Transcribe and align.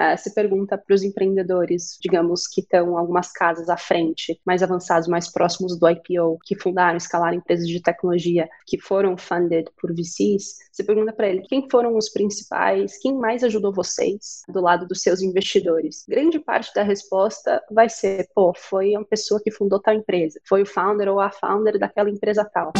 uh, 0.00 0.16
se 0.16 0.34
pergunta 0.34 0.78
para 0.78 0.94
os 0.94 1.02
empreendedores, 1.02 1.98
digamos, 2.00 2.46
que 2.46 2.60
estão 2.60 2.96
algumas 2.96 3.30
casas 3.30 3.68
à 3.68 3.76
frente, 3.76 4.40
mais 4.46 4.62
avançados, 4.62 5.06
mais 5.06 5.30
próximos 5.30 5.78
do 5.78 5.88
IPO, 5.88 6.38
que 6.44 6.58
fundaram, 6.58 6.96
escalaram 6.96 7.36
empresas 7.36 7.68
de 7.68 7.80
tecnologia, 7.82 8.48
que 8.66 8.80
foram 8.80 9.16
funded 9.16 9.68
por 9.80 9.94
VCs, 9.94 10.70
você 10.72 10.84
pergunta 10.84 11.12
para 11.12 11.28
ele 11.28 11.42
quem 11.42 11.68
foram 11.70 11.96
os 11.96 12.08
principais, 12.08 12.96
quem 12.98 13.14
mais 13.14 13.44
ajudou 13.44 13.72
vocês 13.72 14.42
do 14.48 14.60
lado 14.60 14.86
dos 14.86 15.02
seus 15.02 15.20
investidores. 15.20 16.04
Grande 16.08 16.38
parte 16.38 16.72
da 16.74 16.82
resposta 16.82 17.62
vai 17.70 17.88
ser, 17.88 18.28
pô, 18.34 18.52
foi 18.56 18.96
uma 18.96 19.04
pessoa 19.04 19.40
que 19.42 19.50
fundou 19.50 19.80
tal 19.80 19.94
empresa, 19.94 20.40
foi 20.48 20.62
o 20.62 20.66
founder 20.66 21.08
ou 21.08 21.20
a 21.20 21.30
founder 21.30 21.78
daquela 21.78 22.08
empresa 22.08 22.44
tal. 22.44 22.72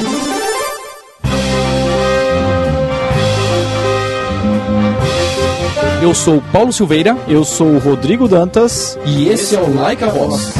Eu 6.02 6.14
sou 6.14 6.38
o 6.38 6.42
Paulo 6.42 6.72
Silveira, 6.72 7.16
eu 7.28 7.44
sou 7.44 7.68
o 7.68 7.78
Rodrigo 7.78 8.26
Dantas 8.26 8.98
e 9.04 9.28
esse 9.28 9.54
é 9.54 9.60
o 9.60 9.74
Like 9.74 10.02
a 10.02 10.08
Boss. 10.08 10.54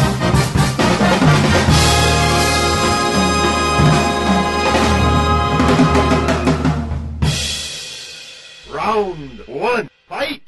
Round 8.70 9.42
one, 9.48 9.88
fight! 10.08 10.42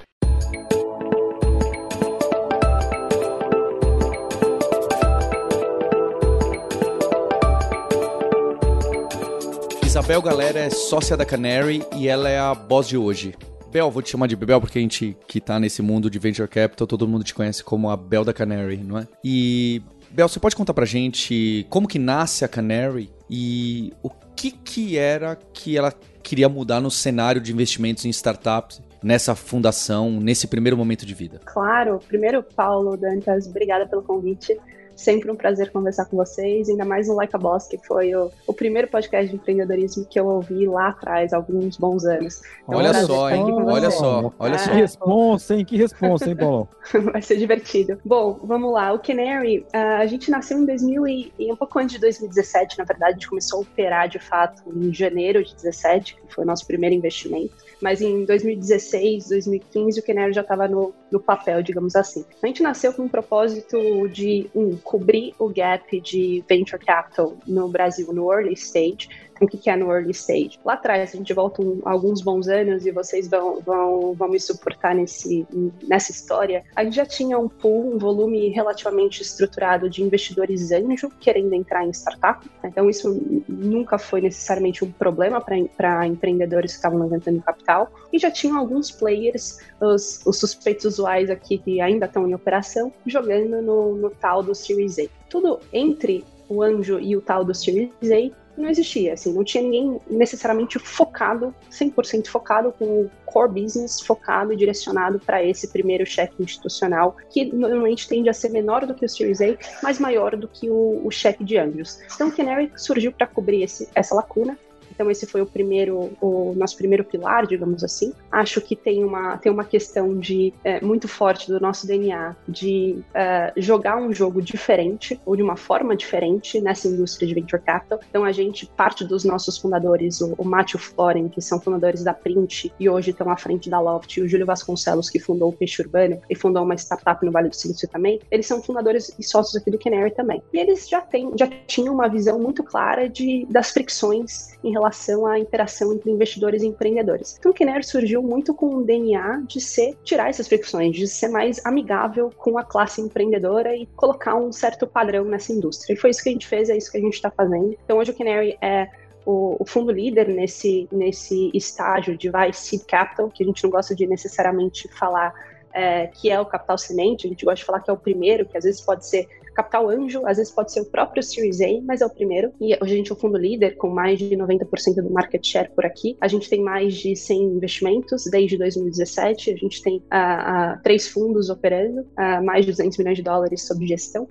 Isabel 9.85 10.23
Galera 10.23 10.59
é 10.59 10.71
sócia 10.71 11.17
da 11.17 11.25
Canary 11.27 11.85
e 11.95 12.09
ela 12.09 12.29
é 12.29 12.39
a 12.39 12.55
boss 12.55 12.89
de 12.89 12.97
hoje. 12.97 13.35
Bel, 13.73 13.91
vou 13.91 14.03
te 14.03 14.11
chamar 14.11 14.27
de 14.27 14.37
Bel 14.37 14.61
porque 14.61 14.79
a 14.79 14.83
gente 14.83 15.17
que 15.27 15.41
tá 15.41 15.59
nesse 15.59 15.81
mundo 15.81 16.11
de 16.11 16.19
venture 16.19 16.47
capital, 16.47 16.87
todo 16.87 17.09
mundo 17.09 17.25
te 17.25 17.35
conhece 17.35 17.65
como 17.65 17.89
a 17.89 17.97
Bel 17.97 18.23
da 18.23 18.33
Canary, 18.33 18.77
não 18.77 18.99
é? 18.99 19.09
E 19.25 19.81
Bel, 20.11 20.29
você 20.29 20.39
pode 20.39 20.55
contar 20.55 20.75
pra 20.75 20.85
gente 20.85 21.67
como 21.71 21.89
que 21.89 21.99
nasce 21.99 22.45
a 22.45 22.49
Canary 22.49 23.11
e 23.31 23.91
o 24.03 24.11
que 24.37 24.51
que 24.51 24.99
era 24.99 25.39
que 25.55 25.79
ela 25.79 25.91
queria 26.23 26.51
mudar 26.51 26.83
no 26.83 26.91
cenário 26.91 27.41
de 27.41 27.51
investimentos 27.51 28.05
em 28.05 28.11
startups 28.11 28.83
nessa 29.03 29.35
fundação, 29.35 30.21
nesse 30.21 30.47
primeiro 30.47 30.77
momento 30.77 31.07
de 31.07 31.15
vida? 31.15 31.41
Claro. 31.47 31.99
Primeiro, 32.07 32.43
Paulo 32.43 32.95
Dantas, 32.95 33.47
obrigada 33.47 33.87
pelo 33.87 34.03
convite. 34.03 34.55
Sempre 34.97 35.31
um 35.31 35.37
prazer 35.37 35.71
conversar 35.71 36.07
com 36.07 36.17
vocês, 36.17 36.69
ainda 36.69 36.85
mais 36.85 37.09
no 37.09 37.15
Like 37.15 37.35
a 37.35 37.39
Boss, 37.39 37.67
que 37.67 37.79
foi 37.79 38.15
o, 38.15 38.31
o 38.47 38.53
primeiro 38.53 38.89
podcast 38.89 39.29
de 39.31 39.37
empreendedorismo 39.37 40.05
que 40.05 40.19
eu 40.19 40.27
ouvi 40.27 40.67
lá 40.67 40.89
atrás, 40.89 41.33
alguns 41.33 41.77
bons 41.77 42.05
anos. 42.05 42.43
Então, 42.63 42.79
olha 42.79 42.95
só, 42.95 43.31
hein? 43.31 43.45
Olha 43.45 43.91
só, 43.91 44.33
olha 44.39 44.59
só. 44.59 44.71
Que 44.71 44.77
responsa, 44.77 45.55
hein? 45.55 45.65
Que 45.65 45.77
responsa, 45.77 46.29
hein, 46.29 46.37
Paulo? 46.37 46.69
Vai 47.13 47.23
ser 47.23 47.37
divertido. 47.37 47.99
Bom, 48.05 48.39
vamos 48.43 48.73
lá. 48.73 48.93
O 48.93 48.99
Canary, 48.99 49.67
a 49.73 50.07
gente 50.07 50.31
nasceu 50.31 50.59
em 50.59 50.67
2000 50.67 51.07
e, 51.07 51.33
e 51.39 51.53
um 51.53 51.57
pouco 51.57 51.79
antes 51.79 51.95
de 51.95 52.01
2017, 52.01 52.79
na 52.79 52.85
verdade, 52.85 53.11
a 53.11 53.15
gente 53.15 53.29
começou 53.29 53.61
a 53.61 53.63
operar 53.63 54.09
de 54.09 54.19
fato 54.19 54.63
em 54.75 54.93
janeiro 54.93 55.43
de 55.43 55.51
2017, 55.53 56.17
que 56.17 56.35
foi 56.35 56.45
o 56.45 56.47
nosso 56.47 56.67
primeiro 56.67 56.95
investimento 56.95 57.73
mas 57.83 58.01
em 58.01 58.25
2016, 58.25 59.29
2015 59.29 59.99
o 59.99 60.03
Canary 60.05 60.33
já 60.33 60.41
estava 60.41 60.69
no, 60.69 60.95
no 61.11 61.19
papel, 61.19 61.63
digamos 61.63 61.97
assim. 61.97 62.25
A 62.41 62.47
gente 62.47 62.63
nasceu 62.63 62.93
com 62.93 63.05
o 63.05 63.09
propósito 63.09 64.09
de, 64.09 64.49
um, 64.55 64.77
cobrir 64.83 65.35
o 65.39 65.49
gap 65.49 65.87
de 65.91 66.45
venture 66.49 66.79
capital 66.79 67.39
no 67.47 67.69
Brasil, 67.69 68.13
no 68.13 68.33
early 68.33 68.55
stage, 68.55 69.09
o 69.41 69.47
que 69.47 69.69
é 69.69 69.77
no 69.77 69.91
early 69.91 70.13
stage. 70.13 70.59
Lá 70.65 70.75
atrás, 70.75 71.15
a 71.15 71.17
gente 71.17 71.33
volta 71.33 71.63
um, 71.63 71.81
alguns 71.85 72.23
bons 72.23 72.49
anos 72.49 72.87
e 72.87 72.91
vocês 72.91 73.29
vão, 73.29 73.61
vão, 73.61 74.13
vão 74.15 74.29
me 74.29 74.39
suportar 74.39 74.95
nesse, 74.95 75.47
nessa 75.83 76.11
história. 76.13 76.65
A 76.77 76.85
gente 76.85 76.97
já 76.97 77.07
tinha 77.07 77.39
um 77.39 77.49
pool, 77.49 77.95
um 77.95 77.99
volume 77.99 78.49
relativamente 78.49 79.23
estruturado 79.23 79.89
de 79.89 80.03
investidores 80.03 80.71
anjo 80.73 81.11
querendo 81.21 81.55
entrar 81.55 81.85
em 81.85 81.91
startup. 81.91 82.49
Então, 82.65 82.89
isso 82.89 83.43
nunca 83.49 83.99
foi 83.99 84.21
necessariamente 84.21 84.85
um 84.85 84.93
problema 84.93 85.41
para 85.41 86.07
empreendedores 86.07 86.73
que 86.73 86.79
estavam 86.79 87.01
levantando 87.01 87.43
capital. 87.43 87.91
E 88.13 88.19
já 88.19 88.31
tinham 88.31 88.59
alguns 88.59 88.91
players, 88.91 89.59
os, 89.81 90.21
os 90.25 90.39
suspeitos 90.39 90.85
usuais 90.85 91.31
aqui 91.31 91.59
que 91.59 91.81
ainda 91.81 92.07
estão 92.07 92.29
em 92.29 92.35
operação, 92.35 92.93
jogando 93.07 93.63
no, 93.63 93.97
no 93.97 94.11
tal 94.11 94.43
do 94.43 94.55
Series 94.55 94.99
A. 94.99 95.05
Tudo 95.29 95.61
entre 95.73 96.25
o 96.49 96.63
anjo 96.63 97.01
e 97.01 97.17
o 97.17 97.21
tal 97.21 97.45
do 97.45 97.55
Series 97.55 97.91
A 98.03 98.42
não 98.57 98.69
existia, 98.69 99.15
assim, 99.15 99.33
não 99.33 99.45
tinha 99.45 99.63
ninguém 99.63 100.01
necessariamente 100.09 100.79
focado, 100.79 101.55
100% 101.71 102.29
focado 102.29 102.73
com 102.73 102.85
o 102.85 103.11
core 103.25 103.63
business, 103.63 104.01
focado 104.01 104.53
e 104.53 104.57
direcionado 104.57 105.19
para 105.19 105.43
esse 105.43 105.69
primeiro 105.69 106.05
cheque 106.05 106.43
institucional, 106.43 107.17
que 107.31 107.45
normalmente 107.45 108.09
tende 108.09 108.29
a 108.29 108.35
ser 108.35 108.51
menor 108.51 108.87
do 108.87 108.95
que 108.95 109.05
o 109.05 109.09
Series 109.09 109.41
A, 109.41 109.57
mas 109.83 109.99
maior 109.99 110.37
do 110.37 110.47
que 110.47 110.69
o, 110.69 111.01
o 111.05 111.11
cheque 111.11 111.43
de 111.43 111.57
anjos. 111.57 111.99
Então, 112.15 112.29
o 112.29 112.33
Canary 112.33 112.71
surgiu 112.77 113.13
para 113.13 113.27
cobrir 113.27 113.63
esse, 113.63 113.89
essa 113.95 114.15
lacuna, 114.15 114.59
então 114.95 115.11
esse 115.11 115.27
foi 115.27 115.41
o 115.41 115.47
primeiro, 115.47 116.11
o 116.21 116.55
nosso 116.57 116.77
primeiro 116.77 117.05
pilar, 117.05 117.47
digamos 117.47 117.83
assim. 117.83 118.13
Acho 118.31 118.61
que 118.61 118.77
tem 118.77 119.05
uma, 119.05 119.37
tem 119.39 119.51
uma 119.51 119.65
questão 119.65 120.17
de 120.19 120.53
é, 120.63 120.81
muito 120.81 121.09
forte 121.09 121.49
do 121.49 121.59
nosso 121.61 121.87
DNA 121.87 122.37
de 122.49 123.03
é, 123.15 123.53
jogar 123.57 123.97
um 123.97 124.13
jogo 124.13 124.41
diferente 124.43 125.19
ou 125.25 125.35
de 125.37 125.43
uma 125.43 125.57
forma 125.57 125.97
diferente 125.97 126.61
nessa 126.61 126.89
indústria 126.89 127.27
de 127.27 127.35
venture 127.35 127.61
capital. 127.63 128.01
Então 128.09 128.25
a 128.25 128.33
gente, 128.33 128.67
parte 128.67 129.05
dos 129.05 129.25
nossos 129.25 129.59
fundadores, 129.59 130.21
o, 130.21 130.35
o 130.37 130.45
Matthew 130.45 130.81
Floren, 130.81 131.29
que 131.29 131.41
são 131.41 131.61
fundadores 131.61 132.05
da 132.05 132.13
Print 132.13 132.73
e 132.79 132.89
hoje 132.89 133.11
estão 133.11 133.31
à 133.31 133.37
frente 133.37 133.71
da 133.71 133.81
Loft, 133.81 134.17
e 134.17 134.23
o 134.23 134.29
Júlio 134.29 134.47
Vasconcelos, 134.47 135.09
que 135.09 135.19
fundou 135.19 135.49
o 135.49 135.53
Peixe 135.53 135.83
Urbano 135.83 136.21
e 136.29 136.35
fundou 136.35 136.63
uma 136.63 136.75
startup 136.75 137.25
no 137.25 137.33
Vale 137.33 137.49
do 137.49 137.57
Silício 137.57 137.89
também, 137.89 138.21
eles 138.31 138.47
são 138.47 138.63
fundadores 138.63 139.15
e 139.19 139.23
sócios 139.23 139.57
aqui 139.57 139.71
do 139.71 139.79
Canary 139.79 140.11
também. 140.11 140.43
E 140.53 140.59
eles 140.59 140.89
já 140.89 141.01
têm, 141.01 141.31
já 141.37 141.47
tinham 141.67 141.95
uma 141.95 142.09
visão 142.09 142.39
muito 142.39 142.63
clara 142.63 143.09
de, 143.09 143.47
das 143.51 143.71
fricções 143.71 144.53
em 144.63 144.73
relação 144.73 144.82
relação 144.83 145.27
à 145.27 145.39
interação 145.39 145.93
entre 145.93 146.11
investidores 146.11 146.63
e 146.63 146.67
empreendedores. 146.67 147.37
Então, 147.39 147.53
o 147.53 147.55
Kinner 147.55 147.85
surgiu 147.85 148.23
muito 148.23 148.53
com 148.53 148.77
o 148.77 148.85
DNA 148.85 149.45
de 149.47 149.61
ser 149.61 149.97
tirar 150.03 150.29
essas 150.29 150.49
fricções, 150.49 150.97
de 150.97 151.07
ser 151.07 151.29
mais 151.29 151.65
amigável 151.65 152.31
com 152.37 152.59
a 152.59 152.65
classe 152.65 153.01
empreendedora 153.01 153.75
e 153.77 153.87
colocar 153.95 154.35
um 154.35 154.51
certo 154.51 154.87
padrão 154.87 155.25
nessa 155.25 155.53
indústria. 155.53 155.95
E 155.95 155.97
foi 155.97 156.11
isso 156.11 156.23
que 156.23 156.29
a 156.29 156.33
gente 156.33 156.47
fez, 156.47 156.69
é 156.69 156.77
isso 156.77 156.91
que 156.91 156.99
a 156.99 157.01
gente 157.01 157.15
está 157.15 157.31
fazendo. 157.31 157.77
Então, 157.85 157.99
hoje 157.99 158.11
o 158.11 158.15
Canary 158.15 158.59
é 158.61 158.89
o, 159.25 159.57
o, 159.61 159.65
fundo 159.65 159.93
líder 159.93 160.29
nesse, 160.29 160.89
nesse 160.91 161.51
estágio 161.55 162.17
de 162.17 162.29
vai 162.29 162.53
seed 162.53 162.83
capital, 162.83 163.31
que 163.31 163.45
a 163.45 163.47
gente 163.47 163.63
não 163.63 163.71
gosta 163.71 163.95
de 163.95 164.05
necessariamente 164.05 164.89
falar 164.89 165.33
é, 165.73 166.09
que 166.09 166.29
é 166.29 166.41
o 166.41 166.45
capital 166.45 166.77
semente, 166.77 167.27
a 167.27 167.31
gente 167.31 167.45
gosta 167.45 167.61
de 167.61 167.65
falar 167.65 167.81
que 167.81 167.89
é 167.89 167.93
o 167.93 167.97
primeiro, 167.97 168.45
que 168.45 168.59
às 168.59 168.65
vezes 168.65 168.81
pode 168.81 169.07
ser 169.07 169.29
capital 169.53 169.89
anjo, 169.89 170.27
às 170.27 170.39
vezes 170.39 170.53
pode 170.53 170.73
ser 170.73 170.81
o 170.81 170.85
próprio 170.87 171.23
Series 171.23 171.61
A, 171.61 171.81
mas 171.83 172.01
é 172.01 172.07
o 172.07 172.11
primeiro. 172.11 172.53
E 172.61 172.75
hoje 172.81 172.95
a 172.95 172.97
gente 172.97 173.11
é 173.11 173.15
o 173.15 173.19
fundo 173.19 173.37
líder 173.37 173.77
com 173.77 173.89
mais 173.89 174.19
de 174.19 174.37
90% 174.37 175.03
do 175.03 175.11
market 175.11 175.45
share 175.47 175.71
por 175.75 175.85
aqui. 175.85 176.17
A 176.21 176.29
gente 176.29 176.49
tem 176.49 176.63
mais 176.63 176.95
de 176.95 177.15
100 177.15 177.43
investimentos 177.43 178.25
desde 178.31 178.57
2017. 178.57 179.53
A 179.53 179.57
gente 179.57 179.83
tem 179.83 179.97
uh, 179.97 179.99
uh, 179.99 180.83
três 180.83 181.09
fundos 181.09 181.51
operando, 181.51 182.01
uh, 182.01 182.45
mais 182.45 182.65
de 182.65 182.73
200 182.73 182.99
milhões 182.99 183.17
de 183.17 183.23
dólares 183.23 183.63
sob 183.63 183.87
gestão. 183.87 184.27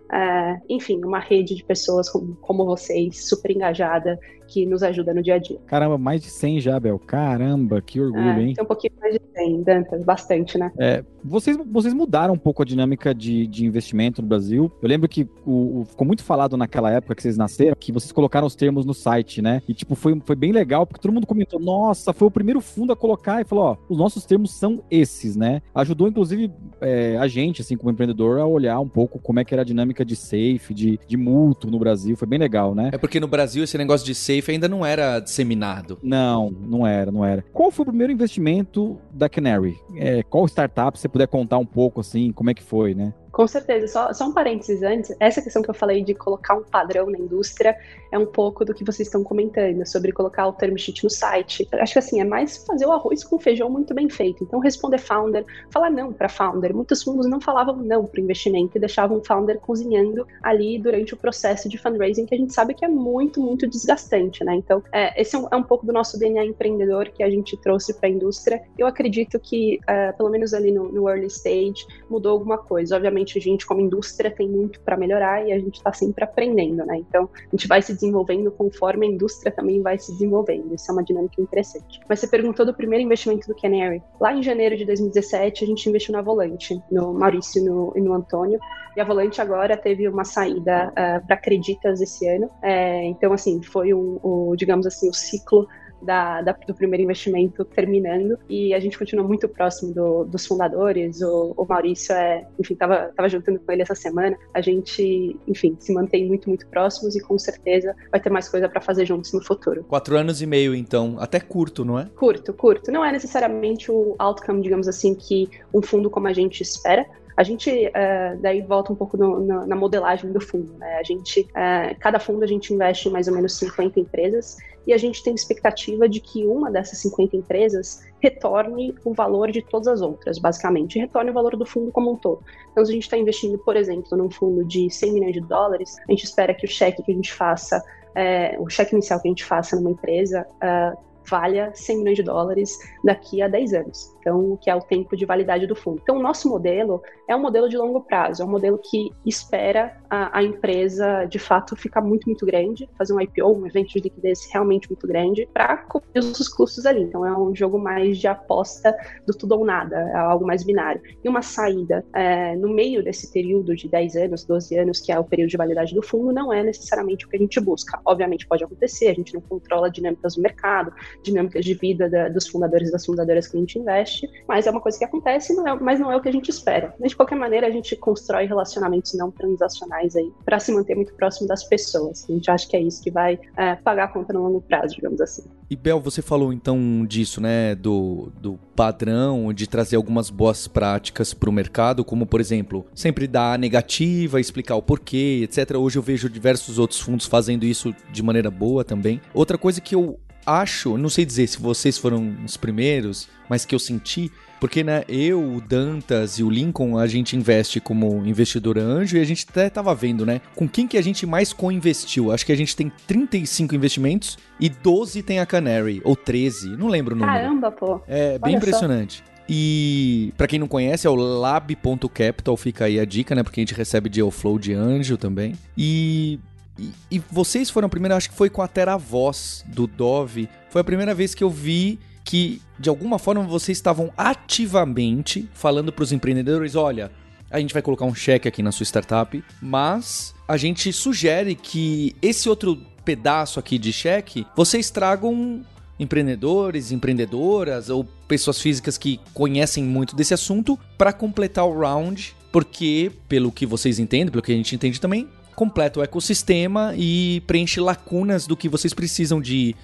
enfim, 0.69 1.03
uma 1.03 1.19
rede 1.19 1.55
de 1.55 1.63
pessoas 1.63 2.09
como, 2.09 2.35
como 2.37 2.65
vocês, 2.65 3.27
super 3.27 3.51
engajada, 3.51 4.19
que 4.51 4.65
nos 4.65 4.83
ajuda 4.83 5.13
no 5.13 5.23
dia 5.23 5.35
a 5.35 5.37
dia. 5.37 5.57
Caramba, 5.65 5.97
mais 5.97 6.21
de 6.21 6.29
100 6.29 6.59
já, 6.59 6.77
Bel. 6.77 6.99
Caramba, 6.99 7.81
que 7.81 8.01
orgulho, 8.01 8.21
é, 8.21 8.43
hein? 8.43 8.53
Tem 8.53 8.63
um 8.63 8.67
pouquinho 8.67 8.91
mais 8.99 9.13
de 9.13 9.21
100, 9.33 9.63
Dantas, 9.63 10.03
bastante, 10.03 10.57
né? 10.57 10.69
É, 10.77 11.03
vocês, 11.23 11.57
vocês 11.71 11.93
mudaram 11.93 12.33
um 12.33 12.37
pouco 12.37 12.61
a 12.61 12.65
dinâmica 12.65 13.15
de, 13.15 13.47
de 13.47 13.65
investimento 13.65 14.21
no 14.21 14.27
Brasil. 14.27 14.69
Eu 14.81 14.89
lembro 14.89 15.07
que 15.07 15.27
o, 15.45 15.81
o, 15.81 15.85
ficou 15.85 16.05
muito 16.05 16.21
falado 16.21 16.57
naquela 16.57 16.91
época 16.91 17.15
que 17.15 17.21
vocês 17.21 17.37
nasceram, 17.37 17.75
que 17.79 17.93
vocês 17.93 18.11
colocaram 18.11 18.45
os 18.45 18.55
termos 18.55 18.85
no 18.85 18.93
site, 18.93 19.41
né? 19.41 19.61
E, 19.69 19.73
tipo, 19.73 19.95
foi, 19.95 20.19
foi 20.25 20.35
bem 20.35 20.51
legal, 20.51 20.85
porque 20.85 21.01
todo 21.01 21.13
mundo 21.13 21.25
comentou, 21.25 21.59
nossa, 21.59 22.11
foi 22.11 22.27
o 22.27 22.31
primeiro 22.31 22.59
fundo 22.59 22.91
a 22.91 22.95
colocar 22.95 23.39
e 23.39 23.45
falou, 23.45 23.63
ó, 23.63 23.77
os 23.87 23.97
nossos 23.97 24.25
termos 24.25 24.51
são 24.51 24.83
esses, 24.91 25.37
né? 25.37 25.61
Ajudou, 25.73 26.09
inclusive, 26.09 26.51
é, 26.81 27.17
a 27.17 27.27
gente, 27.27 27.61
assim, 27.61 27.77
como 27.77 27.91
empreendedor, 27.91 28.39
a 28.39 28.45
olhar 28.45 28.79
um 28.79 28.87
pouco 28.87 29.19
como 29.19 29.39
é 29.39 29.45
que 29.45 29.53
era 29.53 29.61
a 29.61 29.65
dinâmica 29.65 30.03
de 30.03 30.15
safe, 30.15 30.73
de, 30.73 30.99
de 31.07 31.17
mútuo 31.17 31.69
no 31.69 31.79
Brasil. 31.79 32.17
Foi 32.17 32.27
bem 32.27 32.39
legal, 32.39 32.73
né? 32.75 32.89
É 32.91 32.97
porque 32.97 33.19
no 33.19 33.27
Brasil 33.27 33.63
esse 33.63 33.77
negócio 33.77 34.05
de 34.05 34.15
safe 34.15 34.51
ainda 34.51 34.67
não 34.67 34.85
era 34.85 35.19
disseminado. 35.19 35.99
Não, 36.01 36.51
não 36.51 36.85
era, 36.85 37.11
não 37.11 37.23
era. 37.23 37.43
Qual 37.53 37.71
foi 37.71 37.83
o 37.83 37.87
primeiro 37.87 38.11
investimento 38.11 38.97
da 39.13 39.29
Canary? 39.29 39.75
É, 39.95 40.23
qual 40.23 40.45
startup, 40.47 40.97
se 40.97 41.03
você 41.03 41.09
puder 41.09 41.27
contar 41.27 41.57
um 41.57 41.65
pouco, 41.65 42.01
assim, 42.01 42.31
como 42.31 42.49
é 42.49 42.53
que 42.53 42.63
foi, 42.63 42.93
né? 42.93 43.13
Com 43.31 43.47
certeza. 43.47 43.87
Só, 43.87 44.13
só 44.13 44.25
um 44.27 44.33
parênteses 44.33 44.83
antes. 44.83 45.15
Essa 45.19 45.41
questão 45.41 45.61
que 45.61 45.69
eu 45.69 45.73
falei 45.73 46.03
de 46.03 46.13
colocar 46.13 46.55
um 46.55 46.63
padrão 46.63 47.09
na 47.09 47.17
indústria 47.17 47.77
é 48.11 48.19
um 48.19 48.25
pouco 48.25 48.65
do 48.65 48.73
que 48.73 48.83
vocês 48.83 49.07
estão 49.07 49.23
comentando, 49.23 49.85
sobre 49.87 50.11
colocar 50.11 50.47
o 50.47 50.53
term 50.53 50.75
sheet 50.75 51.03
no 51.03 51.09
site. 51.09 51.67
Acho 51.73 51.93
que 51.93 51.99
assim, 51.99 52.19
é 52.19 52.25
mais 52.25 52.57
fazer 52.57 52.85
o 52.85 52.91
arroz 52.91 53.23
com 53.23 53.39
feijão 53.39 53.69
muito 53.69 53.93
bem 53.93 54.09
feito. 54.09 54.43
Então, 54.43 54.59
responder 54.59 54.97
founder, 54.97 55.45
falar 55.69 55.89
não 55.89 56.11
para 56.11 56.27
founder. 56.27 56.75
Muitos 56.75 57.01
fundos 57.03 57.27
não 57.27 57.39
falavam 57.39 57.77
não 57.77 58.05
para 58.05 58.19
o 58.19 58.23
investimento 58.23 58.77
e 58.77 58.79
deixavam 58.79 59.17
o 59.17 59.23
founder 59.23 59.59
cozinhando 59.59 60.27
ali 60.43 60.77
durante 60.77 61.13
o 61.13 61.17
processo 61.17 61.69
de 61.69 61.77
fundraising, 61.77 62.25
que 62.25 62.35
a 62.35 62.37
gente 62.37 62.53
sabe 62.53 62.73
que 62.73 62.83
é 62.83 62.87
muito, 62.87 63.41
muito 63.41 63.67
desgastante, 63.67 64.43
né? 64.43 64.55
Então, 64.55 64.83
é, 64.91 65.19
esse 65.19 65.35
é 65.35 65.39
um, 65.39 65.47
é 65.51 65.55
um, 65.55 65.63
pouco 65.63 65.85
do 65.85 65.93
nosso 65.93 66.19
DNA 66.19 66.45
empreendedor 66.45 67.09
que 67.09 67.23
a 67.23 67.29
gente 67.29 67.55
trouxe 67.55 67.93
para 67.93 68.09
a 68.09 68.11
indústria. 68.11 68.61
Eu 68.77 68.87
acredito 68.87 69.39
que, 69.39 69.79
uh, 69.83 70.15
pelo 70.17 70.29
menos 70.29 70.53
ali 70.53 70.71
no, 70.71 70.91
no 70.91 71.09
early 71.09 71.27
stage, 71.27 71.85
mudou 72.09 72.33
alguma 72.33 72.57
coisa. 72.57 72.95
Obviamente, 72.95 73.30
a 73.37 73.41
gente, 73.41 73.65
como 73.65 73.81
indústria, 73.81 74.31
tem 74.31 74.47
muito 74.47 74.79
para 74.81 74.97
melhorar 74.97 75.45
e 75.45 75.51
a 75.51 75.59
gente 75.59 75.75
está 75.75 75.91
sempre 75.93 76.23
aprendendo, 76.23 76.85
né? 76.85 76.97
Então, 76.97 77.29
a 77.35 77.55
gente 77.55 77.67
vai 77.67 77.81
se 77.81 77.93
desenvolvendo 77.93 78.51
conforme 78.51 79.07
a 79.07 79.09
indústria 79.09 79.51
também 79.51 79.81
vai 79.81 79.97
se 79.97 80.11
desenvolvendo. 80.13 80.73
Isso 80.73 80.89
é 80.89 80.93
uma 80.93 81.03
dinâmica 81.03 81.41
interessante. 81.41 81.99
Mas 82.07 82.19
você 82.19 82.27
perguntou 82.27 82.65
do 82.65 82.73
primeiro 82.73 83.03
investimento 83.03 83.47
do 83.47 83.55
Canary. 83.55 84.01
Lá 84.19 84.33
em 84.33 84.43
janeiro 84.43 84.75
de 84.77 84.85
2017, 84.85 85.63
a 85.63 85.67
gente 85.67 85.87
investiu 85.89 86.13
na 86.13 86.21
Volante, 86.21 86.81
no 86.91 87.13
Maurício 87.13 87.63
no, 87.63 87.93
e 87.95 88.01
no 88.01 88.13
Antônio. 88.13 88.59
E 88.95 88.99
a 88.99 89.03
Volante 89.03 89.41
agora 89.41 89.77
teve 89.77 90.07
uma 90.07 90.25
saída 90.25 90.89
uh, 90.89 90.93
ah, 90.95 91.21
para 91.25 91.35
Acreditas 91.35 92.01
esse 92.01 92.27
ano. 92.27 92.49
É, 92.61 93.05
então, 93.05 93.31
assim, 93.31 93.61
foi 93.63 93.93
um, 93.93 94.19
um, 94.23 94.55
digamos 94.55 94.85
assim, 94.85 95.09
o 95.09 95.13
ciclo 95.13 95.67
da, 96.01 96.41
da, 96.41 96.51
do 96.51 96.73
primeiro 96.73 97.03
investimento 97.03 97.63
terminando 97.65 98.37
e 98.49 98.73
a 98.73 98.79
gente 98.79 98.97
continua 98.97 99.25
muito 99.25 99.47
próximo 99.47 99.93
do, 99.93 100.23
dos 100.25 100.45
fundadores. 100.45 101.21
O, 101.21 101.53
o, 101.55 101.65
Maurício 101.65 102.13
é, 102.13 102.45
enfim, 102.59 102.73
estava 102.73 103.11
tava 103.15 103.29
juntando 103.29 103.59
com 103.59 103.71
ele 103.71 103.81
essa 103.81 103.95
semana. 103.95 104.37
A 104.53 104.61
gente, 104.61 105.37
enfim, 105.47 105.75
se 105.79 105.93
mantém 105.93 106.25
muito, 106.27 106.49
muito 106.49 106.67
próximos 106.67 107.15
e 107.15 107.21
com 107.21 107.37
certeza 107.37 107.95
vai 108.11 108.19
ter 108.19 108.29
mais 108.29 108.49
coisa 108.49 108.67
para 108.67 108.81
fazer 108.81 109.05
juntos 109.05 109.31
no 109.33 109.43
futuro. 109.43 109.83
Quatro 109.83 110.17
anos 110.17 110.41
e 110.41 110.45
meio, 110.45 110.75
então, 110.75 111.17
até 111.19 111.39
curto, 111.39 111.85
não 111.85 111.99
é? 111.99 112.07
Curto, 112.15 112.53
curto. 112.53 112.91
Não 112.91 113.03
é 113.03 113.11
necessariamente 113.11 113.91
o 113.91 114.15
outcome, 114.17 114.61
digamos 114.61 114.87
assim, 114.87 115.13
que 115.15 115.49
um 115.73 115.81
fundo 115.81 116.09
como 116.09 116.27
a 116.27 116.33
gente 116.33 116.61
espera, 116.61 117.05
a 117.35 117.43
gente 117.43 117.69
uh, 117.87 118.39
daí 118.41 118.61
volta 118.61 118.91
um 118.91 118.95
pouco 118.95 119.17
no, 119.17 119.39
no, 119.39 119.65
na 119.65 119.75
modelagem 119.75 120.31
do 120.31 120.41
fundo. 120.41 120.73
Né? 120.77 120.97
A 120.97 121.03
gente, 121.03 121.41
uh, 121.41 121.97
cada 121.99 122.19
fundo 122.19 122.43
a 122.43 122.47
gente 122.47 122.73
investe 122.73 123.09
em 123.09 123.11
mais 123.11 123.27
ou 123.27 123.33
menos 123.33 123.57
50 123.57 123.99
empresas 123.99 124.57
e 124.85 124.93
a 124.93 124.97
gente 124.97 125.23
tem 125.23 125.33
expectativa 125.33 126.09
de 126.09 126.19
que 126.19 126.45
uma 126.45 126.71
dessas 126.71 126.99
50 126.99 127.35
empresas 127.37 128.03
retorne 128.19 128.95
o 129.05 129.13
valor 129.13 129.51
de 129.51 129.61
todas 129.61 129.87
as 129.87 130.01
outras, 130.01 130.39
basicamente, 130.39 130.99
retorne 130.99 131.29
o 131.29 131.33
valor 131.33 131.55
do 131.55 131.65
fundo 131.65 131.91
como 131.91 132.11
um 132.11 132.15
todo. 132.15 132.43
Então, 132.71 132.83
se 132.83 132.91
a 132.91 132.93
gente 132.93 133.03
está 133.03 133.17
investindo, 133.17 133.57
por 133.59 133.75
exemplo, 133.75 134.17
num 134.17 134.29
fundo 134.29 134.65
de 134.65 134.89
100 134.89 135.13
milhões 135.13 135.33
de 135.33 135.41
dólares, 135.41 135.97
a 136.07 136.11
gente 136.11 136.23
espera 136.23 136.53
que 136.53 136.65
o 136.65 136.69
cheque 136.69 137.03
que 137.03 137.11
a 137.11 137.15
gente 137.15 137.31
faça, 137.31 137.83
é, 138.15 138.57
o 138.59 138.69
cheque 138.69 138.93
inicial 138.93 139.19
que 139.21 139.27
a 139.27 139.31
gente 139.31 139.45
faça 139.45 139.75
numa 139.75 139.91
empresa, 139.91 140.47
uh, 140.55 141.10
valha 141.29 141.71
100 141.73 141.97
milhões 141.97 142.17
de 142.17 142.23
dólares 142.23 142.77
daqui 143.03 143.41
a 143.41 143.47
10 143.47 143.73
anos 143.73 144.15
então 144.21 144.57
que 144.61 144.69
é 144.69 144.75
o 144.75 144.79
tempo 144.79 145.17
de 145.17 145.25
validade 145.25 145.67
do 145.67 145.75
fundo. 145.75 145.99
Então 146.01 146.17
o 146.17 146.21
nosso 146.21 146.47
modelo 146.47 147.01
é 147.27 147.35
um 147.35 147.41
modelo 147.41 147.67
de 147.67 147.77
longo 147.77 148.01
prazo, 148.01 148.41
é 148.41 148.45
um 148.45 148.49
modelo 148.49 148.77
que 148.77 149.11
espera 149.25 149.97
a, 150.09 150.39
a 150.39 150.43
empresa 150.43 151.25
de 151.25 151.39
fato 151.39 151.75
ficar 151.75 152.01
muito 152.01 152.27
muito 152.27 152.45
grande, 152.45 152.87
fazer 152.97 153.13
um 153.13 153.19
IPO, 153.19 153.47
um 153.47 153.67
evento 153.67 153.89
de 153.89 153.99
liquidez 153.99 154.47
realmente 154.51 154.89
muito 154.89 155.07
grande 155.07 155.47
para 155.51 155.77
cobrir 155.77 156.19
os 156.19 156.47
custos 156.47 156.85
ali. 156.85 157.01
Então 157.01 157.25
é 157.25 157.37
um 157.37 157.53
jogo 157.53 157.77
mais 157.77 158.17
de 158.17 158.27
aposta 158.27 158.95
do 159.25 159.33
tudo 159.33 159.57
ou 159.57 159.65
nada, 159.65 159.97
é 159.97 160.15
algo 160.15 160.45
mais 160.45 160.63
binário. 160.63 161.01
E 161.23 161.27
uma 161.27 161.41
saída 161.41 162.05
é, 162.13 162.55
no 162.55 162.69
meio 162.69 163.03
desse 163.03 163.31
período 163.31 163.75
de 163.75 163.89
10 163.89 164.15
anos, 164.15 164.45
12 164.45 164.77
anos, 164.77 165.01
que 165.01 165.11
é 165.11 165.19
o 165.19 165.23
período 165.23 165.49
de 165.49 165.57
validade 165.57 165.95
do 165.95 166.01
fundo, 166.01 166.31
não 166.31 166.53
é 166.53 166.63
necessariamente 166.63 167.25
o 167.25 167.29
que 167.29 167.35
a 167.35 167.39
gente 167.39 167.59
busca. 167.59 167.99
Obviamente 168.05 168.47
pode 168.47 168.63
acontecer, 168.63 169.07
a 169.07 169.13
gente 169.13 169.33
não 169.33 169.41
controla 169.41 169.89
dinâmicas 169.89 170.35
do 170.35 170.41
mercado, 170.41 170.93
dinâmicas 171.23 171.63
de 171.65 171.73
vida 171.73 172.09
da, 172.09 172.29
dos 172.29 172.47
fundadores 172.47 172.89
e 172.89 172.91
das 172.91 173.05
fundadoras 173.05 173.47
que 173.47 173.57
a 173.57 173.59
gente 173.59 173.79
investe 173.79 174.29
mas 174.47 174.67
é 174.67 174.71
uma 174.71 174.81
coisa 174.81 174.97
que 174.97 175.05
acontece, 175.05 175.53
não 175.53 175.67
é, 175.67 175.79
mas 175.79 175.99
não 175.99 176.11
é 176.11 176.15
o 176.15 176.21
que 176.21 176.29
a 176.29 176.31
gente 176.31 176.49
espera. 176.49 176.93
Mas, 176.99 177.11
de 177.11 177.15
qualquer 177.15 177.35
maneira, 177.35 177.67
a 177.67 177.71
gente 177.71 177.95
constrói 177.95 178.45
relacionamentos 178.45 179.13
não 179.13 179.31
transacionais 179.31 180.15
aí 180.15 180.31
para 180.43 180.59
se 180.59 180.71
manter 180.71 180.95
muito 180.95 181.13
próximo 181.13 181.47
das 181.47 181.63
pessoas. 181.63 182.25
A 182.29 182.33
gente 182.33 182.49
acha 182.49 182.67
que 182.67 182.75
é 182.75 182.81
isso 182.81 183.01
que 183.01 183.11
vai 183.11 183.39
é, 183.57 183.75
pagar 183.75 184.05
a 184.05 184.07
conta 184.07 184.33
no 184.33 184.43
longo 184.43 184.61
prazo, 184.61 184.95
digamos 184.95 185.21
assim. 185.21 185.43
E 185.69 185.75
Bel, 185.75 185.99
você 185.99 186.21
falou 186.21 186.51
então 186.51 187.05
disso, 187.07 187.39
né, 187.39 187.75
do, 187.75 188.31
do 188.41 188.59
padrão, 188.75 189.53
de 189.53 189.67
trazer 189.67 189.95
algumas 189.95 190.29
boas 190.29 190.67
práticas 190.67 191.33
para 191.33 191.49
o 191.49 191.53
mercado, 191.53 192.03
como 192.03 192.25
por 192.25 192.41
exemplo, 192.41 192.85
sempre 192.93 193.27
dar 193.27 193.53
a 193.53 193.57
negativa, 193.57 194.39
explicar 194.39 194.75
o 194.75 194.81
porquê, 194.81 195.41
etc. 195.43 195.77
Hoje 195.77 195.97
eu 195.97 196.01
vejo 196.01 196.29
diversos 196.29 196.77
outros 196.77 196.99
fundos 196.99 197.25
fazendo 197.25 197.63
isso 197.63 197.95
de 198.11 198.21
maneira 198.21 198.51
boa 198.51 198.83
também. 198.83 199.21
Outra 199.33 199.57
coisa 199.57 199.79
que 199.79 199.95
eu 199.95 200.19
acho, 200.45 200.97
não 200.97 201.09
sei 201.09 201.25
dizer 201.25 201.47
se 201.47 201.59
vocês 201.59 201.97
foram 201.97 202.35
os 202.45 202.57
primeiros, 202.57 203.27
mas 203.49 203.65
que 203.65 203.75
eu 203.75 203.79
senti, 203.79 204.31
porque 204.59 204.83
né, 204.83 205.03
eu, 205.07 205.55
o 205.55 205.59
Dantas 205.59 206.39
e 206.39 206.43
o 206.43 206.49
Lincoln, 206.49 206.97
a 206.97 207.07
gente 207.07 207.35
investe 207.35 207.79
como 207.79 208.25
investidor 208.25 208.77
anjo 208.77 209.17
e 209.17 209.19
a 209.19 209.23
gente 209.23 209.45
até 209.49 209.69
tava 209.69 209.93
vendo, 209.95 210.25
né, 210.25 210.41
com 210.55 210.67
quem 210.67 210.87
que 210.87 210.97
a 210.97 211.01
gente 211.01 211.25
mais 211.25 211.51
co-investiu. 211.51 212.31
Acho 212.31 212.45
que 212.45 212.51
a 212.51 212.57
gente 212.57 212.75
tem 212.75 212.91
35 213.07 213.75
investimentos 213.75 214.37
e 214.59 214.69
12 214.69 215.23
tem 215.23 215.39
a 215.39 215.45
Canary, 215.45 216.01
ou 216.03 216.15
13, 216.15 216.77
não 216.77 216.87
lembro 216.87 217.15
o 217.15 217.17
número. 217.17 217.37
Caramba, 217.37 217.71
pô. 217.71 218.01
É 218.07 218.37
bem 218.39 218.53
Olha 218.53 218.57
impressionante. 218.57 219.23
Só. 219.25 219.31
E 219.53 220.33
para 220.37 220.47
quem 220.47 220.59
não 220.59 220.67
conhece, 220.67 221.05
é 221.05 221.09
o 221.09 221.15
lab.capital, 221.15 222.55
fica 222.55 222.85
aí 222.85 222.99
a 222.99 223.03
dica, 223.03 223.35
né? 223.35 223.43
Porque 223.43 223.59
a 223.59 223.63
gente 223.63 223.73
recebe 223.73 224.07
deal 224.07 224.31
flow 224.31 224.57
de 224.57 224.73
anjo 224.73 225.17
também. 225.17 225.55
E 225.77 226.39
e, 226.77 226.91
e, 227.11 227.21
vocês 227.31 227.69
foram 227.69 227.85
a 227.85 227.89
primeira, 227.89 228.15
acho 228.15 228.29
que 228.29 228.35
foi 228.35 228.49
com 228.49 228.61
a 228.61 228.67
Teravoz 228.67 229.63
do 229.67 229.87
Dove. 229.87 230.49
Foi 230.69 230.81
a 230.81 230.83
primeira 230.83 231.13
vez 231.13 231.35
que 231.35 231.43
eu 231.43 231.49
vi 231.49 231.99
que, 232.23 232.61
de 232.79 232.89
alguma 232.89 233.19
forma, 233.19 233.43
vocês 233.43 233.77
estavam 233.77 234.11
ativamente 234.17 235.49
falando 235.53 235.91
para 235.91 236.03
os 236.03 236.11
empreendedores: 236.11 236.75
olha, 236.75 237.11
a 237.49 237.59
gente 237.59 237.73
vai 237.73 237.81
colocar 237.81 238.05
um 238.05 238.15
cheque 238.15 238.47
aqui 238.47 238.63
na 238.63 238.71
sua 238.71 238.85
startup, 238.85 239.43
mas 239.61 240.33
a 240.47 240.57
gente 240.57 240.91
sugere 240.93 241.55
que 241.55 242.15
esse 242.21 242.47
outro 242.47 242.81
pedaço 243.03 243.59
aqui 243.59 243.77
de 243.77 243.91
cheque 243.91 244.45
vocês 244.55 244.89
tragam 244.89 245.65
empreendedores, 245.99 246.91
empreendedoras 246.91 247.89
ou 247.89 248.03
pessoas 248.27 248.59
físicas 248.59 248.97
que 248.97 249.19
conhecem 249.33 249.83
muito 249.83 250.15
desse 250.15 250.33
assunto 250.33 250.79
para 250.97 251.13
completar 251.13 251.65
o 251.65 251.77
round, 251.77 252.35
porque 252.51 253.11
pelo 253.27 253.51
que 253.51 253.65
vocês 253.65 253.99
entendem, 253.99 254.31
pelo 254.31 254.41
que 254.41 254.51
a 254.51 254.55
gente 254.55 254.73
entende 254.73 254.99
também, 254.99 255.29
completa 255.55 255.99
o 255.99 256.03
ecossistema 256.03 256.93
e 256.97 257.41
preenche 257.47 257.79
lacunas 257.79 258.47
do 258.47 258.57
que 258.57 258.69
vocês 258.69 258.93
precisam 258.93 259.41
de 259.41 259.75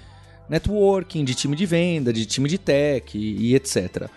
networking, 0.50 1.24
de 1.24 1.36
time 1.36 1.56
de 1.56 1.66
venda, 1.66 2.14
de 2.14 2.26
time 2.26 2.50
de 2.50 2.58
tech 2.58 3.18
e, 3.18 3.52
e 3.52 3.56
etc. 3.56 4.10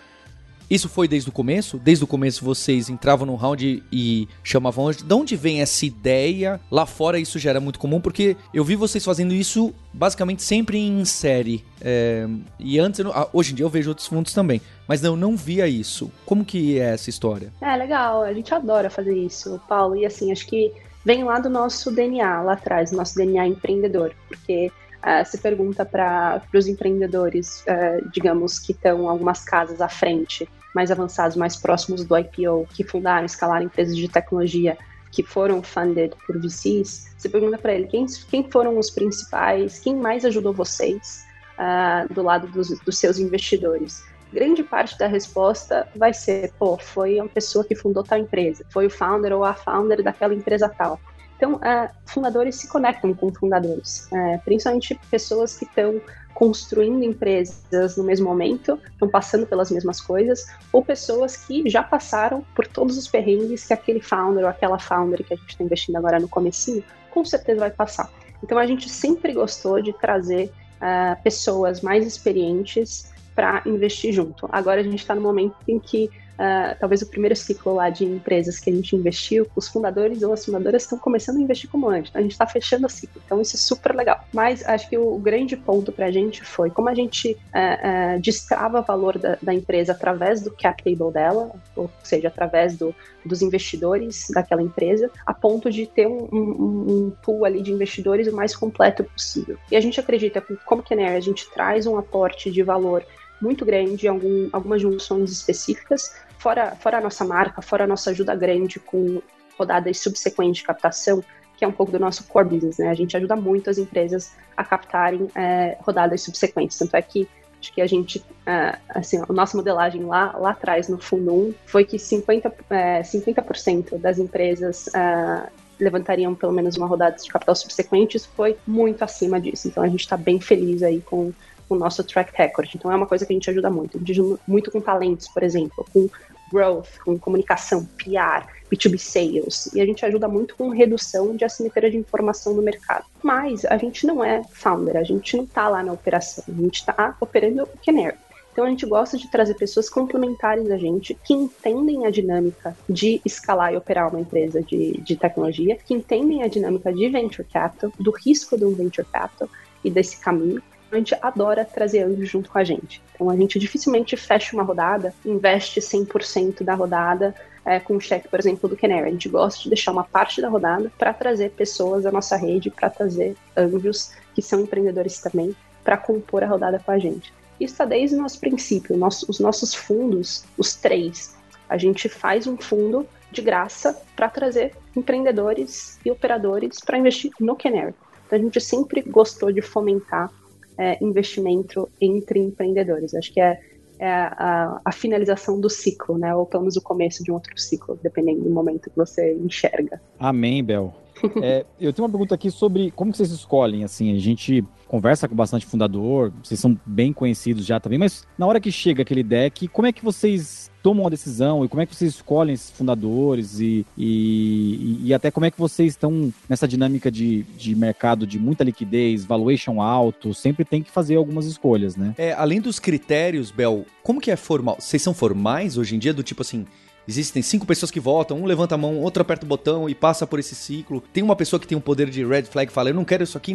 Isso 0.71 0.87
foi 0.87 1.05
desde 1.05 1.27
o 1.27 1.33
começo? 1.33 1.77
Desde 1.77 2.01
o 2.05 2.07
começo 2.07 2.45
vocês 2.45 2.87
entravam 2.87 3.25
no 3.27 3.35
round 3.35 3.83
e 3.91 4.25
chamavam. 4.41 4.89
De 4.89 5.13
onde 5.13 5.35
vem 5.35 5.61
essa 5.61 5.85
ideia? 5.85 6.61
Lá 6.71 6.85
fora 6.85 7.19
isso 7.19 7.37
já 7.37 7.49
era 7.49 7.59
muito 7.59 7.77
comum, 7.77 7.99
porque 7.99 8.37
eu 8.53 8.63
vi 8.63 8.77
vocês 8.77 9.03
fazendo 9.03 9.33
isso 9.33 9.73
basicamente 9.91 10.41
sempre 10.41 10.77
em 10.77 11.03
série. 11.03 11.65
É, 11.81 12.25
e 12.57 12.79
antes, 12.79 13.01
ah, 13.01 13.27
hoje 13.33 13.51
em 13.51 13.55
dia 13.55 13.65
eu 13.65 13.69
vejo 13.69 13.89
outros 13.89 14.07
fundos 14.07 14.31
também, 14.31 14.61
mas 14.87 15.01
não, 15.01 15.17
não 15.17 15.35
via 15.35 15.67
isso. 15.67 16.09
Como 16.25 16.45
que 16.45 16.79
é 16.79 16.93
essa 16.93 17.09
história? 17.09 17.51
É 17.59 17.75
legal, 17.75 18.21
a 18.21 18.31
gente 18.31 18.53
adora 18.53 18.89
fazer 18.89 19.13
isso, 19.13 19.59
Paulo. 19.67 19.97
E 19.97 20.05
assim, 20.05 20.31
acho 20.31 20.47
que 20.47 20.71
vem 21.05 21.23
lá 21.23 21.39
do 21.39 21.49
nosso 21.49 21.91
DNA, 21.91 22.41
lá 22.41 22.53
atrás, 22.53 22.91
nosso 22.91 23.15
DNA 23.15 23.47
empreendedor, 23.47 24.13
porque 24.27 24.71
uh, 24.99 25.25
se 25.25 25.37
pergunta 25.37 25.85
para 25.85 26.41
os 26.53 26.67
empreendedores, 26.67 27.63
uh, 27.67 28.09
digamos, 28.11 28.59
que 28.59 28.71
estão 28.71 29.09
algumas 29.09 29.43
casas 29.43 29.81
à 29.81 29.89
frente, 29.89 30.47
mais 30.73 30.91
avançados, 30.91 31.35
mais 31.35 31.55
próximos 31.55 32.05
do 32.05 32.17
IPO, 32.17 32.67
que 32.73 32.83
fundaram, 32.83 33.25
escalaram 33.25 33.65
empresas 33.65 33.95
de 33.95 34.07
tecnologia, 34.07 34.77
que 35.11 35.23
foram 35.23 35.61
funded 35.61 36.13
por 36.25 36.39
VCs, 36.39 37.13
você 37.17 37.27
pergunta 37.27 37.57
para 37.57 37.73
ele 37.73 37.87
quem, 37.87 38.05
quem 38.29 38.49
foram 38.49 38.79
os 38.79 38.89
principais, 38.89 39.77
quem 39.79 39.95
mais 39.95 40.23
ajudou 40.23 40.53
vocês 40.53 41.25
uh, 41.59 42.13
do 42.13 42.21
lado 42.21 42.47
dos, 42.47 42.79
dos 42.79 42.97
seus 42.97 43.19
investidores 43.19 44.01
grande 44.31 44.63
parte 44.63 44.97
da 44.97 45.07
resposta 45.07 45.87
vai 45.95 46.13
ser, 46.13 46.51
pô, 46.57 46.77
foi 46.77 47.19
uma 47.19 47.29
pessoa 47.29 47.63
que 47.63 47.75
fundou 47.75 48.03
tal 48.03 48.19
empresa, 48.19 48.65
foi 48.69 48.87
o 48.87 48.89
founder 48.89 49.33
ou 49.33 49.43
a 49.43 49.53
founder 49.53 50.01
daquela 50.01 50.33
empresa 50.33 50.69
tal. 50.69 50.99
Então, 51.37 51.55
uh, 51.55 51.89
fundadores 52.05 52.55
se 52.55 52.67
conectam 52.67 53.13
com 53.15 53.33
fundadores, 53.33 54.07
uh, 54.11 54.39
principalmente 54.45 54.99
pessoas 55.09 55.57
que 55.57 55.65
estão 55.65 55.99
construindo 56.35 57.03
empresas 57.03 57.97
no 57.97 58.03
mesmo 58.03 58.27
momento, 58.27 58.79
estão 58.91 59.09
passando 59.09 59.45
pelas 59.45 59.69
mesmas 59.71 59.99
coisas, 59.99 60.45
ou 60.71 60.83
pessoas 60.83 61.35
que 61.35 61.67
já 61.69 61.83
passaram 61.83 62.45
por 62.55 62.67
todos 62.67 62.97
os 62.97 63.07
perrengues 63.07 63.65
que 63.65 63.73
aquele 63.73 64.01
founder 64.01 64.43
ou 64.43 64.49
aquela 64.49 64.79
founder 64.79 65.23
que 65.23 65.33
a 65.33 65.37
gente 65.37 65.49
está 65.49 65.63
investindo 65.63 65.95
agora 65.97 66.19
no 66.19 66.29
comecinho, 66.29 66.83
com 67.09 67.25
certeza 67.25 67.59
vai 67.59 67.71
passar. 67.71 68.09
Então 68.43 68.57
a 68.57 68.65
gente 68.65 68.89
sempre 68.89 69.33
gostou 69.33 69.81
de 69.81 69.93
trazer 69.93 70.51
uh, 70.77 71.21
pessoas 71.23 71.81
mais 71.81 72.05
experientes 72.05 73.11
para 73.35 73.61
investir 73.65 74.13
junto. 74.13 74.47
Agora 74.51 74.81
a 74.81 74.83
gente 74.83 74.99
está 74.99 75.15
no 75.15 75.21
momento 75.21 75.55
em 75.67 75.79
que 75.79 76.09
uh, 76.41 76.75
talvez 76.79 77.01
o 77.03 77.05
primeiro 77.05 77.35
ciclo 77.35 77.75
lá 77.75 77.89
de 77.89 78.03
empresas 78.03 78.59
que 78.59 78.69
a 78.69 78.73
gente 78.73 78.95
investiu, 78.95 79.47
os 79.55 79.67
fundadores 79.67 80.23
ou 80.23 80.33
as 80.33 80.43
fundadoras 80.43 80.83
estão 80.83 80.97
começando 80.97 81.37
a 81.37 81.41
investir 81.41 81.69
como 81.69 81.87
antes. 81.87 82.11
A 82.15 82.21
gente 82.21 82.31
está 82.31 82.47
fechando 82.47 82.87
o 82.87 82.89
ciclo, 82.89 83.21
então 83.23 83.39
isso 83.39 83.55
é 83.55 83.59
super 83.59 83.95
legal. 83.95 84.25
Mas 84.33 84.65
acho 84.65 84.89
que 84.89 84.97
o, 84.97 85.15
o 85.15 85.19
grande 85.19 85.55
ponto 85.55 85.91
para 85.91 86.07
a 86.07 86.11
gente 86.11 86.43
foi 86.43 86.71
como 86.71 86.89
a 86.89 86.95
gente 86.95 87.31
uh, 87.33 88.19
destrava 88.19 88.81
valor 88.81 89.19
da, 89.19 89.37
da, 89.41 89.53
empresa 89.53 89.91
através 89.91 90.41
do 90.41 90.51
cap 90.51 90.83
table 90.83 91.13
dela, 91.13 91.51
ou 91.75 91.89
seja, 92.03 92.29
através 92.29 92.77
do, 92.77 92.95
dos 93.23 93.41
investidores 93.41 94.27
daquela 94.33 94.61
empresa, 94.61 95.11
a 95.25 95.33
ponto 95.33 95.69
de 95.69 95.85
ter 95.85 96.07
um, 96.07 96.27
um, 96.31 96.85
um 96.89 97.13
pool 97.21 97.45
ali 97.45 97.61
de 97.61 97.71
investidores 97.71 98.27
o 98.27 98.35
mais 98.35 98.55
completo 98.55 99.03
possível. 99.03 99.57
E 99.69 99.75
a 99.75 99.81
gente 99.81 99.99
acredita 99.99 100.41
que, 100.41 100.55
como 100.65 100.81
Canary, 100.81 101.15
a 101.15 101.19
gente 101.19 101.49
traz 101.51 101.85
um 101.85 101.97
aporte 101.97 102.49
de 102.49 102.63
valor 102.63 103.05
muito 103.41 103.65
grande 103.65 104.05
em 104.05 104.09
algum, 104.09 104.49
algumas 104.53 104.81
junções 104.81 105.31
específicas, 105.31 106.13
fora, 106.41 106.75
fora 106.75 106.97
a 106.97 107.01
nossa 107.01 107.23
marca, 107.23 107.61
fora 107.61 107.83
a 107.83 107.87
nossa 107.87 108.09
ajuda 108.09 108.35
grande 108.35 108.79
com 108.79 109.21
rodadas 109.57 109.99
subsequentes 109.99 110.57
de 110.57 110.63
captação, 110.63 111.23
que 111.55 111.63
é 111.63 111.67
um 111.67 111.71
pouco 111.71 111.91
do 111.91 111.99
nosso 111.99 112.23
core 112.23 112.49
business, 112.49 112.79
né? 112.79 112.89
A 112.89 112.95
gente 112.95 113.15
ajuda 113.15 113.35
muito 113.35 113.69
as 113.69 113.77
empresas 113.77 114.33
a 114.57 114.63
captarem 114.63 115.27
é, 115.35 115.77
rodadas 115.81 116.21
subsequentes. 116.23 116.79
Tanto 116.79 116.95
é 116.95 117.01
que 117.01 117.29
acho 117.59 117.71
que 117.71 117.79
a 117.79 117.85
gente, 117.85 118.25
é, 118.47 118.75
assim, 118.89 119.21
a 119.21 119.31
nossa 119.31 119.55
modelagem 119.55 120.03
lá, 120.03 120.35
lá 120.35 120.49
atrás, 120.49 120.89
no 120.89 120.97
fundo 120.97 121.31
1, 121.31 121.53
foi 121.67 121.85
que 121.85 121.97
50%, 121.97 122.53
é, 122.71 123.03
50 123.03 123.99
das 123.99 124.17
empresas 124.17 124.87
é, 124.95 125.47
levantariam 125.79 126.33
pelo 126.33 126.51
menos 126.51 126.75
uma 126.75 126.87
rodada 126.87 127.17
de 127.17 127.29
capital 127.29 127.55
subsequente, 127.55 128.17
isso 128.17 128.29
foi 128.35 128.57
muito 128.65 129.03
acima 129.03 129.39
disso. 129.39 129.67
Então 129.67 129.83
a 129.83 129.87
gente 129.87 130.01
está 130.01 130.17
bem 130.17 130.39
feliz 130.39 130.81
aí 130.81 131.01
com 131.01 131.31
o 131.75 131.77
nosso 131.77 132.03
track 132.03 132.31
record. 132.35 132.69
Então 132.75 132.91
é 132.91 132.95
uma 132.95 133.07
coisa 133.07 133.25
que 133.25 133.33
a 133.33 133.35
gente 133.35 133.49
ajuda 133.49 133.69
muito. 133.69 133.97
A 133.97 133.99
gente 133.99 134.11
ajuda 134.11 134.39
muito 134.47 134.71
com 134.71 134.81
talentos, 134.81 135.27
por 135.27 135.43
exemplo, 135.43 135.85
com 135.93 136.09
growth, 136.51 136.97
com 137.03 137.17
comunicação, 137.17 137.85
PR, 137.97 138.45
B2B 138.71 138.97
sales. 138.97 139.73
E 139.73 139.81
a 139.81 139.85
gente 139.85 140.05
ajuda 140.05 140.27
muito 140.27 140.55
com 140.55 140.69
redução 140.69 141.35
de 141.35 141.45
assimetria 141.45 141.89
de 141.89 141.97
informação 141.97 142.53
no 142.53 142.61
mercado. 142.61 143.05
Mas 143.23 143.65
a 143.65 143.77
gente 143.77 144.05
não 144.05 144.23
é 144.23 144.43
founder, 144.51 144.97
a 144.97 145.03
gente 145.03 145.37
não 145.37 145.45
está 145.45 145.69
lá 145.69 145.81
na 145.81 145.93
operação, 145.93 146.43
a 146.47 146.61
gente 146.61 146.79
está 146.79 147.15
operando 147.19 147.63
o 147.63 147.85
Canary. 147.85 148.17
Então 148.51 148.65
a 148.65 148.69
gente 148.69 148.85
gosta 148.85 149.17
de 149.17 149.29
trazer 149.31 149.53
pessoas 149.53 149.89
complementares 149.89 150.69
a 150.69 150.77
gente, 150.77 151.13
que 151.23 151.33
entendem 151.33 152.05
a 152.05 152.09
dinâmica 152.09 152.75
de 152.87 153.21
escalar 153.25 153.73
e 153.73 153.77
operar 153.77 154.09
uma 154.09 154.19
empresa 154.19 154.61
de, 154.61 154.99
de 154.99 155.15
tecnologia, 155.15 155.77
que 155.77 155.93
entendem 155.93 156.43
a 156.43 156.47
dinâmica 156.47 156.91
de 156.91 157.07
venture 157.07 157.47
capital, 157.47 157.91
do 157.97 158.11
risco 158.11 158.57
do 158.57 158.75
venture 158.75 159.07
capital 159.09 159.47
e 159.83 159.89
desse 159.89 160.17
caminho, 160.19 160.61
a 160.91 160.97
gente 160.97 161.15
adora 161.21 161.65
trazer 161.65 162.03
anjos 162.03 162.29
junto 162.29 162.49
com 162.49 162.57
a 162.57 162.63
gente. 162.63 163.01
Então 163.13 163.29
a 163.29 163.35
gente 163.35 163.59
dificilmente 163.59 164.17
fecha 164.17 164.55
uma 164.55 164.63
rodada, 164.63 165.13
investe 165.25 165.79
100% 165.79 166.63
da 166.63 166.73
rodada 166.73 167.33
é, 167.65 167.79
com 167.79 167.95
o 167.95 168.01
cheque, 168.01 168.27
por 168.27 168.39
exemplo, 168.39 168.67
do 168.67 168.77
Canary. 168.77 169.07
A 169.07 169.11
gente 169.11 169.29
gosta 169.29 169.63
de 169.63 169.69
deixar 169.69 169.91
uma 169.91 170.03
parte 170.03 170.41
da 170.41 170.49
rodada 170.49 170.91
para 170.97 171.13
trazer 171.13 171.51
pessoas 171.51 172.03
da 172.03 172.11
nossa 172.11 172.35
rede, 172.35 172.69
para 172.69 172.89
trazer 172.89 173.35
anjos 173.55 174.11
que 174.33 174.41
são 174.41 174.61
empreendedores 174.61 175.19
também, 175.19 175.55
para 175.83 175.97
compor 175.97 176.43
a 176.43 176.47
rodada 176.47 176.79
com 176.79 176.91
a 176.91 176.99
gente. 176.99 177.33
Isso 177.59 177.73
está 177.73 177.85
desde 177.85 178.15
o 178.15 178.21
nosso 178.21 178.39
princípio. 178.39 178.95
Os 179.27 179.39
nossos 179.39 179.73
fundos, 179.73 180.43
os 180.57 180.73
três, 180.73 181.35
a 181.69 181.77
gente 181.77 182.09
faz 182.09 182.47
um 182.47 182.57
fundo 182.57 183.07
de 183.31 183.41
graça 183.41 184.01
para 184.15 184.27
trazer 184.27 184.75
empreendedores 184.95 185.99
e 186.03 186.11
operadores 186.11 186.79
para 186.79 186.97
investir 186.97 187.31
no 187.39 187.55
Canary. 187.55 187.93
Então 188.25 188.39
a 188.39 188.41
gente 188.41 188.59
sempre 188.59 189.01
gostou 189.01 189.51
de 189.51 189.61
fomentar 189.61 190.31
é, 190.77 191.03
investimento 191.03 191.89
entre 191.99 192.39
empreendedores. 192.39 193.13
Acho 193.13 193.33
que 193.33 193.39
é, 193.39 193.59
é 193.99 194.07
a, 194.11 194.81
a, 194.83 194.91
finalização 194.91 195.59
do 195.59 195.69
ciclo, 195.69 196.17
né? 196.17 196.33
Ou 196.35 196.45
pelo 196.45 196.63
menos 196.63 196.77
o 196.77 196.81
começo 196.81 197.23
de 197.23 197.31
um 197.31 197.35
outro 197.35 197.57
ciclo, 197.57 197.99
dependendo 198.01 198.43
do 198.43 198.49
momento 198.49 198.89
que 198.89 198.95
você 198.95 199.33
enxerga. 199.33 200.01
Amém, 200.19 200.63
Bel. 200.63 200.93
É, 201.41 201.65
eu 201.79 201.93
tenho 201.93 202.05
uma 202.05 202.11
pergunta 202.11 202.35
aqui 202.35 202.51
sobre 202.51 202.91
como 202.91 203.13
vocês 203.13 203.31
escolhem, 203.31 203.83
assim, 203.83 204.15
a 204.15 204.19
gente 204.19 204.63
conversa 204.87 205.27
com 205.27 205.35
bastante 205.35 205.65
fundador, 205.65 206.31
vocês 206.43 206.59
são 206.59 206.77
bem 206.85 207.13
conhecidos 207.13 207.65
já 207.65 207.79
também, 207.79 207.97
mas 207.97 208.27
na 208.37 208.45
hora 208.45 208.59
que 208.59 208.71
chega 208.71 209.01
aquele 209.01 209.23
deck, 209.23 209.67
como 209.69 209.87
é 209.87 209.91
que 209.91 210.03
vocês 210.03 210.69
tomam 210.81 211.05
a 211.05 211.09
decisão 211.09 211.63
e 211.63 211.69
como 211.69 211.81
é 211.81 211.85
que 211.85 211.95
vocês 211.95 212.15
escolhem 212.15 212.53
esses 212.53 212.71
fundadores 212.71 213.59
e, 213.59 213.85
e, 213.97 214.99
e 215.03 215.13
até 215.13 215.31
como 215.31 215.45
é 215.45 215.51
que 215.51 215.59
vocês 215.59 215.93
estão 215.93 216.33
nessa 216.49 216.67
dinâmica 216.67 217.11
de, 217.11 217.43
de 217.57 217.75
mercado 217.75 218.25
de 218.25 218.39
muita 218.39 218.63
liquidez, 218.63 219.23
valuation 219.23 219.81
alto, 219.81 220.33
sempre 220.33 220.65
tem 220.65 220.81
que 220.81 220.91
fazer 220.91 221.15
algumas 221.15 221.45
escolhas, 221.45 221.95
né? 221.95 222.13
É, 222.17 222.33
além 222.33 222.59
dos 222.59 222.79
critérios, 222.79 223.51
Bel, 223.51 223.85
como 224.03 224.19
que 224.19 224.31
é 224.31 224.35
formal? 224.35 224.77
Vocês 224.79 225.01
são 225.01 225.13
formais 225.13 225.77
hoje 225.77 225.95
em 225.95 225.99
dia 225.99 226.13
do 226.13 226.23
tipo 226.23 226.41
assim, 226.41 226.65
Existem 227.07 227.41
cinco 227.41 227.65
pessoas 227.65 227.91
que 227.91 227.99
votam, 227.99 228.37
um 228.37 228.45
levanta 228.45 228.75
a 228.75 228.77
mão, 228.77 228.99
outro 228.99 229.21
aperta 229.21 229.45
o 229.45 229.47
botão 229.47 229.89
e 229.89 229.95
passa 229.95 230.27
por 230.27 230.39
esse 230.39 230.55
ciclo. 230.55 231.03
Tem 231.13 231.23
uma 231.23 231.35
pessoa 231.35 231.59
que 231.59 231.67
tem 231.67 231.77
um 231.77 231.81
poder 231.81 232.09
de 232.09 232.23
red 232.23 232.43
flag 232.43 232.71
e 232.71 232.73
fala: 232.73 232.89
Eu 232.89 232.93
não 232.93 233.05
quero 233.05 233.23
isso 233.23 233.37
aqui 233.37 233.53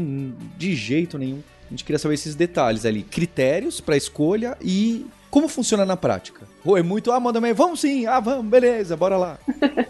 de 0.57 0.75
jeito 0.75 1.17
nenhum. 1.17 1.43
A 1.67 1.71
gente 1.71 1.85
queria 1.85 1.99
saber 1.99 2.15
esses 2.15 2.35
detalhes 2.35 2.85
ali, 2.85 3.03
critérios 3.03 3.81
para 3.81 3.97
escolha 3.97 4.57
e 4.61 5.07
como 5.31 5.49
funciona 5.49 5.85
na 5.85 5.97
prática? 5.97 6.47
Ou 6.65 6.79
é 6.79 6.83
muito, 6.83 7.11
ah, 7.12 7.21
manda 7.21 7.41
vamos 7.53 7.81
sim, 7.81 8.07
ah, 8.07 8.21
vamos, 8.21 8.47
beleza, 8.47 8.97
bora 8.97 9.17
lá. 9.17 9.38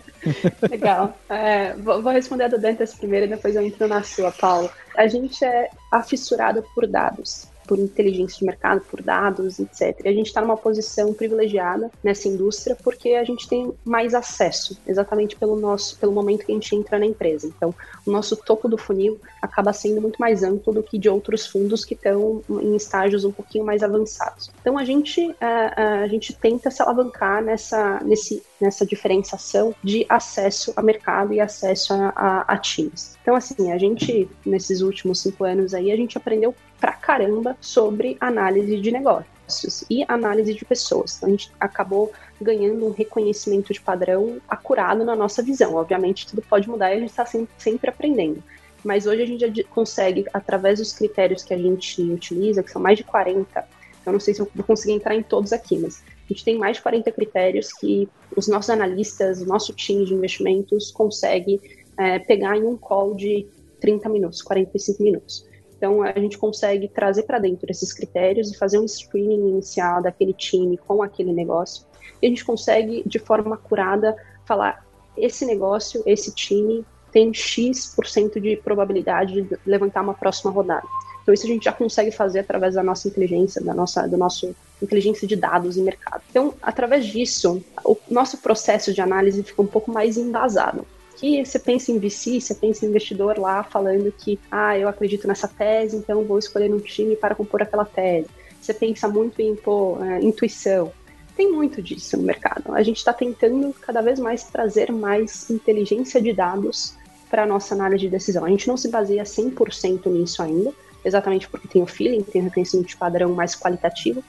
Legal. 0.71 1.17
É, 1.29 1.75
vou, 1.75 2.03
vou, 2.03 2.13
responder 2.13 2.45
a 2.45 2.49
do 2.49 2.59
Dantas 2.59 2.95
primeiro 2.95 3.27
e 3.27 3.29
depois 3.29 3.55
eu 3.55 3.63
entro 3.63 3.87
na 3.87 4.03
sua, 4.03 4.33
Paulo. 4.33 4.71
A 4.97 5.07
gente 5.07 5.45
é 5.45 5.71
afissurado 5.93 6.65
por 6.75 6.87
dados 6.87 7.47
por 7.67 7.79
inteligência 7.79 8.39
de 8.39 8.45
mercado, 8.45 8.81
por 8.83 9.03
dados, 9.03 9.59
etc. 9.59 10.01
E 10.05 10.09
a 10.09 10.13
gente 10.13 10.27
está 10.27 10.41
numa 10.41 10.57
posição 10.57 11.13
privilegiada 11.13 11.91
nessa 12.03 12.29
indústria 12.29 12.77
porque 12.83 13.11
a 13.11 13.25
gente 13.25 13.49
tem 13.49 13.73
mais 13.85 14.15
acesso, 14.15 14.79
exatamente 14.87 15.37
pelo 15.37 15.57
nosso, 15.57 15.99
pelo 15.99 16.13
momento 16.13 16.45
que 16.45 16.53
a 16.53 16.55
gente 16.55 16.75
entra 16.75 16.99
na 16.99 17.07
empresa. 17.07 17.47
Então, 17.47 17.75
o 18.07 18.11
nosso 18.11 18.37
topo 18.37 18.69
do 18.69 18.79
funil 18.79 19.21
acaba 19.43 19.73
sendo 19.73 20.01
muito 20.01 20.19
mais 20.19 20.43
amplo 20.43 20.73
do 20.73 20.83
que 20.83 20.99
de 20.99 21.09
outros 21.09 21.47
fundos 21.47 21.85
que 21.85 21.95
estão 21.95 22.43
em 22.49 22.77
estágios 22.77 23.25
um 23.25 23.33
pouquinho 23.33 23.65
mais 23.65 23.83
avançados. 23.83 24.51
Então, 24.61 24.79
a 24.79 24.85
gente 24.85 25.35
a, 25.41 26.03
a 26.03 26.09
gente 26.09 26.35
tenta 26.35 26.71
se 26.71 26.83
alavancar 26.83 27.43
nessa 27.43 28.01
nesse 28.05 28.43
nessa 28.61 28.87
diferenciação 28.87 29.75
de 29.83 30.07
acesso 30.09 30.73
a 30.77 30.83
mercado 30.83 31.33
e 31.33 31.41
acesso 31.41 31.93
a, 31.93 32.13
a, 32.17 32.55
a 32.55 32.59
times. 32.59 33.17
Então, 33.23 33.35
assim, 33.35 33.73
a 33.73 33.79
gente, 33.79 34.29
nesses 34.45 34.81
últimos 34.81 35.21
cinco 35.21 35.45
anos 35.45 35.75
aí, 35.75 35.91
a 35.91 35.97
gente 35.97 36.17
aprendeu 36.17 36.55
pra 36.81 36.93
caramba 36.93 37.57
sobre 37.61 38.17
análise 38.21 38.79
de 38.81 38.91
negócios 38.91 39.85
e 39.89 40.05
análise 40.09 40.55
de 40.55 40.65
pessoas. 40.65 41.17
Então, 41.17 41.29
a 41.29 41.33
gente 41.33 41.53
acabou 41.59 42.13
ganhando 42.41 42.87
um 42.87 42.91
reconhecimento 42.91 43.73
de 43.73 43.81
padrão 43.81 44.39
acurado 44.49 45.05
na 45.05 45.17
nossa 45.17 45.43
visão. 45.43 45.75
Obviamente, 45.75 46.27
tudo 46.27 46.43
pode 46.43 46.69
mudar 46.69 46.91
e 46.91 46.97
a 46.97 47.01
gente 47.01 47.11
está 47.11 47.25
sempre, 47.25 47.91
aprendendo. 47.91 48.43
Mas 48.85 49.07
hoje 49.07 49.23
a 49.23 49.27
gente 49.27 49.65
consegue, 49.65 50.25
através 50.33 50.79
dos 50.79 50.93
critérios 50.93 51.43
que 51.43 51.55
a 51.55 51.59
gente 51.59 52.03
utiliza, 52.03 52.63
que 52.63 52.71
são 52.71 52.81
mais 52.81 52.99
de 52.99 53.05
40, 53.05 53.65
eu 54.05 54.13
não 54.13 54.21
sei 54.21 54.35
se 54.35 54.41
eu 54.41 54.49
vou 54.55 54.65
conseguir 54.65 54.93
entrar 54.93 55.17
em 55.17 55.23
todos 55.23 55.53
aqui, 55.53 55.77
mas 55.79 56.03
a 56.07 56.33
gente 56.33 56.45
tem 56.45 56.57
mais 56.57 56.77
de 56.77 56.83
40 56.83 57.11
critérios 57.11 57.73
que 57.73 58.09
os 58.37 58.47
nossos 58.47 58.71
analistas, 58.71 59.41
o 59.41 59.47
nosso 59.47 59.73
time 59.73 60.05
de 60.05 60.15
investimentos 60.15 60.93
consegue 60.93 61.61
é, 61.99 62.19
pegar 62.21 62.57
em 62.57 62.65
um 62.65 62.77
call 62.77 63.15
de 63.15 63.47
30 63.81 64.09
minutos, 64.09 64.43
45 64.43 65.03
minutos. 65.03 65.47
Então, 65.77 66.03
a 66.03 66.13
gente 66.19 66.39
consegue 66.39 66.89
trazer 66.89 67.25
para 67.25 67.39
dentro 67.39 67.71
esses 67.71 67.93
critérios 67.93 68.51
e 68.51 68.57
fazer 68.57 68.79
um 68.79 68.89
screening 68.89 69.49
inicial 69.49 70.03
daquele 70.03 70.33
time 70.33 70.79
com 70.79 71.03
aquele 71.03 71.33
negócio. 71.33 71.85
E 72.23 72.27
a 72.27 72.29
gente 72.29 72.45
consegue, 72.45 73.03
de 73.05 73.19
forma 73.19 73.57
curada, 73.57 74.17
falar: 74.45 74.87
esse 75.17 75.45
negócio, 75.45 76.03
esse 76.07 76.35
time 76.35 76.85
tem 77.13 77.33
X% 77.33 78.41
de 78.41 78.57
probabilidade 78.57 79.43
de 79.43 79.59
levantar 79.67 80.03
uma 80.03 80.15
próxima 80.15 80.51
rodada. 80.51 80.87
Então, 81.23 81.35
isso 81.35 81.45
a 81.45 81.49
gente 81.49 81.65
já 81.65 81.73
consegue 81.73 82.11
fazer 82.11 82.39
através 82.39 82.75
da 82.75 82.83
nossa 82.83 83.09
inteligência, 83.09 83.63
da 83.63 83.75
nossa 83.75 84.07
do 84.07 84.17
nosso 84.17 84.55
inteligência 84.81 85.27
de 85.27 85.35
dados 85.35 85.77
e 85.77 85.81
mercado. 85.81 86.23
Então, 86.31 86.55
através 86.63 87.05
disso, 87.07 87.63
o 87.85 87.97
nosso 88.11 88.39
processo 88.39 88.95
de 88.95 89.01
análise 89.01 89.43
fica 89.43 89.61
um 89.61 89.67
pouco 89.67 89.91
mais 89.91 90.17
embasado 90.17 90.87
que 91.17 91.45
você 91.45 91.59
pensa 91.59 91.91
em 91.91 91.99
VC, 91.99 92.41
você 92.41 92.55
pensa 92.55 92.85
em 92.85 92.89
investidor 92.89 93.39
lá 93.39 93.63
falando 93.63 94.13
que, 94.13 94.39
ah, 94.51 94.79
eu 94.79 94.89
acredito 94.89 95.27
nessa 95.27 95.49
tese, 95.49 95.97
então 95.97 96.25
vou 96.25 96.39
escolher 96.39 96.73
um 96.73 96.79
time 96.79 97.17
para 97.17 97.35
compor 97.35 97.63
aquela 97.63 97.85
tese. 97.85 98.29
Você 98.61 98.75
pensa 98.75 99.09
muito 99.09 99.41
em 99.41 99.55
pô, 99.57 99.99
é, 100.03 100.21
intuição. 100.23 100.93
Tem 101.37 101.51
muito 101.51 101.83
disso 101.83 102.17
no 102.17 102.23
mercado. 102.23 102.75
A 102.75 102.83
gente 102.83 102.97
está 102.97 103.13
tentando 103.13 103.75
cada 103.81 104.01
vez 104.01 104.19
mais 104.19 104.45
trazer 104.45 104.91
mais 104.93 105.51
inteligência 105.51 106.21
de 106.21 106.33
dados 106.33 106.95
para 107.29 107.43
a 107.43 107.47
nossa 107.47 107.75
análise 107.75 108.03
de 108.03 108.09
decisão. 108.09 108.45
A 108.45 108.49
gente 108.49 108.69
não 108.69 108.77
se 108.77 108.89
baseia 108.89 109.23
100% 109.23 110.07
nisso 110.11 110.43
ainda, 110.43 110.73
exatamente 111.05 111.49
porque 111.49 111.69
tem 111.69 111.83
o 111.83 111.87
feeling, 111.87 112.23
tem 112.23 112.41
o 112.41 112.45
reconhecimento 112.45 112.89
de 112.89 112.97
padrão 112.97 113.33
mais 113.35 113.55
qualitativo, 113.55 114.23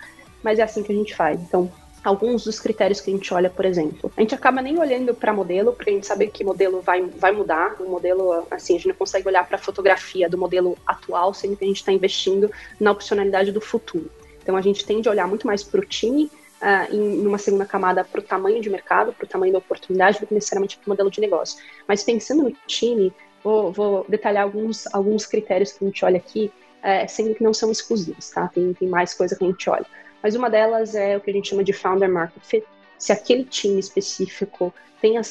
mas 0.43 0.59
é 0.59 0.63
assim 0.63 0.83
que 0.83 0.91
a 0.91 0.95
gente 0.95 1.15
faz. 1.15 1.39
Então, 1.41 1.71
alguns 2.07 2.45
dos 2.45 2.59
critérios 2.59 3.01
que 3.01 3.11
a 3.11 3.13
gente 3.13 3.33
olha, 3.33 3.49
por 3.49 3.65
exemplo. 3.65 4.11
A 4.15 4.21
gente 4.21 4.33
acaba 4.33 4.61
nem 4.61 4.79
olhando 4.79 5.13
para 5.13 5.33
modelo, 5.33 5.73
porque 5.73 5.89
a 5.89 5.93
gente 5.93 6.07
sabe 6.07 6.27
que 6.27 6.43
modelo 6.43 6.81
vai, 6.81 7.01
vai 7.01 7.33
mudar. 7.33 7.75
O 7.81 7.89
modelo, 7.89 8.45
assim, 8.49 8.75
a 8.75 8.77
gente 8.77 8.87
não 8.87 8.95
consegue 8.95 9.27
olhar 9.27 9.45
para 9.45 9.57
a 9.57 9.59
fotografia 9.59 10.29
do 10.29 10.37
modelo 10.37 10.77
atual, 10.87 11.33
sendo 11.33 11.57
que 11.57 11.65
a 11.65 11.67
gente 11.67 11.77
está 11.77 11.91
investindo 11.91 12.49
na 12.79 12.91
opcionalidade 12.91 13.51
do 13.51 13.59
futuro. 13.59 14.09
Então 14.41 14.55
a 14.55 14.61
gente 14.61 14.85
tende 14.85 15.09
a 15.09 15.11
olhar 15.11 15.27
muito 15.27 15.45
mais 15.45 15.63
para 15.63 15.81
o 15.81 15.85
time 15.85 16.31
uh, 16.61 16.95
em 16.95 17.27
uma 17.27 17.37
segunda 17.37 17.65
camada 17.65 18.05
para 18.05 18.21
o 18.21 18.23
tamanho 18.23 18.61
de 18.61 18.69
mercado, 18.69 19.11
para 19.11 19.25
o 19.25 19.27
tamanho 19.27 19.51
da 19.51 19.59
oportunidade, 19.59 20.21
do 20.21 20.27
que 20.27 20.33
necessariamente 20.33 20.77
para 20.77 20.87
o 20.87 20.89
modelo 20.89 21.11
de 21.11 21.19
negócio. 21.19 21.61
Mas 21.85 22.03
pensando 22.03 22.43
no 22.43 22.53
time, 22.65 23.11
vou, 23.43 23.73
vou, 23.73 24.05
detalhar 24.07 24.43
alguns, 24.43 24.87
alguns 24.93 25.25
critérios 25.25 25.73
que 25.73 25.83
a 25.83 25.87
gente 25.87 26.05
olha 26.05 26.17
aqui, 26.17 26.49
é, 26.81 27.05
sendo 27.05 27.35
que 27.35 27.43
não 27.43 27.53
são 27.53 27.69
exclusivos, 27.69 28.29
tá? 28.29 28.47
Tem, 28.47 28.73
tem 28.73 28.87
mais 28.87 29.13
coisa 29.13 29.35
que 29.35 29.43
a 29.43 29.47
gente 29.47 29.69
olha. 29.69 29.85
Mas 30.27 30.35
uma 30.35 30.49
delas 30.49 30.93
é 30.93 31.15
o 31.15 31.21
que 31.21 31.31
a 31.31 31.33
gente 31.33 31.47
chama 31.47 31.63
de 31.63 31.71
Founder 31.71 32.11
Market 32.11 32.43
Fit. 32.43 32.67
Se 32.97 33.13
aquele 33.13 33.45
time 33.45 33.79
específico 33.79 34.73
tem 35.01 35.17
a, 35.17 35.21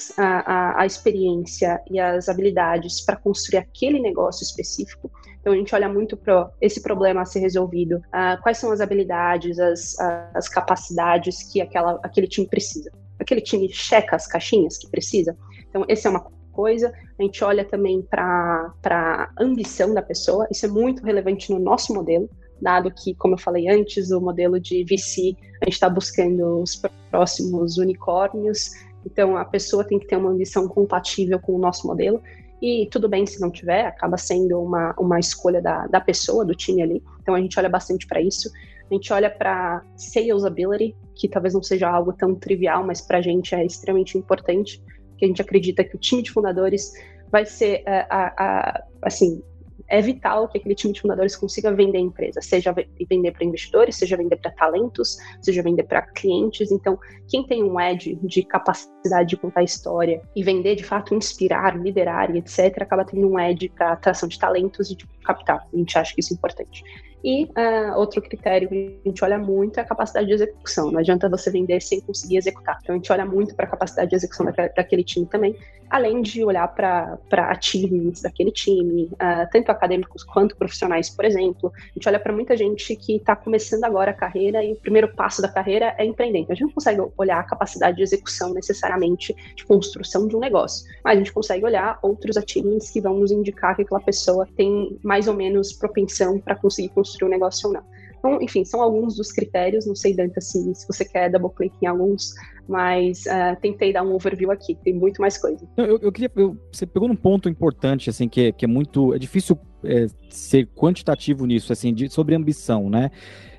a, 0.80 0.86
experiência 0.86 1.82
e 1.90 2.00
as 2.00 2.30
habilidades 2.30 3.02
para 3.02 3.14
construir 3.14 3.58
aquele 3.58 4.00
negócio 4.00 4.42
específico. 4.42 5.10
Então 5.38 5.52
a 5.52 5.56
gente 5.56 5.74
olha 5.74 5.86
muito 5.86 6.16
para 6.16 6.50
esse 6.62 6.80
problema 6.80 7.20
a 7.20 7.24
ser 7.26 7.40
resolvido, 7.40 7.96
uh, 7.96 8.40
quais 8.42 8.56
são 8.56 8.72
as 8.72 8.80
habilidades, 8.80 9.58
as, 9.58 10.00
as 10.32 10.48
capacidades 10.48 11.42
que 11.52 11.60
aquela, 11.60 12.00
aquele 12.02 12.26
time 12.26 12.48
precisa. 12.48 12.90
Aquele 13.20 13.42
time 13.42 13.70
checa 13.70 14.16
as 14.16 14.26
caixinhas 14.26 14.78
que 14.78 14.88
precisa. 14.88 15.36
Então 15.68 15.84
essa 15.88 16.08
é 16.08 16.10
uma 16.10 16.26
coisa. 16.52 16.90
A 17.18 17.22
gente 17.22 17.44
olha 17.44 17.66
também 17.66 18.00
para 18.00 18.72
a 18.82 19.28
ambição 19.38 19.92
da 19.92 20.00
pessoa. 20.00 20.48
Isso 20.50 20.64
é 20.64 20.70
muito 20.70 21.04
relevante 21.04 21.52
no 21.52 21.58
nosso 21.58 21.92
modelo 21.92 22.30
dado 22.60 22.90
que, 22.90 23.14
como 23.14 23.34
eu 23.34 23.38
falei 23.38 23.68
antes, 23.68 24.10
o 24.10 24.20
modelo 24.20 24.58
de 24.58 24.84
VC, 24.84 25.36
a 25.60 25.64
gente 25.64 25.74
está 25.74 25.88
buscando 25.88 26.60
os 26.60 26.80
próximos 27.10 27.76
unicórnios, 27.78 28.70
então, 29.06 29.36
a 29.36 29.44
pessoa 29.44 29.84
tem 29.84 30.00
que 30.00 30.06
ter 30.06 30.16
uma 30.16 30.30
ambição 30.30 30.66
compatível 30.66 31.38
com 31.38 31.54
o 31.54 31.58
nosso 31.58 31.86
modelo. 31.86 32.20
E 32.60 32.88
tudo 32.90 33.08
bem 33.08 33.24
se 33.24 33.40
não 33.40 33.50
tiver, 33.50 33.86
acaba 33.86 34.16
sendo 34.16 34.60
uma, 34.60 34.94
uma 34.98 35.20
escolha 35.20 35.62
da, 35.62 35.86
da 35.86 36.00
pessoa, 36.00 36.44
do 36.44 36.54
time 36.54 36.82
ali. 36.82 37.02
Então, 37.22 37.34
a 37.34 37.40
gente 37.40 37.56
olha 37.58 37.68
bastante 37.68 38.06
para 38.06 38.20
isso. 38.20 38.50
A 38.90 38.94
gente 38.94 39.12
olha 39.12 39.30
para 39.30 39.82
sales 39.96 40.44
ability, 40.44 40.96
que 41.14 41.28
talvez 41.28 41.54
não 41.54 41.62
seja 41.62 41.88
algo 41.88 42.12
tão 42.12 42.34
trivial, 42.34 42.84
mas 42.84 43.00
para 43.00 43.18
a 43.18 43.22
gente 43.22 43.54
é 43.54 43.64
extremamente 43.64 44.18
importante, 44.18 44.82
que 45.16 45.24
a 45.24 45.28
gente 45.28 45.40
acredita 45.40 45.84
que 45.84 45.94
o 45.94 45.98
time 45.98 46.22
de 46.22 46.32
fundadores 46.32 46.92
vai 47.30 47.46
ser, 47.46 47.82
uh, 47.82 48.06
a, 48.10 48.84
assim, 49.02 49.40
é 49.88 50.00
vital 50.00 50.48
que 50.48 50.58
aquele 50.58 50.74
time 50.74 50.92
de 50.92 51.00
fundadores 51.00 51.36
consiga 51.36 51.72
vender 51.72 51.98
a 51.98 52.00
empresa, 52.00 52.40
seja 52.40 52.74
vender 53.08 53.32
para 53.32 53.44
investidores, 53.44 53.96
seja 53.96 54.16
vender 54.16 54.36
para 54.36 54.50
talentos, 54.50 55.16
seja 55.40 55.62
vender 55.62 55.84
para 55.84 56.02
clientes. 56.02 56.70
Então, 56.70 56.98
quem 57.28 57.46
tem 57.46 57.62
um 57.62 57.80
edge 57.80 58.18
de 58.22 58.42
capacidade 58.42 59.28
de 59.28 59.36
contar 59.36 59.62
história 59.62 60.20
e 60.34 60.42
vender, 60.42 60.76
de 60.76 60.84
fato, 60.84 61.14
inspirar, 61.14 61.78
liderar 61.78 62.34
e 62.34 62.38
etc., 62.38 62.82
acaba 62.82 63.04
tendo 63.04 63.28
um 63.28 63.38
edge 63.38 63.68
para 63.68 63.92
atração 63.92 64.28
de 64.28 64.38
talentos 64.38 64.90
e 64.90 64.96
de 64.96 65.06
capital. 65.24 65.60
A 65.72 65.76
gente 65.76 65.98
acha 65.98 66.14
que 66.14 66.20
isso 66.20 66.32
é 66.32 66.36
importante. 66.36 66.82
E 67.24 67.44
uh, 67.44 67.96
outro 67.96 68.20
critério 68.22 68.68
que 68.68 69.00
a 69.04 69.08
gente 69.08 69.24
olha 69.24 69.38
muito 69.38 69.78
é 69.78 69.82
a 69.82 69.86
capacidade 69.86 70.26
de 70.26 70.34
execução. 70.34 70.90
Não 70.90 71.00
adianta 71.00 71.28
você 71.28 71.50
vender 71.50 71.80
sem 71.80 72.00
conseguir 72.00 72.36
executar. 72.36 72.78
Então 72.82 72.94
a 72.94 72.98
gente 72.98 73.10
olha 73.12 73.24
muito 73.24 73.54
para 73.54 73.66
a 73.66 73.68
capacidade 73.68 74.10
de 74.10 74.16
execução 74.16 74.46
daquele, 74.46 74.68
daquele 74.68 75.04
time 75.04 75.26
também, 75.26 75.56
além 75.90 76.22
de 76.22 76.44
olhar 76.44 76.66
para 76.68 77.18
achievements 77.50 78.22
daquele 78.22 78.52
time, 78.52 79.06
uh, 79.14 79.48
tanto 79.50 79.70
acadêmicos 79.70 80.22
quanto 80.24 80.56
profissionais, 80.56 81.10
por 81.10 81.24
exemplo. 81.24 81.72
A 81.76 81.92
gente 81.94 82.08
olha 82.08 82.20
para 82.20 82.32
muita 82.32 82.56
gente 82.56 82.94
que 82.96 83.16
está 83.16 83.34
começando 83.34 83.84
agora 83.84 84.10
a 84.10 84.14
carreira 84.14 84.62
e 84.64 84.72
o 84.72 84.76
primeiro 84.76 85.14
passo 85.14 85.42
da 85.42 85.48
carreira 85.48 85.94
é 85.98 86.04
empreender. 86.04 86.40
Então 86.40 86.52
a 86.52 86.54
gente 86.54 86.66
não 86.66 86.74
consegue 86.74 87.02
olhar 87.16 87.40
a 87.40 87.44
capacidade 87.44 87.96
de 87.96 88.02
execução 88.02 88.52
necessariamente 88.52 89.34
de 89.54 89.64
construção 89.64 90.28
de 90.28 90.36
um 90.36 90.40
negócio, 90.40 90.86
mas 91.02 91.14
a 91.14 91.18
gente 91.18 91.32
consegue 91.32 91.64
olhar 91.64 91.98
outros 92.02 92.36
achievements 92.36 92.90
que 92.90 93.00
vão 93.00 93.18
nos 93.18 93.30
indicar 93.30 93.74
que 93.74 93.82
aquela 93.82 94.00
pessoa 94.00 94.46
tem 94.56 94.98
mais 95.02 95.26
ou 95.26 95.34
menos 95.34 95.72
propensão 95.72 96.38
para 96.38 96.54
conseguir 96.54 96.90
construir 96.90 97.05
construir 97.06 97.28
um 97.28 97.30
negócio 97.30 97.68
ou 97.68 97.74
não. 97.74 97.82
Então, 98.18 98.42
enfim, 98.42 98.64
são 98.64 98.80
alguns 98.82 99.16
dos 99.16 99.30
critérios, 99.30 99.86
não 99.86 99.94
sei, 99.94 100.14
Danta, 100.14 100.40
se, 100.40 100.74
se 100.74 100.86
você 100.86 101.04
quer 101.04 101.30
double 101.30 101.50
click 101.54 101.74
em 101.82 101.86
alguns, 101.86 102.32
mas 102.68 103.24
uh, 103.26 103.60
tentei 103.60 103.92
dar 103.92 104.02
um 104.02 104.14
overview 104.14 104.50
aqui, 104.50 104.74
tem 104.82 104.94
muito 104.94 105.20
mais 105.20 105.38
coisa. 105.38 105.66
Eu, 105.76 105.98
eu 106.00 106.10
queria, 106.10 106.30
eu, 106.34 106.56
você 106.72 106.86
pegou 106.86 107.08
num 107.08 107.16
ponto 107.16 107.48
importante, 107.48 108.10
assim, 108.10 108.28
que 108.28 108.46
é, 108.46 108.52
que 108.52 108.64
é 108.64 108.68
muito, 108.68 109.14
é 109.14 109.18
difícil 109.18 109.56
é, 109.84 110.06
ser 110.28 110.66
quantitativo 110.74 111.46
nisso, 111.46 111.72
assim, 111.72 111.94
de, 111.94 112.08
sobre 112.08 112.34
ambição, 112.34 112.90
né? 112.90 113.10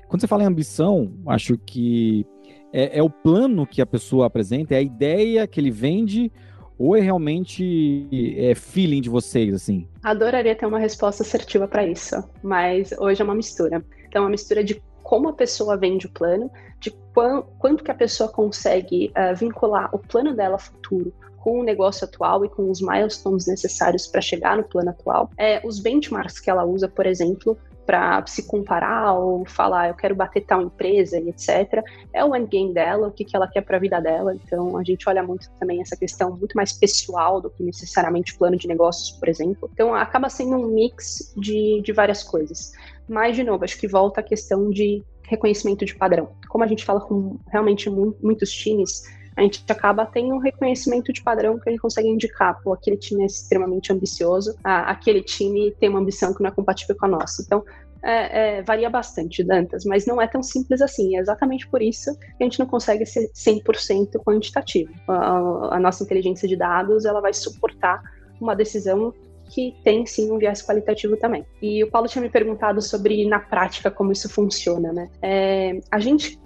Quando 0.08 0.20
você 0.20 0.26
fala 0.26 0.42
em 0.42 0.46
ambição, 0.46 1.12
acho 1.26 1.56
que 1.58 2.26
é, 2.72 2.98
é 2.98 3.02
o 3.02 3.10
plano 3.10 3.66
que 3.66 3.80
a 3.80 3.86
pessoa 3.86 4.26
apresenta, 4.26 4.74
é 4.74 4.78
a 4.78 4.82
ideia 4.82 5.46
que 5.46 5.60
ele 5.60 5.70
vende, 5.70 6.30
ou 6.78 6.96
é 6.96 7.00
realmente 7.00 8.06
é, 8.38 8.54
feeling 8.54 9.00
de 9.00 9.10
vocês, 9.10 9.52
assim? 9.52 9.86
Adoraria 10.02 10.54
ter 10.54 10.66
uma 10.66 10.78
resposta 10.78 11.22
assertiva 11.22 11.66
para 11.66 11.86
isso, 11.86 12.16
mas 12.42 12.92
hoje 12.98 13.20
é 13.20 13.24
uma 13.24 13.34
mistura. 13.34 13.84
Então, 14.06 14.22
é 14.22 14.24
uma 14.24 14.30
mistura 14.30 14.62
de 14.62 14.80
como 15.02 15.28
a 15.28 15.32
pessoa 15.32 15.76
vende 15.76 16.06
o 16.06 16.10
plano, 16.10 16.50
de 16.78 16.90
quão, 17.14 17.42
quanto 17.58 17.82
que 17.82 17.90
a 17.90 17.94
pessoa 17.94 18.30
consegue 18.30 19.10
uh, 19.10 19.34
vincular 19.34 19.88
o 19.94 19.98
plano 19.98 20.34
dela 20.34 20.58
futuro 20.58 21.12
com 21.38 21.60
o 21.60 21.62
negócio 21.62 22.04
atual 22.04 22.44
e 22.44 22.48
com 22.48 22.70
os 22.70 22.80
milestones 22.80 23.46
necessários 23.46 24.06
para 24.06 24.20
chegar 24.20 24.56
no 24.56 24.64
plano 24.64 24.90
atual. 24.90 25.30
É, 25.38 25.66
os 25.66 25.80
benchmarks 25.80 26.38
que 26.38 26.50
ela 26.50 26.64
usa, 26.64 26.88
por 26.88 27.06
exemplo, 27.06 27.56
para 27.88 28.22
se 28.26 28.42
comparar 28.46 29.14
ou 29.14 29.46
falar 29.46 29.88
eu 29.88 29.94
quero 29.94 30.14
bater 30.14 30.42
tal 30.42 30.60
empresa 30.60 31.18
e 31.18 31.30
etc. 31.30 31.82
É 32.12 32.22
o 32.22 32.36
endgame 32.36 32.74
dela, 32.74 33.08
o 33.08 33.10
que, 33.10 33.24
que 33.24 33.34
ela 33.34 33.48
quer 33.48 33.62
para 33.62 33.78
a 33.78 33.80
vida 33.80 33.98
dela. 33.98 34.34
Então 34.34 34.76
a 34.76 34.84
gente 34.84 35.08
olha 35.08 35.22
muito 35.22 35.50
também 35.58 35.80
essa 35.80 35.96
questão 35.96 36.36
muito 36.36 36.54
mais 36.54 36.70
pessoal 36.70 37.40
do 37.40 37.48
que 37.48 37.62
necessariamente 37.62 38.36
plano 38.36 38.58
de 38.58 38.68
negócios, 38.68 39.12
por 39.12 39.26
exemplo. 39.26 39.70
Então 39.72 39.94
acaba 39.94 40.28
sendo 40.28 40.56
um 40.56 40.66
mix 40.66 41.32
de, 41.34 41.80
de 41.80 41.90
várias 41.90 42.22
coisas. 42.22 42.72
Mas, 43.08 43.34
de 43.34 43.42
novo, 43.42 43.64
acho 43.64 43.78
que 43.78 43.88
volta 43.88 44.20
a 44.20 44.22
questão 44.22 44.68
de 44.68 45.02
reconhecimento 45.22 45.86
de 45.86 45.94
padrão. 45.94 46.28
Como 46.50 46.62
a 46.62 46.66
gente 46.66 46.84
fala 46.84 47.00
com 47.00 47.38
realmente 47.50 47.88
muitos 47.88 48.50
times, 48.50 49.02
a 49.38 49.42
gente 49.42 49.64
acaba 49.68 50.04
tendo 50.04 50.34
um 50.34 50.38
reconhecimento 50.38 51.12
de 51.12 51.22
padrão 51.22 51.60
que 51.60 51.68
a 51.68 51.72
gente 51.72 51.80
consegue 51.80 52.08
indicar, 52.08 52.60
pô, 52.60 52.72
aquele 52.72 52.96
time 52.96 53.22
é 53.22 53.26
extremamente 53.26 53.92
ambicioso, 53.92 54.56
aquele 54.64 55.22
time 55.22 55.70
tem 55.78 55.88
uma 55.88 56.00
ambição 56.00 56.34
que 56.34 56.42
não 56.42 56.48
é 56.48 56.52
compatível 56.52 56.96
com 56.96 57.06
a 57.06 57.08
nossa. 57.08 57.40
Então, 57.42 57.64
é, 58.02 58.58
é, 58.58 58.62
varia 58.62 58.90
bastante, 58.90 59.44
Dantas, 59.44 59.84
mas 59.84 60.06
não 60.06 60.20
é 60.20 60.26
tão 60.26 60.42
simples 60.42 60.82
assim. 60.82 61.16
É 61.16 61.20
exatamente 61.20 61.68
por 61.68 61.80
isso 61.80 62.18
que 62.18 62.42
a 62.42 62.44
gente 62.44 62.58
não 62.58 62.66
consegue 62.66 63.06
ser 63.06 63.30
100% 63.32 64.18
quantitativo. 64.24 64.92
A, 65.06 65.76
a 65.76 65.80
nossa 65.80 66.02
inteligência 66.02 66.48
de 66.48 66.56
dados 66.56 67.04
ela 67.04 67.20
vai 67.20 67.32
suportar 67.32 68.02
uma 68.40 68.56
decisão 68.56 69.14
que 69.50 69.76
tem 69.84 70.04
sim 70.04 70.32
um 70.32 70.38
viés 70.38 70.66
qualitativo 70.66 71.16
também. 71.16 71.46
E 71.62 71.84
o 71.84 71.90
Paulo 71.90 72.08
tinha 72.08 72.22
me 72.22 72.28
perguntado 72.28 72.82
sobre 72.82 73.24
na 73.28 73.38
prática 73.38 73.88
como 73.88 74.10
isso 74.10 74.28
funciona, 74.28 74.92
né? 74.92 75.08
É, 75.22 75.80
a 75.92 76.00
gente 76.00 76.40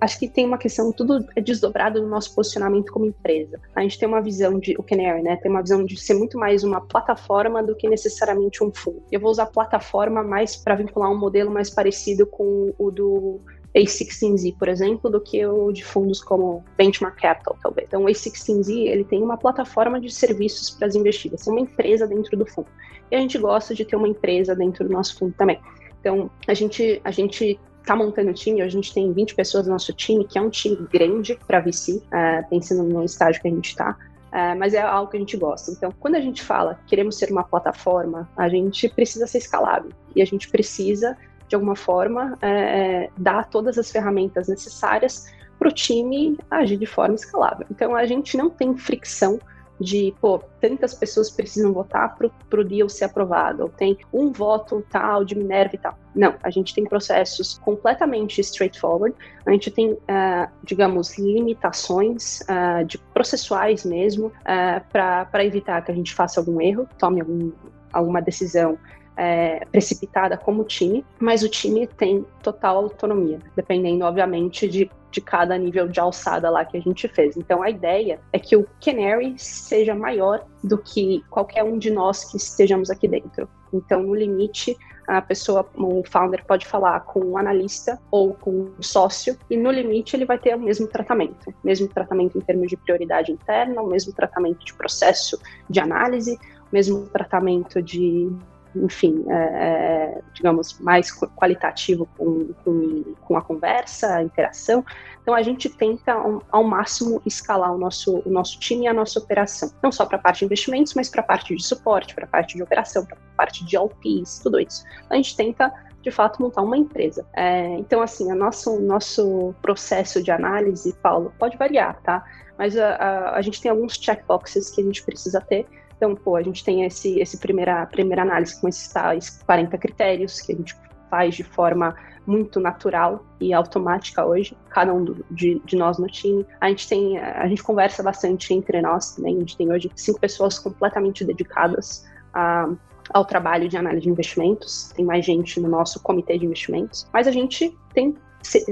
acho 0.00 0.18
que 0.18 0.28
tem 0.28 0.46
uma 0.46 0.58
questão, 0.58 0.92
tudo 0.92 1.26
é 1.34 1.40
desdobrado 1.40 2.00
no 2.02 2.08
nosso 2.08 2.34
posicionamento 2.34 2.92
como 2.92 3.06
empresa. 3.06 3.60
A 3.74 3.82
gente 3.82 3.98
tem 3.98 4.08
uma 4.08 4.20
visão 4.20 4.58
de, 4.58 4.74
o 4.78 4.82
Canary, 4.82 5.22
né, 5.22 5.36
tem 5.36 5.50
uma 5.50 5.62
visão 5.62 5.84
de 5.84 5.96
ser 5.96 6.14
muito 6.14 6.38
mais 6.38 6.62
uma 6.64 6.80
plataforma 6.80 7.62
do 7.62 7.74
que 7.74 7.88
necessariamente 7.88 8.62
um 8.62 8.72
fundo. 8.72 9.02
Eu 9.10 9.20
vou 9.20 9.30
usar 9.30 9.46
plataforma 9.46 10.22
mais 10.22 10.56
para 10.56 10.74
vincular 10.74 11.10
um 11.10 11.18
modelo 11.18 11.50
mais 11.50 11.70
parecido 11.70 12.26
com 12.26 12.72
o 12.78 12.90
do 12.90 13.40
A16Z, 13.74 14.56
por 14.58 14.68
exemplo, 14.68 15.10
do 15.10 15.20
que 15.20 15.44
o 15.46 15.72
de 15.72 15.82
fundos 15.82 16.22
como 16.22 16.62
Benchmark 16.76 17.20
Capital, 17.20 17.56
talvez. 17.62 17.86
Então, 17.88 18.04
o 18.04 18.06
A16Z, 18.06 18.70
ele 18.70 19.04
tem 19.04 19.22
uma 19.22 19.38
plataforma 19.38 19.98
de 19.98 20.10
serviços 20.10 20.70
para 20.70 20.86
as 20.86 20.94
investidas, 20.94 21.46
é 21.46 21.50
uma 21.50 21.60
empresa 21.60 22.06
dentro 22.06 22.36
do 22.36 22.44
fundo. 22.44 22.68
E 23.10 23.16
a 23.16 23.18
gente 23.18 23.38
gosta 23.38 23.74
de 23.74 23.84
ter 23.84 23.96
uma 23.96 24.08
empresa 24.08 24.54
dentro 24.54 24.86
do 24.86 24.92
nosso 24.92 25.18
fundo 25.18 25.34
também. 25.36 25.58
Então, 26.00 26.30
a 26.46 26.54
gente, 26.54 27.00
a 27.04 27.10
gente 27.10 27.58
está 27.82 27.96
montando 27.96 28.30
o 28.30 28.34
time, 28.34 28.62
a 28.62 28.68
gente 28.68 28.92
tem 28.92 29.12
20 29.12 29.34
pessoas 29.34 29.66
no 29.66 29.72
nosso 29.72 29.92
time, 29.92 30.24
que 30.24 30.38
é 30.38 30.40
um 30.40 30.50
time 30.50 30.76
grande 30.90 31.38
para 31.46 31.60
VC, 31.60 31.94
uh, 31.94 32.14
é, 32.14 32.42
pensando 32.42 32.82
no 32.82 33.04
estágio 33.04 33.40
que 33.40 33.48
a 33.48 33.50
gente 33.50 33.68
está. 33.68 33.90
Uh, 33.90 34.12
é, 34.36 34.54
mas 34.54 34.72
é 34.72 34.80
algo 34.80 35.10
que 35.10 35.16
a 35.18 35.20
gente 35.20 35.36
gosta. 35.36 35.70
Então, 35.70 35.92
quando 36.00 36.14
a 36.14 36.20
gente 36.20 36.42
fala 36.42 36.80
queremos 36.86 37.18
ser 37.18 37.30
uma 37.30 37.44
plataforma, 37.44 38.28
a 38.36 38.48
gente 38.48 38.88
precisa 38.88 39.26
ser 39.26 39.38
escalável 39.38 39.90
e 40.16 40.22
a 40.22 40.24
gente 40.24 40.48
precisa, 40.48 41.16
de 41.46 41.54
alguma 41.54 41.76
forma, 41.76 42.38
é, 42.40 43.10
dar 43.18 43.48
todas 43.50 43.76
as 43.76 43.90
ferramentas 43.90 44.48
necessárias 44.48 45.26
para 45.58 45.68
o 45.68 45.72
time 45.72 46.38
agir 46.50 46.78
de 46.78 46.86
forma 46.86 47.14
escalável. 47.14 47.66
Então, 47.70 47.94
a 47.94 48.06
gente 48.06 48.36
não 48.36 48.48
tem 48.48 48.74
fricção 48.76 49.38
de, 49.82 50.14
pô, 50.20 50.38
tantas 50.60 50.94
pessoas 50.94 51.30
precisam 51.30 51.72
votar 51.72 52.16
para 52.16 52.60
o 52.60 52.64
deal 52.64 52.88
ser 52.88 53.04
aprovado, 53.04 53.64
ou 53.64 53.68
tem 53.68 53.98
um 54.12 54.32
voto 54.32 54.84
tal 54.90 55.24
de 55.24 55.36
Minerva 55.36 55.74
e 55.74 55.78
tal. 55.78 55.98
Não, 56.14 56.34
a 56.42 56.50
gente 56.50 56.74
tem 56.74 56.84
processos 56.84 57.58
completamente 57.58 58.40
straightforward, 58.40 59.14
a 59.44 59.50
gente 59.50 59.70
tem, 59.70 59.92
uh, 59.92 60.48
digamos, 60.62 61.18
limitações 61.18 62.40
uh, 62.42 62.84
de 62.84 62.98
processuais 62.98 63.84
mesmo, 63.84 64.26
uh, 64.28 64.84
para 64.92 65.44
evitar 65.44 65.82
que 65.82 65.90
a 65.90 65.94
gente 65.94 66.14
faça 66.14 66.40
algum 66.40 66.60
erro, 66.60 66.88
tome 66.98 67.20
algum, 67.20 67.50
alguma 67.92 68.22
decisão 68.22 68.78
é, 69.16 69.64
precipitada 69.66 70.36
como 70.36 70.64
time, 70.64 71.04
mas 71.18 71.42
o 71.42 71.48
time 71.48 71.86
tem 71.86 72.24
total 72.42 72.76
autonomia, 72.76 73.38
dependendo, 73.54 74.04
obviamente, 74.04 74.68
de, 74.68 74.90
de 75.10 75.20
cada 75.20 75.56
nível 75.56 75.88
de 75.88 76.00
alçada 76.00 76.48
lá 76.50 76.64
que 76.64 76.76
a 76.76 76.80
gente 76.80 77.06
fez. 77.08 77.36
Então, 77.36 77.62
a 77.62 77.70
ideia 77.70 78.20
é 78.32 78.38
que 78.38 78.56
o 78.56 78.66
Canary 78.84 79.34
seja 79.38 79.94
maior 79.94 80.44
do 80.62 80.78
que 80.78 81.22
qualquer 81.28 81.62
um 81.64 81.78
de 81.78 81.90
nós 81.90 82.24
que 82.24 82.36
estejamos 82.36 82.90
aqui 82.90 83.06
dentro. 83.06 83.48
Então, 83.72 84.02
no 84.02 84.14
limite, 84.14 84.76
a 85.06 85.20
pessoa, 85.20 85.68
o 85.74 86.02
founder 86.04 86.44
pode 86.46 86.66
falar 86.66 87.00
com 87.00 87.20
um 87.20 87.36
analista 87.36 87.98
ou 88.10 88.34
com 88.34 88.50
um 88.78 88.82
sócio 88.82 89.36
e 89.50 89.56
no 89.56 89.70
limite 89.70 90.14
ele 90.14 90.24
vai 90.24 90.38
ter 90.38 90.54
o 90.54 90.60
mesmo 90.60 90.86
tratamento, 90.86 91.52
mesmo 91.62 91.88
tratamento 91.88 92.38
em 92.38 92.40
termos 92.40 92.68
de 92.68 92.76
prioridade 92.76 93.32
interna, 93.32 93.82
o 93.82 93.88
mesmo 93.88 94.12
tratamento 94.12 94.64
de 94.64 94.72
processo 94.74 95.38
de 95.68 95.80
análise, 95.80 96.34
o 96.34 96.72
mesmo 96.72 97.06
tratamento 97.06 97.82
de 97.82 98.30
enfim, 98.74 99.24
é, 99.28 99.34
é, 99.34 100.20
digamos, 100.32 100.78
mais 100.78 101.10
qualitativo 101.36 102.08
com, 102.16 102.52
com, 102.64 103.14
com, 103.20 103.36
a 103.36 103.42
conversa, 103.42 104.16
a 104.16 104.22
interação. 104.22 104.84
Então, 105.22 105.34
a 105.34 105.42
gente 105.42 105.68
tenta, 105.68 106.14
ao, 106.50 106.64
máximo, 106.64 107.22
escalar 107.24 107.72
o 107.74 107.78
nosso, 107.78 108.22
o 108.26 108.30
nosso 108.30 108.58
time 108.58 108.84
e 108.84 108.88
a 108.88 108.94
nossa 108.94 109.18
operação. 109.18 109.72
Não 109.82 109.92
só 109.92 110.06
para 110.06 110.16
a 110.16 110.20
parte 110.20 110.40
de 110.40 110.46
investimentos, 110.46 110.94
mas 110.94 111.08
para 111.08 111.20
a 111.20 111.24
parte 111.24 111.54
de 111.54 111.62
suporte, 111.62 112.14
para 112.14 112.24
a 112.24 112.28
parte 112.28 112.56
de 112.56 112.62
operação, 112.62 113.04
para 113.04 113.16
a 113.16 113.36
parte 113.36 113.64
de 113.64 113.76
LPs, 113.76 114.40
tudo 114.42 114.58
isso. 114.58 114.84
Então, 115.04 115.12
a 115.12 115.16
gente 115.16 115.36
tenta 115.36 115.72
de 116.02 116.10
fato 116.10 116.42
montar 116.42 116.62
uma 116.62 116.76
empresa. 116.76 117.24
É, 117.34 117.66
então, 117.78 118.02
assim, 118.02 118.30
o 118.30 118.34
nosso, 118.34 118.80
nosso 118.80 119.54
processo 119.62 120.22
de 120.22 120.30
análise, 120.30 120.92
Paulo, 120.94 121.32
pode 121.38 121.56
variar, 121.56 122.00
tá? 122.02 122.24
Mas 122.58 122.76
a, 122.76 122.94
a, 122.96 123.36
a 123.36 123.42
gente 123.42 123.60
tem 123.60 123.70
alguns 123.70 123.94
checkboxes 123.94 124.70
que 124.70 124.80
a 124.80 124.84
gente 124.84 125.02
precisa 125.04 125.40
ter 125.40 125.66
então, 126.02 126.16
pô, 126.16 126.34
a 126.34 126.42
gente 126.42 126.64
tem 126.64 126.84
esse, 126.84 127.20
esse 127.20 127.38
primeira, 127.38 127.86
primeira 127.86 128.22
análise 128.22 128.60
com 128.60 128.66
esses 128.66 128.88
tais 128.88 129.40
40 129.46 129.78
critérios 129.78 130.40
que 130.40 130.52
a 130.52 130.56
gente 130.56 130.74
faz 131.08 131.36
de 131.36 131.44
forma 131.44 131.94
muito 132.26 132.58
natural 132.58 133.24
e 133.40 133.54
automática 133.54 134.26
hoje, 134.26 134.56
cada 134.68 134.92
um 134.92 135.04
do, 135.04 135.24
de, 135.30 135.62
de, 135.64 135.76
nós 135.76 135.98
no 135.98 136.08
time. 136.08 136.44
A 136.60 136.68
gente 136.70 136.88
tem, 136.88 137.18
a 137.18 137.46
gente 137.46 137.62
conversa 137.62 138.02
bastante 138.02 138.52
entre 138.52 138.82
nós 138.82 139.14
também. 139.14 139.36
A 139.36 139.38
gente 139.40 139.56
tem 139.56 139.70
hoje 139.70 139.92
cinco 139.94 140.18
pessoas 140.18 140.58
completamente 140.58 141.24
dedicadas 141.24 142.04
a, 142.34 142.68
ao 143.10 143.24
trabalho 143.24 143.68
de 143.68 143.76
análise 143.76 144.02
de 144.02 144.10
investimentos. 144.10 144.92
Tem 144.96 145.04
mais 145.04 145.24
gente 145.24 145.60
no 145.60 145.68
nosso 145.68 146.02
comitê 146.02 146.36
de 146.36 146.46
investimentos, 146.46 147.06
mas 147.12 147.28
a 147.28 147.30
gente 147.30 147.78
tem 147.94 148.16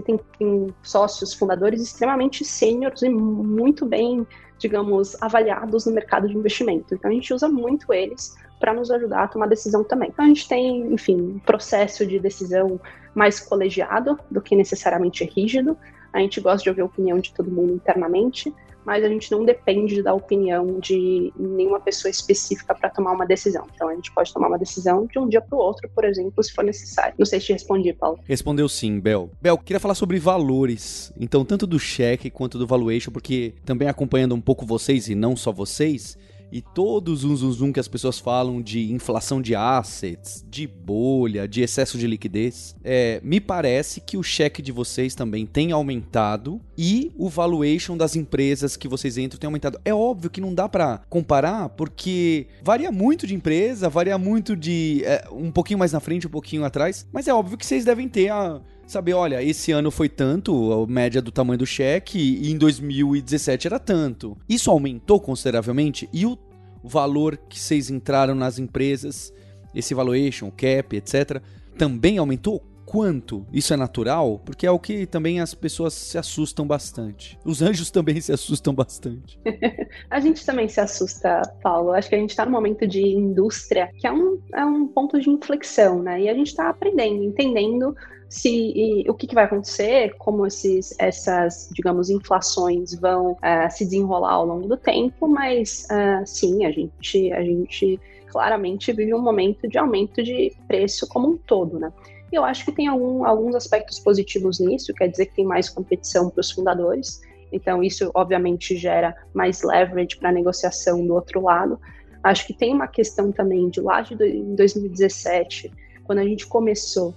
tem, 0.04 0.18
tem 0.36 0.74
sócios 0.82 1.32
fundadores 1.32 1.80
extremamente 1.80 2.44
sêniores 2.44 3.02
e 3.02 3.08
muito 3.08 3.86
bem 3.86 4.26
digamos, 4.60 5.20
avaliados 5.22 5.86
no 5.86 5.92
mercado 5.92 6.28
de 6.28 6.36
investimento. 6.36 6.94
Então 6.94 7.10
a 7.10 7.14
gente 7.14 7.32
usa 7.32 7.48
muito 7.48 7.92
eles 7.92 8.36
para 8.60 8.74
nos 8.74 8.90
ajudar 8.90 9.24
a 9.24 9.28
tomar 9.28 9.46
decisão 9.46 9.82
também. 9.82 10.10
Então 10.10 10.24
a 10.24 10.28
gente 10.28 10.46
tem, 10.46 10.92
enfim, 10.92 11.16
um 11.16 11.38
processo 11.38 12.06
de 12.06 12.18
decisão 12.18 12.78
mais 13.14 13.40
colegiado 13.40 14.20
do 14.30 14.40
que 14.40 14.54
necessariamente 14.54 15.24
rígido. 15.24 15.76
A 16.12 16.18
gente 16.18 16.40
gosta 16.40 16.62
de 16.62 16.68
ouvir 16.68 16.82
a 16.82 16.84
opinião 16.84 17.18
de 17.18 17.32
todo 17.32 17.50
mundo 17.50 17.72
internamente, 17.72 18.54
mas 18.90 19.04
a 19.04 19.08
gente 19.08 19.30
não 19.30 19.44
depende 19.44 20.02
da 20.02 20.12
opinião 20.12 20.80
de 20.80 21.32
nenhuma 21.38 21.78
pessoa 21.78 22.10
específica 22.10 22.74
para 22.74 22.90
tomar 22.90 23.12
uma 23.12 23.24
decisão. 23.24 23.64
Então 23.72 23.88
a 23.88 23.94
gente 23.94 24.10
pode 24.10 24.34
tomar 24.34 24.48
uma 24.48 24.58
decisão 24.58 25.06
de 25.06 25.16
um 25.16 25.28
dia 25.28 25.40
para 25.40 25.56
o 25.56 25.60
outro, 25.60 25.88
por 25.94 26.04
exemplo, 26.04 26.42
se 26.42 26.52
for 26.52 26.64
necessário. 26.64 27.14
Não 27.16 27.24
sei 27.24 27.38
se 27.38 27.46
te 27.46 27.52
respondi, 27.52 27.92
Paulo. 27.92 28.18
Respondeu 28.24 28.68
sim, 28.68 28.98
Bel. 28.98 29.30
Bel, 29.40 29.56
queria 29.58 29.78
falar 29.78 29.94
sobre 29.94 30.18
valores. 30.18 31.12
Então, 31.16 31.44
tanto 31.44 31.68
do 31.68 31.78
cheque 31.78 32.30
quanto 32.30 32.58
do 32.58 32.66
valuation, 32.66 33.12
porque 33.12 33.54
também 33.64 33.86
acompanhando 33.86 34.34
um 34.34 34.40
pouco 34.40 34.66
vocês 34.66 35.08
e 35.08 35.14
não 35.14 35.36
só 35.36 35.52
vocês, 35.52 36.18
e 36.52 36.60
todos 36.60 37.24
os 37.24 37.40
zoom, 37.40 37.72
que 37.72 37.80
as 37.80 37.88
pessoas 37.88 38.18
falam 38.18 38.60
de 38.60 38.92
inflação 38.92 39.40
de 39.40 39.54
assets, 39.54 40.44
de 40.48 40.66
bolha, 40.66 41.46
de 41.46 41.62
excesso 41.62 41.98
de 41.98 42.06
liquidez, 42.06 42.74
é, 42.82 43.20
me 43.22 43.40
parece 43.40 44.00
que 44.00 44.16
o 44.16 44.22
cheque 44.22 44.62
de 44.62 44.72
vocês 44.72 45.14
também 45.14 45.46
tem 45.46 45.72
aumentado 45.72 46.60
e 46.76 47.12
o 47.16 47.28
valuation 47.28 47.96
das 47.96 48.16
empresas 48.16 48.76
que 48.76 48.88
vocês 48.88 49.18
entram 49.18 49.38
tem 49.38 49.48
aumentado. 49.48 49.80
É 49.84 49.94
óbvio 49.94 50.30
que 50.30 50.40
não 50.40 50.54
dá 50.54 50.68
para 50.68 51.02
comparar 51.08 51.68
porque 51.70 52.46
varia 52.62 52.90
muito 52.90 53.26
de 53.26 53.34
empresa, 53.34 53.88
varia 53.88 54.18
muito 54.18 54.56
de 54.56 55.02
é, 55.04 55.28
um 55.30 55.50
pouquinho 55.50 55.78
mais 55.78 55.92
na 55.92 56.00
frente, 56.00 56.26
um 56.26 56.30
pouquinho 56.30 56.64
atrás, 56.64 57.06
mas 57.12 57.28
é 57.28 57.34
óbvio 57.34 57.56
que 57.56 57.66
vocês 57.66 57.84
devem 57.84 58.08
ter 58.08 58.30
a 58.30 58.60
saber, 58.90 59.14
olha, 59.14 59.42
esse 59.42 59.70
ano 59.72 59.90
foi 59.90 60.08
tanto, 60.08 60.72
a 60.72 60.86
média 60.86 61.22
do 61.22 61.30
tamanho 61.30 61.58
do 61.58 61.66
cheque, 61.66 62.18
e 62.18 62.50
em 62.50 62.58
2017 62.58 63.66
era 63.66 63.78
tanto. 63.78 64.36
Isso 64.48 64.70
aumentou 64.70 65.20
consideravelmente 65.20 66.08
e 66.12 66.26
o 66.26 66.36
valor 66.82 67.36
que 67.36 67.58
vocês 67.58 67.90
entraram 67.90 68.34
nas 68.34 68.58
empresas, 68.58 69.32
esse 69.74 69.94
valuation, 69.94 70.50
cap, 70.50 70.96
etc., 70.96 71.40
também 71.78 72.18
aumentou? 72.18 72.62
Quanto? 72.84 73.46
Isso 73.52 73.72
é 73.72 73.76
natural? 73.76 74.40
Porque 74.44 74.66
é 74.66 74.70
o 74.70 74.78
que 74.78 75.06
também 75.06 75.40
as 75.40 75.54
pessoas 75.54 75.94
se 75.94 76.18
assustam 76.18 76.66
bastante. 76.66 77.38
Os 77.44 77.62
anjos 77.62 77.88
também 77.88 78.20
se 78.20 78.32
assustam 78.32 78.74
bastante. 78.74 79.38
a 80.10 80.18
gente 80.18 80.44
também 80.44 80.68
se 80.68 80.80
assusta, 80.80 81.40
Paulo. 81.62 81.92
Acho 81.92 82.08
que 82.08 82.16
a 82.16 82.18
gente 82.18 82.30
está 82.30 82.44
num 82.44 82.50
momento 82.50 82.88
de 82.88 83.00
indústria 83.00 83.92
que 83.96 84.08
é 84.08 84.12
um, 84.12 84.40
é 84.52 84.64
um 84.64 84.88
ponto 84.88 85.20
de 85.20 85.30
inflexão, 85.30 86.02
né? 86.02 86.22
E 86.22 86.28
a 86.28 86.34
gente 86.34 86.48
está 86.48 86.68
aprendendo, 86.68 87.22
entendendo 87.22 87.94
se 88.30 88.48
e, 88.48 89.10
o 89.10 89.14
que, 89.14 89.26
que, 89.26 89.34
vai 89.34 89.44
acontecer, 89.44 90.14
como 90.16 90.46
esses, 90.46 90.94
essas, 91.00 91.68
digamos, 91.72 92.08
inflações 92.10 92.94
vão 92.94 93.32
uh, 93.32 93.68
se 93.68 93.84
desenrolar 93.84 94.34
ao 94.34 94.46
longo 94.46 94.68
do 94.68 94.76
tempo, 94.76 95.26
mas 95.26 95.84
uh, 95.90 96.24
sim, 96.24 96.64
a 96.64 96.70
gente, 96.70 97.32
a 97.32 97.42
gente 97.42 98.00
claramente 98.28 98.92
vive 98.92 99.12
um 99.12 99.20
momento 99.20 99.66
de 99.68 99.76
aumento 99.76 100.22
de 100.22 100.52
preço 100.68 101.08
como 101.08 101.28
um 101.28 101.36
todo, 101.36 101.80
né? 101.80 101.92
Eu 102.30 102.44
acho 102.44 102.64
que 102.64 102.70
tem 102.70 102.86
algum, 102.86 103.24
alguns 103.24 103.56
aspectos 103.56 103.98
positivos 103.98 104.60
nisso, 104.60 104.94
quer 104.94 105.08
dizer 105.08 105.26
que 105.26 105.34
tem 105.34 105.44
mais 105.44 105.68
competição 105.68 106.30
para 106.30 106.40
os 106.40 106.52
fundadores, 106.52 107.20
então 107.50 107.82
isso 107.82 108.12
obviamente 108.14 108.76
gera 108.76 109.12
mais 109.34 109.60
leverage 109.64 110.16
para 110.16 110.28
a 110.28 110.32
negociação 110.32 111.04
do 111.04 111.14
outro 111.14 111.42
lado. 111.42 111.80
Acho 112.22 112.46
que 112.46 112.54
tem 112.54 112.72
uma 112.72 112.86
questão 112.86 113.32
também 113.32 113.68
de 113.68 113.80
lá 113.80 114.02
de 114.02 114.14
2017, 114.14 115.72
quando 116.04 116.20
a 116.20 116.24
gente 116.24 116.46
começou 116.46 117.12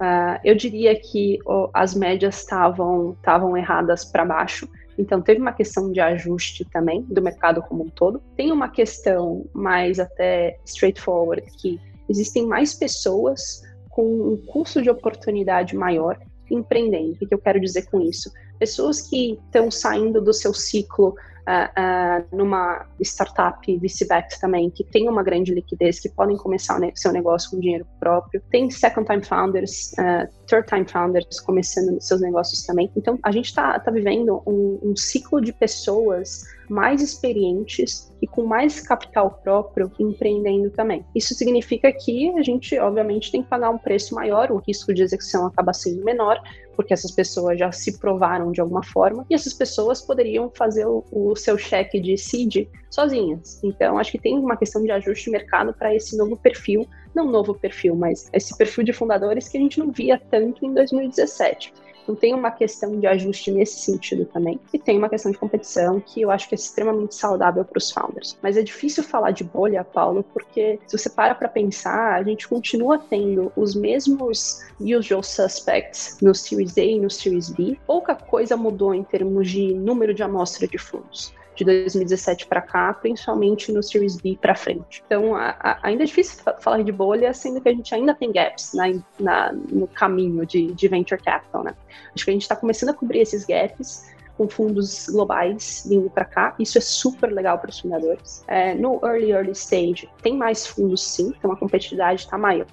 Uh, 0.00 0.40
eu 0.42 0.54
diria 0.54 0.98
que 0.98 1.38
oh, 1.44 1.68
as 1.74 1.94
médias 1.94 2.38
estavam 2.38 3.54
erradas 3.54 4.02
para 4.02 4.24
baixo, 4.24 4.66
então 4.96 5.20
teve 5.20 5.40
uma 5.40 5.52
questão 5.52 5.92
de 5.92 6.00
ajuste 6.00 6.64
também 6.64 7.02
do 7.02 7.20
mercado 7.20 7.60
como 7.62 7.84
um 7.84 7.88
todo. 7.90 8.22
Tem 8.34 8.50
uma 8.50 8.70
questão 8.70 9.44
mais 9.52 10.00
até 10.00 10.58
straightforward 10.64 11.42
que 11.58 11.78
existem 12.08 12.46
mais 12.46 12.72
pessoas 12.72 13.62
com 13.90 14.02
um 14.02 14.36
custo 14.46 14.80
de 14.80 14.88
oportunidade 14.88 15.76
maior 15.76 16.18
empreendendo. 16.50 17.12
O 17.12 17.26
que 17.26 17.34
eu 17.34 17.38
quero 17.38 17.60
dizer 17.60 17.82
com 17.90 18.00
isso? 18.00 18.32
Pessoas 18.60 19.00
que 19.02 19.40
estão 19.46 19.70
saindo 19.70 20.20
do 20.20 20.32
seu 20.32 20.54
ciclo 20.54 21.16
uh, 21.50 22.24
uh, 22.30 22.36
numa 22.36 22.86
startup 23.00 23.60
VC-backed 23.78 24.40
também, 24.40 24.70
que 24.70 24.84
tem 24.84 25.08
uma 25.08 25.22
grande 25.22 25.52
liquidez, 25.54 25.98
que 25.98 26.08
podem 26.08 26.36
começar 26.36 26.80
o 26.80 26.92
seu 26.94 27.12
negócio 27.12 27.50
com 27.50 27.60
dinheiro 27.60 27.86
próprio. 27.98 28.42
Tem 28.50 28.70
second-time 28.70 29.24
founders, 29.24 29.92
uh, 29.92 30.28
third-time 30.46 30.86
founders 30.86 31.40
começando 31.40 32.00
seus 32.00 32.20
negócios 32.20 32.62
também. 32.64 32.90
Então, 32.96 33.18
a 33.22 33.32
gente 33.32 33.46
está 33.46 33.78
tá 33.78 33.90
vivendo 33.90 34.42
um, 34.46 34.78
um 34.82 34.96
ciclo 34.96 35.40
de 35.40 35.52
pessoas 35.52 36.44
mais 36.68 37.02
experientes 37.02 38.12
e 38.22 38.26
com 38.28 38.44
mais 38.44 38.80
capital 38.80 39.40
próprio 39.42 39.90
empreendendo 39.98 40.70
também. 40.70 41.04
Isso 41.16 41.34
significa 41.34 41.92
que 41.92 42.30
a 42.38 42.42
gente, 42.42 42.78
obviamente, 42.78 43.32
tem 43.32 43.42
que 43.42 43.48
pagar 43.48 43.70
um 43.70 43.78
preço 43.78 44.14
maior, 44.14 44.52
o 44.52 44.58
risco 44.58 44.94
de 44.94 45.02
execução 45.02 45.46
acaba 45.46 45.72
sendo 45.72 46.04
menor, 46.04 46.40
porque 46.80 46.94
essas 46.94 47.10
pessoas 47.10 47.58
já 47.58 47.70
se 47.70 47.98
provaram 47.98 48.50
de 48.52 48.60
alguma 48.60 48.82
forma, 48.82 49.26
e 49.28 49.34
essas 49.34 49.52
pessoas 49.52 50.00
poderiam 50.00 50.50
fazer 50.56 50.86
o, 50.86 51.04
o 51.12 51.36
seu 51.36 51.58
cheque 51.58 52.00
de 52.00 52.16
seed 52.16 52.66
sozinhas. 52.88 53.60
Então, 53.62 53.98
acho 53.98 54.10
que 54.10 54.18
tem 54.18 54.38
uma 54.38 54.56
questão 54.56 54.82
de 54.82 54.90
ajuste 54.90 55.26
de 55.26 55.32
mercado 55.32 55.74
para 55.74 55.94
esse 55.94 56.16
novo 56.16 56.38
perfil, 56.38 56.88
não 57.14 57.30
novo 57.30 57.52
perfil, 57.52 57.94
mas 57.94 58.30
esse 58.32 58.56
perfil 58.56 58.82
de 58.82 58.94
fundadores 58.94 59.46
que 59.46 59.58
a 59.58 59.60
gente 59.60 59.78
não 59.78 59.92
via 59.92 60.18
tanto 60.30 60.64
em 60.64 60.72
2017. 60.72 61.74
Então 62.10 62.16
tem 62.16 62.34
uma 62.34 62.50
questão 62.50 62.98
de 62.98 63.06
ajuste 63.06 63.52
nesse 63.52 63.78
sentido 63.78 64.24
também. 64.24 64.58
E 64.72 64.78
tem 64.78 64.98
uma 64.98 65.08
questão 65.08 65.30
de 65.30 65.38
competição 65.38 66.00
que 66.00 66.20
eu 66.22 66.30
acho 66.30 66.48
que 66.48 66.56
é 66.56 66.58
extremamente 66.58 67.14
saudável 67.14 67.64
para 67.64 67.78
os 67.78 67.92
founders. 67.92 68.36
Mas 68.42 68.56
é 68.56 68.62
difícil 68.62 69.04
falar 69.04 69.30
de 69.30 69.44
bolha, 69.44 69.84
Paulo, 69.84 70.24
porque 70.32 70.80
se 70.88 70.98
você 70.98 71.08
para 71.08 71.36
para 71.36 71.48
pensar, 71.48 72.14
a 72.14 72.22
gente 72.24 72.48
continua 72.48 72.98
tendo 72.98 73.52
os 73.54 73.76
mesmos 73.76 74.60
usual 74.80 75.22
suspects 75.22 76.18
no 76.20 76.34
Series 76.34 76.76
A 76.76 76.82
e 76.82 76.98
no 76.98 77.08
Series 77.08 77.48
B. 77.48 77.78
Pouca 77.86 78.16
coisa 78.16 78.56
mudou 78.56 78.92
em 78.92 79.04
termos 79.04 79.48
de 79.48 79.72
número 79.72 80.12
de 80.12 80.24
amostra 80.24 80.66
de 80.66 80.78
fundos 80.78 81.32
de 81.64 81.82
2017 81.82 82.46
para 82.46 82.60
cá, 82.60 82.92
principalmente 82.94 83.72
no 83.72 83.82
Series 83.82 84.16
B 84.16 84.38
para 84.40 84.54
frente. 84.54 85.02
Então, 85.06 85.34
a, 85.34 85.56
a, 85.60 85.78
ainda 85.82 86.02
é 86.02 86.06
difícil 86.06 86.42
falar 86.60 86.82
de 86.82 86.92
bolha, 86.92 87.32
sendo 87.32 87.60
que 87.60 87.68
a 87.68 87.72
gente 87.72 87.94
ainda 87.94 88.14
tem 88.14 88.32
gaps 88.32 88.72
na, 88.74 88.86
na, 89.18 89.52
no 89.52 89.86
caminho 89.86 90.44
de, 90.46 90.72
de 90.72 90.88
venture 90.88 91.20
capital, 91.22 91.64
né? 91.64 91.74
Acho 92.14 92.24
que 92.24 92.30
a 92.30 92.34
gente 92.34 92.42
está 92.42 92.56
começando 92.56 92.90
a 92.90 92.94
cobrir 92.94 93.20
esses 93.20 93.44
gaps, 93.44 94.10
com 94.40 94.48
fundos 94.48 95.06
globais 95.10 95.84
vindo 95.86 96.08
para 96.08 96.24
cá. 96.24 96.54
Isso 96.58 96.78
é 96.78 96.80
super 96.80 97.30
legal 97.30 97.58
para 97.58 97.68
os 97.68 97.78
fundadores. 97.78 98.42
É, 98.48 98.74
no 98.74 98.98
early, 99.04 99.32
early 99.32 99.52
stage, 99.52 100.08
tem 100.22 100.34
mais 100.34 100.66
fundos 100.66 101.02
sim, 101.02 101.34
então 101.36 101.52
a 101.52 101.56
competitividade 101.56 102.22
está 102.22 102.38
maior, 102.38 102.66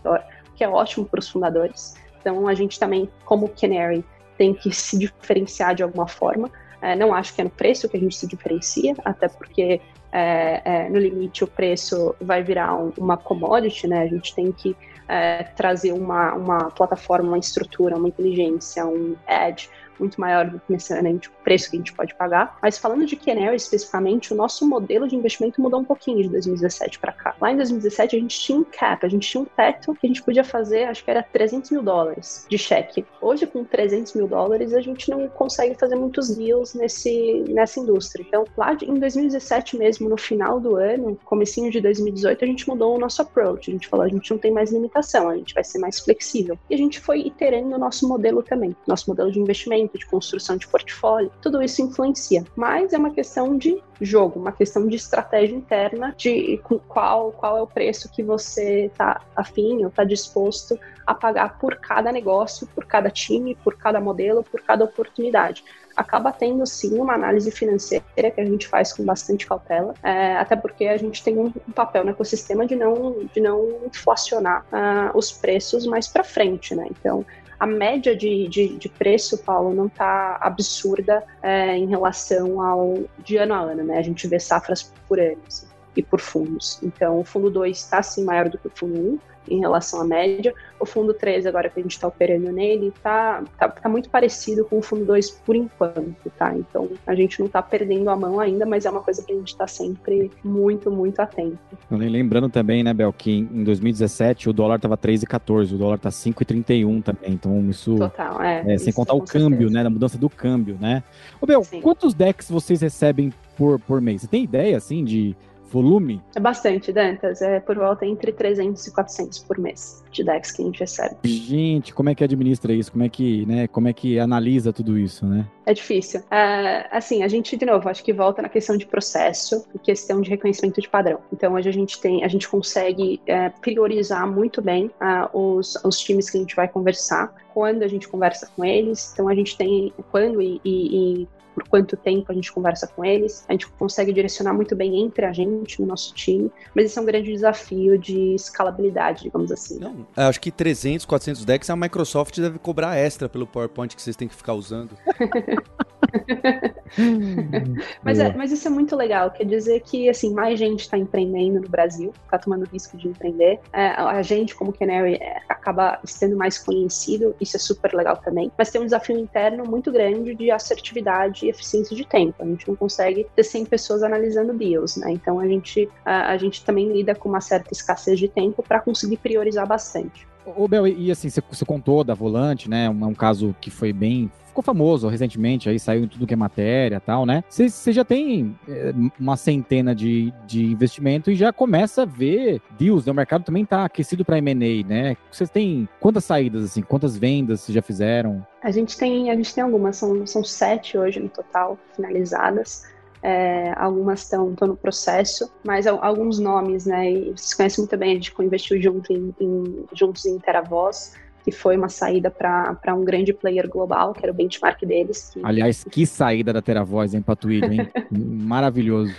que 0.56 0.64
é 0.64 0.70
ótimo 0.70 1.06
para 1.06 1.20
os 1.20 1.28
fundadores. 1.28 1.96
Então 2.22 2.48
a 2.48 2.54
gente 2.54 2.80
também, 2.80 3.10
como 3.26 3.50
Canary, 3.50 4.06
tem 4.38 4.54
que 4.54 4.74
se 4.74 4.98
diferenciar 4.98 5.76
de 5.76 5.84
alguma 5.84 6.08
forma. 6.08 6.50
É, 6.82 6.96
não 6.96 7.14
acho 7.14 7.34
que 7.34 7.42
é 7.42 7.44
no 7.44 7.50
preço 7.50 7.90
que 7.90 7.98
a 7.98 8.00
gente 8.00 8.16
se 8.16 8.28
diferencia, 8.28 8.96
até 9.04 9.28
porque 9.28 9.82
é, 10.12 10.62
é, 10.64 10.90
no 10.90 11.00
limite 11.00 11.44
o 11.44 11.48
preço 11.48 12.16
vai 12.22 12.44
virar 12.44 12.76
um, 12.76 12.92
uma 12.98 13.18
commodity, 13.18 13.88
né? 13.88 14.02
A 14.04 14.08
gente 14.08 14.34
tem 14.34 14.52
que 14.52 14.76
é, 15.08 15.44
trazer 15.44 15.92
uma, 15.92 16.34
uma 16.34 16.72
plataforma, 16.72 17.30
uma 17.30 17.38
estrutura, 17.38 17.96
uma 17.96 18.08
inteligência, 18.08 18.86
um 18.86 19.16
edge 19.28 19.70
muito 20.00 20.20
maior 20.20 20.50
do 20.50 20.60
que 20.60 20.72
necessariamente 20.72 21.30
o 21.30 21.32
preço 21.44 21.70
que 21.70 21.78
a 21.78 21.80
gente 21.80 21.94
pode 21.94 22.14
pagar. 22.16 22.58
Mas 22.62 22.78
falando 22.78 23.06
de 23.06 23.16
Kenel 23.16 23.54
especificamente, 23.54 24.34
o 24.34 24.36
nosso 24.36 24.68
modelo 24.68 25.08
de 25.08 25.16
investimento 25.16 25.62
mudou 25.62 25.80
um 25.80 25.86
pouquinho 25.86 26.24
de 26.24 26.30
2017 26.30 27.00
para 27.00 27.12
cá. 27.12 27.36
Lá 27.40 27.52
em 27.52 27.58
2017 27.58 28.16
a 28.16 28.20
gente 28.20 28.40
tinha 28.40 28.58
um 28.60 28.64
cap, 28.64 29.06
a 29.06 29.10
gente 29.10 29.30
tinha 29.30 29.42
um 29.42 29.46
teto 29.46 29.94
que 29.96 30.06
a 30.06 30.10
gente 30.10 30.24
podia 30.24 30.44
fazer, 30.44 30.86
acho 30.86 31.04
que 31.04 31.12
era 31.12 31.24
300 31.24 31.72
mil 31.72 31.82
dólares 31.82 32.46
de 32.50 32.58
cheque. 32.58 33.06
Hoje, 33.22 33.46
com 33.46 33.64
300 33.64 34.14
mil 34.14 34.28
dólares, 34.28 34.74
a 34.74 34.82
gente 34.82 35.10
não 35.10 35.28
consegue 35.28 35.76
fazer 35.76 35.96
muitos 35.96 36.36
deals 36.36 36.74
nesse, 36.74 37.44
nessa 37.50 37.80
indústria. 37.80 38.24
Então, 38.28 38.46
lá 38.58 38.74
em 38.74 39.00
2017 39.00 39.78
mesmo, 39.78 40.10
no 40.10 40.18
final 40.18 40.60
do 40.60 40.76
ano, 40.76 41.18
comecinho 41.26 41.72
de 41.72 41.82
2018, 41.82 42.44
a 42.44 42.48
gente 42.48 42.68
mudou 42.68 42.96
o 42.96 43.00
nosso 43.00 43.22
approach. 43.22 43.70
A 43.70 43.74
gente 43.74 43.88
falou, 43.88 44.06
a 44.06 44.10
gente 44.10 44.30
não 44.32 44.38
tem 44.38 44.52
mais 44.52 44.72
limitação, 44.72 45.30
a 45.30 45.38
gente 45.38 45.54
vai 45.54 45.64
ser 45.64 45.80
mais 45.80 46.00
flexível. 46.00 46.58
E 46.70 46.76
a 46.76 46.78
gente 46.78 47.00
foi 47.00 47.22
iterando 47.22 47.76
o 47.76 47.80
nosso 47.80 48.08
modelo 48.08 48.44
também, 48.44 48.76
nosso 48.88 49.10
modelo 49.10 49.32
de 49.32 49.40
investimento 49.40 49.87
de 49.96 50.06
construção 50.08 50.58
de 50.58 50.68
portfólio, 50.68 51.32
tudo 51.42 51.62
isso 51.62 51.82
influencia. 51.82 52.44
Mas 52.56 52.94
é 52.94 52.98
uma 52.98 53.12
questão 53.12 53.56
de 53.56 53.82
jogo, 54.02 54.40
uma 54.40 54.52
questão 54.52 54.88
de 54.88 54.96
estratégia 54.96 55.56
interna 55.56 56.16
de 56.18 56.60
qual, 56.88 57.32
qual 57.32 57.58
é 57.58 57.62
o 57.62 57.68
preço 57.68 58.10
que 58.12 58.24
você 58.24 58.86
está 58.86 59.22
afim 59.36 59.84
ou 59.84 59.90
está 59.90 60.04
disposto 60.04 60.80
a 61.06 61.14
pagar 61.14 61.58
por 61.60 61.76
cada 61.76 62.12
negócio, 62.12 62.68
por 62.68 62.86
cada 62.86 63.10
time, 63.10 63.56
por 63.56 63.78
cada 63.78 64.00
modelo, 64.00 64.44
por 64.44 64.62
cada 64.62 64.84
oportunidade 64.84 65.64
acaba 65.98 66.32
tendo 66.32 66.64
sim 66.68 67.00
uma 67.00 67.16
análise 67.16 67.50
financeira 67.50 68.30
que 68.30 68.40
a 68.40 68.46
gente 68.46 68.68
faz 68.68 68.94
com 68.94 69.04
bastante 69.04 69.48
cautela, 69.48 69.96
é, 70.04 70.38
até 70.38 70.56
porque 70.56 70.86
a 70.86 70.96
gente 70.96 71.24
tem 71.24 71.40
um, 71.40 71.52
papel 71.74 72.06
no 72.06 72.12
ecossistema 72.12 72.68
de 72.68 72.76
não, 72.76 73.26
de 73.34 73.42
não 73.42 73.80
inflacionar 73.84 74.64
uh, 74.72 75.18
os 75.18 75.32
preços 75.32 75.88
mais 75.88 76.08
para 76.08 76.24
frente, 76.24 76.76
né? 76.76 76.88
Então 76.92 77.26
a 77.60 77.66
média 77.66 78.16
de, 78.16 78.48
de, 78.48 78.78
de 78.78 78.90
preço, 78.90 79.38
Paulo, 79.40 79.74
não 79.74 79.88
está 79.88 80.38
absurda 80.42 81.24
é, 81.42 81.76
em 81.78 81.88
relação 81.88 82.62
ao 82.62 83.04
de 83.24 83.38
ano 83.38 83.54
a 83.54 83.60
ano, 83.60 83.84
né? 83.84 83.98
A 83.98 84.02
gente 84.02 84.28
vê 84.28 84.40
safras 84.40 84.92
por 85.08 85.20
ano 85.20 85.38
assim, 85.48 85.67
e 85.98 86.04
por 86.04 86.22
fundos. 86.22 86.80
Então, 86.84 87.20
o 87.20 87.24
fundo 87.24 87.50
2 87.50 87.76
está 87.76 88.02
sim 88.04 88.24
maior 88.24 88.48
do 88.48 88.58
que 88.58 88.68
o 88.68 88.72
fundo 88.74 88.96
1, 88.96 89.00
um, 89.00 89.20
em 89.50 89.60
relação 89.60 90.02
à 90.02 90.06
média. 90.06 90.54
O 90.80 90.86
fundo 90.86 91.14
3, 91.14 91.46
agora 91.46 91.70
que 91.70 91.80
a 91.80 91.84
gente 91.84 91.94
está 91.94 92.08
operando 92.08 92.52
nele, 92.52 92.94
tá, 93.02 93.44
tá, 93.58 93.68
tá, 93.70 93.90
muito 93.90 94.10
parecido 94.10 94.64
com 94.66 94.78
o 94.78 94.82
fundo 94.82 95.06
2 95.06 95.32
por 95.32 95.56
enquanto, 95.56 96.30
tá? 96.38 96.56
Então 96.56 96.90
a 97.06 97.16
gente 97.16 97.40
não 97.40 97.48
está 97.48 97.62
perdendo 97.62 98.10
a 98.10 98.16
mão 98.16 98.40
ainda, 98.40 98.66
mas 98.66 98.86
é 98.86 98.90
uma 98.90 99.02
coisa 99.02 99.24
que 99.24 99.32
a 99.32 99.36
gente 99.36 99.50
está 99.50 99.66
sempre 99.66 100.32
muito, 100.44 100.92
muito 100.92 101.20
atento. 101.20 101.58
Lembrando 101.90 102.50
também, 102.50 102.84
né, 102.84 102.94
Bel, 102.94 103.12
que 103.12 103.32
em 103.32 103.64
2017 103.64 104.50
o 104.50 104.54
dólar 104.54 104.76
estava 104.76 104.98
3,14, 104.98 105.74
o 105.74 105.78
dólar 105.78 105.98
tá 105.98 106.10
5,31 106.10 107.04
também. 107.04 107.34
Então 107.34 107.70
isso. 107.70 107.96
Total, 107.96 108.42
é. 108.44 108.74
é 108.74 108.78
sem 108.78 108.94
contar 108.94 109.14
o 109.14 109.22
câmbio, 109.22 109.70
certeza. 109.70 109.74
né? 109.74 109.88
A 109.88 109.90
mudança 109.90 110.18
do 110.18 110.30
câmbio, 110.30 110.78
né? 110.80 111.04
Ô, 111.42 111.46
Bel, 111.46 111.64
Sim. 111.64 111.82
quantos 111.82 112.14
decks 112.14 112.52
vocês 112.52 112.82
recebem 112.82 113.34
por, 113.58 113.80
por 113.80 114.00
mês? 114.00 114.22
Você 114.22 114.28
tem 114.28 114.44
ideia, 114.44 114.78
assim, 114.78 115.04
de 115.04 115.36
volume? 115.70 116.22
É 116.36 116.40
bastante, 116.40 116.92
Dantas. 116.92 117.42
É 117.42 117.60
por 117.60 117.76
volta 117.76 118.06
entre 118.06 118.32
300 118.32 118.88
e 118.88 118.92
400 118.92 119.40
por 119.40 119.58
mês 119.58 120.04
de 120.12 120.24
decks 120.24 120.52
que 120.52 120.62
a 120.62 120.66
gente 120.66 120.80
recebe. 120.80 121.16
Gente, 121.24 121.94
como 121.94 122.10
é 122.10 122.16
que 122.16 122.24
administra 122.24 122.74
isso? 122.74 122.92
Como 122.92 123.04
é 123.04 123.10
que, 123.10 123.46
né, 123.46 123.68
como 123.68 123.88
é 123.88 123.94
que 123.94 124.20
analisa 124.20 124.74
tudo 124.74 124.98
isso, 124.98 125.26
né? 125.26 125.46
É 125.66 125.74
difícil. 125.74 126.22
É, 126.32 126.88
assim, 126.92 127.24
a 127.24 127.28
gente, 127.28 127.56
de 127.58 127.66
novo, 127.66 127.90
acho 127.90 128.04
que 128.04 128.14
volta 128.14 128.42
na 128.42 128.50
questão 128.50 128.78
de 128.78 128.86
processo 128.86 129.68
e 129.76 129.80
questão 129.80 130.22
de 130.22 130.30
reconhecimento 130.30 130.82
de 130.82 130.88
padrão. 130.88 131.20
Então, 131.32 131.54
hoje 131.54 131.70
a 131.70 131.74
gente 131.74 132.00
tem, 132.00 132.24
a 132.24 132.28
gente 132.28 132.48
consegue 132.48 133.22
é, 133.28 133.50
priorizar 133.50 134.26
muito 134.26 134.62
bem 134.62 134.90
uh, 135.02 135.38
os, 135.38 135.76
os 135.84 136.00
times 136.00 136.30
que 136.30 136.38
a 136.38 136.40
gente 136.40 136.56
vai 136.56 136.68
conversar, 136.68 137.34
quando 137.54 137.84
a 137.84 137.88
gente 137.88 138.08
conversa 138.08 138.50
com 138.56 138.64
eles. 138.64 139.12
Então, 139.14 139.28
a 139.28 139.36
gente 139.36 139.58
tem 139.58 139.94
quando 140.10 140.42
e, 140.42 140.62
e, 140.64 141.22
e 141.24 141.28
por 141.58 141.68
quanto 141.68 141.98
tempo 141.98 142.32
a 142.32 142.36
gente 142.36 142.52
conversa 142.52 142.86
com 142.86 143.04
eles, 143.04 143.44
a 143.50 143.54
gente 143.54 143.68
consegue 143.68 144.14
direcionar 144.14 144.54
muito 144.54 144.76
bem 144.76 145.02
entre 145.02 145.26
a 145.26 145.34
gente, 145.34 145.82
no 145.82 145.88
nosso 145.88 146.14
time, 146.14 146.52
mas 146.76 146.86
esse 146.86 147.00
é 147.00 147.02
um 147.02 147.06
grande 147.06 147.32
desafio 147.32 147.98
de 147.98 148.36
escalabilidade, 148.36 149.24
digamos 149.24 149.52
assim. 149.52 149.80
Não, 149.80 150.06
acho 150.16 150.40
que 150.40 150.52
300, 150.52 151.04
400 151.06 151.44
decks 151.44 151.70
a 151.72 151.76
Microsoft 151.76 152.40
deve 152.40 152.60
cobrar 152.60 152.96
extra 152.96 153.28
pelo 153.28 153.48
PowerPoint 153.48 153.96
que 153.96 154.02
vocês 154.02 154.16
têm 154.16 154.28
que 154.28 154.36
ficar 154.36 154.54
usando. 154.54 154.96
mas, 158.04 158.20
é, 158.20 158.34
mas 158.36 158.52
isso 158.52 158.68
é 158.68 158.72
muito 158.72 158.96
legal, 158.96 159.32
quer 159.32 159.46
dizer 159.46 159.82
que 159.82 160.10
assim, 160.10 160.34
mais 160.34 160.58
gente 160.58 160.82
está 160.82 160.98
empreendendo 160.98 161.62
no 161.62 161.70
Brasil, 161.70 162.14
está 162.24 162.38
tomando 162.38 162.66
risco 162.66 162.98
de 162.98 163.08
empreender. 163.08 163.60
É, 163.72 163.88
a 163.90 164.22
gente, 164.22 164.56
como 164.56 164.74
Canary, 164.74 165.16
é, 165.16 165.42
acaba 165.48 166.00
sendo 166.04 166.36
mais 166.36 166.58
conhecido, 166.58 167.36
isso 167.40 167.56
é 167.58 167.60
super 167.60 167.94
legal 167.94 168.18
também. 168.18 168.52
Mas 168.58 168.70
tem 168.70 168.82
um 168.82 168.86
desafio 168.86 169.18
interno 169.18 169.64
muito 169.66 169.92
grande 169.92 170.34
de 170.36 170.50
assertividade 170.52 171.46
e 171.46 171.50
eficiência 171.50 171.96
de 171.96 172.06
tempo. 172.06 172.36
A 172.42 172.46
gente 172.46 172.68
não 172.68 172.76
consegue 172.76 173.28
ter 173.36 173.44
100 173.44 173.66
pessoas 173.66 174.04
analisando 174.04 174.54
deals, 174.54 174.98
né? 174.98 175.12
Então 175.12 175.40
a 175.40 175.48
gente, 175.48 175.90
a, 176.06 176.32
a 176.32 176.38
gente 176.38 176.64
também 176.64 176.92
lida 176.92 177.14
com 177.14 177.30
uma 177.30 177.42
certa 177.42 177.74
escassez 177.74 178.20
de 178.20 178.28
tempo 178.28 178.64
para 178.64 178.80
conseguir 178.80 179.18
priorizar 179.18 179.68
bastante. 179.68 180.28
Ô, 180.56 180.68
Bel, 180.68 180.88
e 180.88 181.12
assim, 181.12 181.30
você, 181.30 181.66
contou 181.66 182.04
da 182.04 182.14
Volante, 182.14 182.70
né? 182.70 182.90
Um, 182.90 183.06
um 183.08 183.14
caso 183.14 183.56
que 183.60 183.70
foi 183.70 183.92
bem 183.92 184.32
ficou 184.58 184.64
famoso 184.64 185.08
recentemente, 185.08 185.70
aí 185.70 185.80
saiu 185.80 186.06
em 186.06 186.08
tudo 186.08 186.26
que 186.26 186.34
é 186.34 186.38
matéria 186.38 186.96
e 186.96 187.00
tal, 187.00 187.28
né? 187.28 187.44
Você 187.48 187.92
já 187.92 188.04
tem 188.04 188.58
é, 188.68 188.92
uma 189.20 189.38
centena 189.38 189.94
de, 189.94 190.34
de 190.48 190.66
investimento 190.66 191.30
e 191.30 191.36
já 191.36 191.54
começa 191.54 192.02
a 192.02 192.06
ver 192.06 192.60
deals, 192.80 193.06
né? 193.06 193.12
O 193.12 193.16
mercado 193.16 193.44
também 193.44 193.64
tá 193.64 193.86
aquecido 193.86 194.26
para 194.26 194.40
M&A, 194.40 194.88
né? 194.88 195.18
Vocês 195.32 195.50
têm 195.50 195.88
quantas 196.00 196.26
saídas, 196.26 196.64
assim, 196.64 196.82
quantas 196.82 197.16
vendas 197.16 197.62
vocês 197.62 197.76
já 197.76 197.84
fizeram? 197.84 198.44
A 198.64 198.72
gente 198.72 198.98
tem, 198.98 199.30
a 199.30 199.36
gente 199.36 199.54
tem 199.54 199.64
algumas, 199.64 199.98
são, 199.98 200.26
são 200.26 200.44
sete 200.44 200.98
hoje 200.98 201.20
no 201.20 201.30
total 201.30 201.78
finalizadas. 201.96 202.84
É, 203.30 203.74
algumas 203.76 204.22
estão 204.22 204.56
no 204.62 204.78
processo, 204.78 205.52
mas 205.62 205.86
alguns 205.86 206.40
nomes, 206.40 206.86
né? 206.86 207.12
E 207.12 207.32
vocês 207.32 207.54
conhecem 207.54 207.82
muito 207.82 207.98
bem, 207.98 208.12
a 208.12 208.14
gente 208.14 208.34
investiu 208.40 208.82
junto 208.82 209.12
em, 209.12 209.36
em, 209.42 209.86
juntos 209.92 210.26
em 210.26 210.40
Teravoz, 210.40 211.12
que 211.44 211.52
foi 211.52 211.76
uma 211.76 211.90
saída 211.90 212.32
para 212.32 212.96
um 212.96 213.04
grande 213.04 213.34
player 213.34 213.70
global, 213.70 214.14
que 214.14 214.24
era 214.24 214.32
o 214.32 214.34
benchmark 214.34 214.82
deles. 214.86 215.32
Que... 215.34 215.42
Aliás, 215.44 215.84
que 215.84 216.06
saída 216.06 216.54
da 216.54 216.62
TeraVoz, 216.62 217.14
hein, 217.14 217.22
Patuílio, 217.22 217.70
hein? 217.70 217.90
Maravilhoso. 218.10 219.14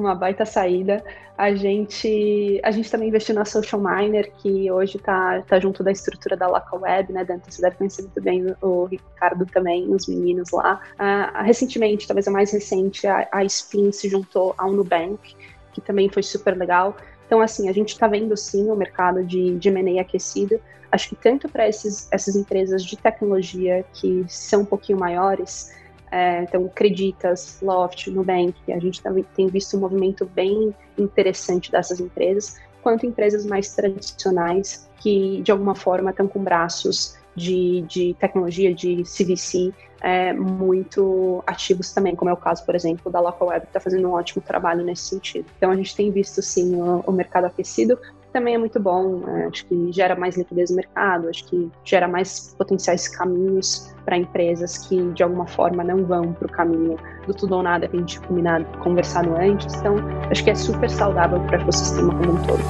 Uma 0.00 0.14
baita 0.14 0.46
saída. 0.46 1.04
A 1.36 1.54
gente, 1.54 2.58
a 2.64 2.70
gente 2.70 2.90
também 2.90 3.08
investiu 3.08 3.34
na 3.34 3.44
Social 3.44 3.80
Miner, 3.80 4.32
que 4.38 4.70
hoje 4.70 4.96
está 4.96 5.42
tá 5.42 5.60
junto 5.60 5.84
da 5.84 5.92
estrutura 5.92 6.36
da 6.36 6.46
Local 6.46 6.80
Web, 6.80 7.12
né, 7.12 7.22
Dante? 7.22 7.54
Você 7.54 7.60
deve 7.60 7.76
conhecer 7.76 8.02
muito 8.02 8.20
bem 8.22 8.56
o 8.62 8.86
Ricardo 8.86 9.44
também, 9.44 9.92
os 9.92 10.08
meninos 10.08 10.50
lá. 10.52 10.80
Uh, 10.94 11.44
recentemente, 11.44 12.06
talvez 12.06 12.26
a 12.26 12.30
mais 12.30 12.50
recente, 12.50 13.06
a, 13.06 13.28
a 13.30 13.44
Spin 13.44 13.92
se 13.92 14.08
juntou 14.08 14.54
ao 14.56 14.72
Nubank, 14.72 15.36
que 15.72 15.82
também 15.82 16.08
foi 16.08 16.22
super 16.22 16.56
legal. 16.56 16.96
Então, 17.26 17.42
assim, 17.42 17.68
a 17.68 17.72
gente 17.72 17.90
está 17.90 18.08
vendo 18.08 18.34
sim 18.38 18.70
o 18.70 18.76
mercado 18.76 19.22
de, 19.22 19.58
de 19.58 19.68
M&A 19.68 20.00
aquecido, 20.00 20.58
Acho 20.92 21.10
que 21.10 21.14
tanto 21.14 21.48
para 21.48 21.66
essas 21.66 22.34
empresas 22.34 22.84
de 22.84 22.96
tecnologia 22.96 23.84
que 23.92 24.24
são 24.28 24.62
um 24.62 24.64
pouquinho 24.64 24.98
maiores, 24.98 25.72
é, 26.10 26.42
então 26.42 26.68
Creditas, 26.68 27.58
Loft, 27.62 28.08
Nubank, 28.10 28.54
a 28.72 28.78
gente 28.78 29.00
tem 29.34 29.46
visto 29.46 29.76
um 29.76 29.80
movimento 29.80 30.26
bem 30.26 30.74
interessante 30.98 31.70
dessas 31.70 32.00
empresas, 32.00 32.58
quanto 32.82 33.06
empresas 33.06 33.46
mais 33.46 33.74
tradicionais 33.74 34.88
que 34.96 35.40
de 35.42 35.52
alguma 35.52 35.74
forma 35.74 36.10
estão 36.10 36.26
com 36.26 36.42
braços 36.42 37.16
de, 37.34 37.82
de 37.82 38.14
tecnologia, 38.18 38.74
de 38.74 39.02
CVC, 39.04 39.72
é, 40.02 40.32
muito 40.32 41.42
ativos 41.46 41.92
também, 41.92 42.16
como 42.16 42.30
é 42.30 42.32
o 42.32 42.36
caso, 42.36 42.64
por 42.64 42.74
exemplo, 42.74 43.10
da 43.10 43.20
Local 43.20 43.48
Web, 43.48 43.60
que 43.62 43.68
está 43.68 43.80
fazendo 43.80 44.08
um 44.08 44.12
ótimo 44.12 44.42
trabalho 44.42 44.84
nesse 44.84 45.04
sentido. 45.04 45.46
Então 45.56 45.70
a 45.70 45.76
gente 45.76 45.94
tem 45.94 46.10
visto 46.10 46.42
sim 46.42 46.74
o, 46.74 47.00
o 47.06 47.12
mercado 47.12 47.44
aquecido, 47.44 47.98
também 48.30 48.54
é 48.54 48.58
muito 48.58 48.80
bom. 48.80 49.18
Né? 49.18 49.48
Acho 49.50 49.66
que 49.66 49.92
gera 49.92 50.16
mais 50.16 50.36
liquidez 50.36 50.70
no 50.70 50.76
mercado, 50.76 51.28
acho 51.28 51.44
que 51.46 51.70
gera 51.84 52.08
mais 52.08 52.54
potenciais 52.56 53.08
caminhos 53.08 53.94
para 54.04 54.16
empresas 54.16 54.78
que 54.78 55.02
de 55.12 55.22
alguma 55.22 55.46
forma 55.46 55.84
não 55.84 56.04
vão 56.04 56.32
para 56.32 56.46
o 56.46 56.50
caminho 56.50 56.96
do 57.26 57.34
tudo 57.34 57.56
ou 57.56 57.62
nada 57.62 57.86
que 57.86 57.96
a 57.96 58.00
gente 58.00 58.20
combinado, 58.20 58.64
conversado 58.78 59.34
antes. 59.36 59.74
Então, 59.74 59.96
acho 60.30 60.42
que 60.42 60.50
é 60.50 60.54
super 60.54 60.90
saudável 60.90 61.40
para 61.40 61.58
o 61.58 61.60
ecossistema 61.62 62.14
como 62.14 62.32
um 62.32 62.42
todo. 62.42 62.60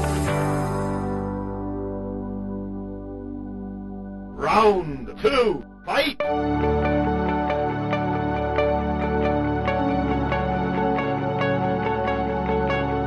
Round 4.39 5.15
two, 5.23 5.63
fight! 5.85 6.90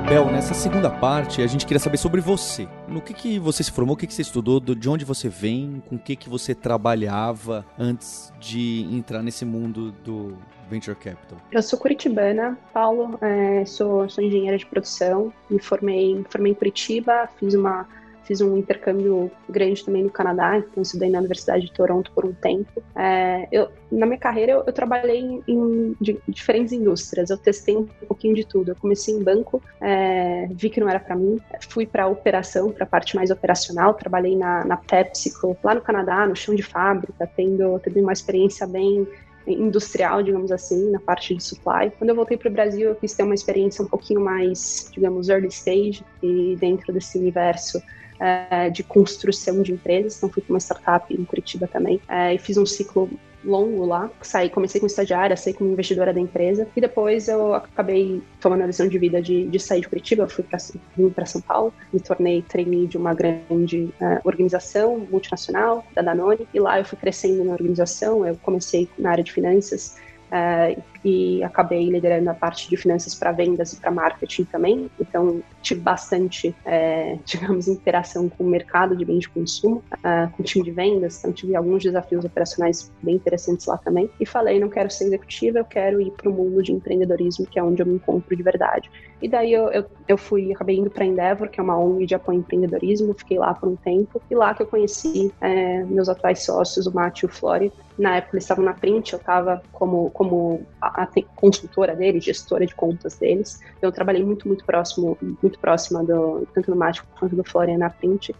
Bel, 0.07 0.25
nessa 0.29 0.53
segunda 0.53 0.89
parte, 0.89 1.41
a 1.41 1.47
gente 1.47 1.65
queria 1.65 1.79
saber 1.79 1.97
sobre 1.97 2.19
você. 2.19 2.67
No 2.87 3.01
que, 3.01 3.13
que 3.13 3.39
você 3.39 3.63
se 3.63 3.71
formou, 3.71 3.95
o 3.95 3.97
que, 3.97 4.05
que 4.05 4.13
você 4.13 4.21
estudou, 4.21 4.59
de 4.59 4.89
onde 4.89 5.05
você 5.05 5.29
vem, 5.29 5.81
com 5.87 5.95
o 5.95 5.99
que, 5.99 6.15
que 6.15 6.29
você 6.29 6.53
trabalhava 6.53 7.65
antes 7.79 8.31
de 8.39 8.85
entrar 8.91 9.23
nesse 9.23 9.45
mundo 9.45 9.93
do 10.03 10.37
Venture 10.69 10.95
Capital? 10.95 11.37
Eu 11.51 11.63
sou 11.63 11.79
curitibana, 11.79 12.57
Paulo, 12.73 13.17
é, 13.21 13.63
sou, 13.65 14.09
sou 14.09 14.23
engenheira 14.23 14.57
de 14.57 14.65
produção, 14.65 15.33
me 15.49 15.59
formei, 15.59 16.23
formei 16.29 16.51
em 16.51 16.55
Curitiba, 16.55 17.29
fiz 17.39 17.53
uma 17.53 17.87
Fiz 18.23 18.41
um 18.41 18.57
intercâmbio 18.57 19.31
grande 19.49 19.83
também 19.83 20.03
no 20.03 20.09
Canadá, 20.09 20.57
então 20.57 20.81
estudei 20.81 21.09
na 21.09 21.19
Universidade 21.19 21.65
de 21.65 21.73
Toronto 21.73 22.11
por 22.13 22.25
um 22.25 22.33
tempo. 22.33 22.81
É, 22.95 23.47
eu, 23.51 23.69
na 23.91 24.05
minha 24.05 24.17
carreira, 24.17 24.53
eu, 24.53 24.63
eu 24.65 24.73
trabalhei 24.73 25.19
em, 25.19 25.43
em 25.47 25.95
diferentes 26.27 26.73
indústrias, 26.73 27.29
eu 27.29 27.37
testei 27.37 27.75
um 27.75 27.85
pouquinho 28.07 28.35
de 28.35 28.45
tudo. 28.45 28.71
Eu 28.71 28.75
comecei 28.75 29.13
em 29.13 29.23
banco, 29.23 29.61
é, 29.81 30.47
vi 30.51 30.69
que 30.69 30.79
não 30.79 30.89
era 30.89 30.99
para 30.99 31.15
mim, 31.15 31.39
fui 31.69 31.85
para 31.85 32.07
operação, 32.07 32.71
para 32.71 32.83
a 32.83 32.87
parte 32.87 33.15
mais 33.15 33.29
operacional, 33.29 33.93
trabalhei 33.93 34.35
na, 34.35 34.63
na 34.63 34.77
PepsiCo, 34.77 35.57
lá 35.63 35.75
no 35.75 35.81
Canadá, 35.81 36.25
no 36.25 36.35
chão 36.35 36.55
de 36.55 36.63
fábrica, 36.63 37.29
tendo, 37.35 37.79
tendo 37.79 37.99
uma 37.99 38.13
experiência 38.13 38.65
bem 38.65 39.07
industrial, 39.47 40.23
digamos 40.23 40.51
assim, 40.51 40.91
na 40.91 40.99
parte 40.99 41.35
de 41.35 41.43
supply. 41.43 41.91
Quando 41.97 42.09
eu 42.09 42.15
voltei 42.15 42.37
para 42.37 42.49
o 42.49 42.51
Brasil, 42.51 42.89
eu 42.89 42.95
quis 42.95 43.13
ter 43.13 43.23
uma 43.23 43.35
experiência 43.35 43.83
um 43.83 43.87
pouquinho 43.87 44.21
mais, 44.21 44.89
digamos, 44.93 45.29
early 45.29 45.47
stage 45.47 46.03
e 46.21 46.55
dentro 46.59 46.93
desse 46.93 47.17
universo 47.17 47.81
é, 48.19 48.69
de 48.69 48.83
construção 48.83 49.61
de 49.61 49.73
empresas, 49.73 50.17
então 50.17 50.29
fui 50.29 50.41
para 50.41 50.53
uma 50.53 50.59
startup 50.59 51.13
em 51.13 51.25
Curitiba 51.25 51.67
também, 51.67 51.99
é, 52.07 52.33
e 52.33 52.37
fiz 52.37 52.57
um 52.57 52.65
ciclo 52.65 53.09
longo 53.43 53.85
lá. 53.85 54.09
Saí, 54.21 54.49
comecei 54.49 54.79
como 54.79 54.87
estagiária, 54.87 55.35
saí 55.35 55.53
como 55.53 55.71
investidora 55.71 56.13
da 56.13 56.19
empresa 56.19 56.67
e 56.75 56.81
depois 56.81 57.27
eu 57.27 57.53
acabei 57.53 58.21
tomando 58.39 58.63
a 58.63 58.65
decisão 58.65 58.87
de 58.87 58.97
vida 58.97 59.21
de, 59.21 59.47
de 59.47 59.59
sair 59.59 59.81
de 59.81 59.89
Curitiba, 59.89 60.27
fui 60.27 60.43
para 60.43 61.25
São 61.25 61.41
Paulo, 61.41 61.73
me 61.91 61.99
tornei 61.99 62.41
trainee 62.41 62.87
de 62.87 62.97
uma 62.97 63.13
grande 63.13 63.93
uh, 64.01 64.19
organização 64.23 64.99
multinacional, 65.09 65.85
da 65.93 66.01
Danone, 66.01 66.47
e 66.53 66.59
lá 66.59 66.79
eu 66.79 66.85
fui 66.85 66.97
crescendo 66.97 67.43
na 67.43 67.53
organização. 67.53 68.25
Eu 68.25 68.35
comecei 68.41 68.89
na 68.97 69.11
área 69.11 69.23
de 69.23 69.31
finanças 69.31 69.97
uh, 70.31 70.81
e 71.03 71.43
acabei 71.43 71.89
liderando 71.89 72.29
a 72.29 72.33
parte 72.33 72.69
de 72.69 72.77
finanças 72.77 73.13
para 73.13 73.31
vendas 73.31 73.73
e 73.73 73.77
para 73.77 73.91
marketing 73.91 74.45
também. 74.45 74.89
Então, 74.99 75.41
tive 75.61 75.81
bastante, 75.81 76.55
é, 76.65 77.17
digamos, 77.25 77.67
interação 77.67 78.29
com 78.29 78.43
o 78.43 78.47
mercado 78.47 78.95
de 78.95 79.03
bens 79.03 79.21
de 79.21 79.29
consumo, 79.29 79.83
uh, 79.93 80.31
com 80.31 80.41
o 80.41 80.45
time 80.45 80.63
de 80.63 80.71
vendas. 80.71 81.19
Então, 81.19 81.33
tive 81.33 81.55
alguns 81.55 81.83
desafios 81.83 82.23
operacionais 82.23 82.91
bem 83.01 83.15
interessantes 83.15 83.65
lá 83.65 83.77
também. 83.77 84.09
E 84.19 84.25
falei: 84.25 84.59
não 84.59 84.69
quero 84.69 84.89
ser 84.89 85.05
executiva, 85.05 85.59
eu 85.59 85.65
quero 85.65 86.01
ir 86.01 86.11
para 86.11 86.29
o 86.29 86.33
mundo 86.33 86.61
de 86.63 86.71
empreendedorismo, 86.71 87.45
que 87.45 87.59
é 87.59 87.63
onde 87.63 87.81
eu 87.81 87.85
me 87.85 87.95
encontro 87.95 88.35
de 88.35 88.43
verdade. 88.43 88.89
E 89.21 89.27
daí 89.29 89.53
eu, 89.53 89.69
eu, 89.69 89.85
eu 90.05 90.17
fui, 90.17 90.51
acabei 90.51 90.77
indo 90.77 90.89
para 90.89 91.05
Endeavor, 91.05 91.49
que 91.49 91.57
é 91.57 91.63
uma 91.63 91.77
ONG 91.77 92.05
de 92.05 92.13
apoio 92.13 92.37
ao 92.37 92.41
empreendedorismo. 92.41 93.13
Fiquei 93.13 93.37
lá 93.37 93.53
por 93.53 93.69
um 93.69 93.75
tempo. 93.77 94.21
E 94.29 94.35
lá 94.35 94.53
que 94.53 94.61
eu 94.61 94.67
conheci 94.67 95.31
é, 95.39 95.81
meus 95.85 96.09
atuais 96.09 96.43
sócios, 96.43 96.85
o 96.87 96.93
Matt 96.93 97.21
e 97.21 97.25
o 97.25 97.29
Flori. 97.29 97.71
Na 97.97 98.17
época 98.17 98.35
eles 98.35 98.43
estavam 98.43 98.65
na 98.65 98.73
Print, 98.73 99.13
eu 99.13 99.19
estava 99.19 99.63
como, 99.71 100.09
como 100.11 100.65
a, 100.93 101.07
consultora 101.35 101.95
deles, 101.95 102.23
gestora 102.23 102.65
de 102.65 102.75
contas 102.75 103.15
deles. 103.15 103.59
Eu 103.81 103.91
trabalhei 103.91 104.23
muito, 104.23 104.47
muito 104.47 104.65
próximo, 104.65 105.17
muito 105.41 105.59
próxima 105.59 106.03
do, 106.03 106.47
tanto 106.53 106.71
do 106.71 106.77
Mágico 106.77 107.07
quanto 107.19 107.35
do 107.35 107.43
Florian 107.43 107.77
na 107.77 107.89
Print. 107.89 108.33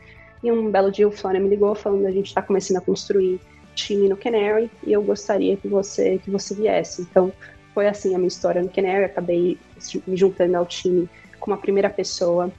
E 0.44 0.52
um 0.52 0.70
belo 0.70 0.92
dia 0.92 1.08
o 1.08 1.12
Florian 1.12 1.42
me 1.42 1.50
ligou 1.50 1.74
falando 1.74 2.06
a 2.06 2.12
gente 2.12 2.28
está 2.28 2.42
começando 2.42 2.78
a 2.78 2.82
construir 2.82 3.40
time 3.76 4.08
no 4.08 4.18
Canary 4.18 4.70
e 4.86 4.94
eu 4.94 5.02
gostaria 5.02 5.58
que 5.58 5.68
você 5.68 6.20
que 6.20 6.30
você 6.30 6.54
viesse. 6.54 7.02
Então, 7.02 7.32
foi 7.74 7.88
assim 7.88 8.14
a 8.14 8.18
minha 8.18 8.28
história 8.28 8.62
no 8.62 8.70
Canary. 8.70 9.06
Acabei 9.06 9.58
me 10.06 10.16
juntando 10.16 10.56
ao 10.58 10.66
time 10.66 11.10
como 11.40 11.56
a 11.56 11.58
primeira 11.58 11.90
pessoa 11.90 12.52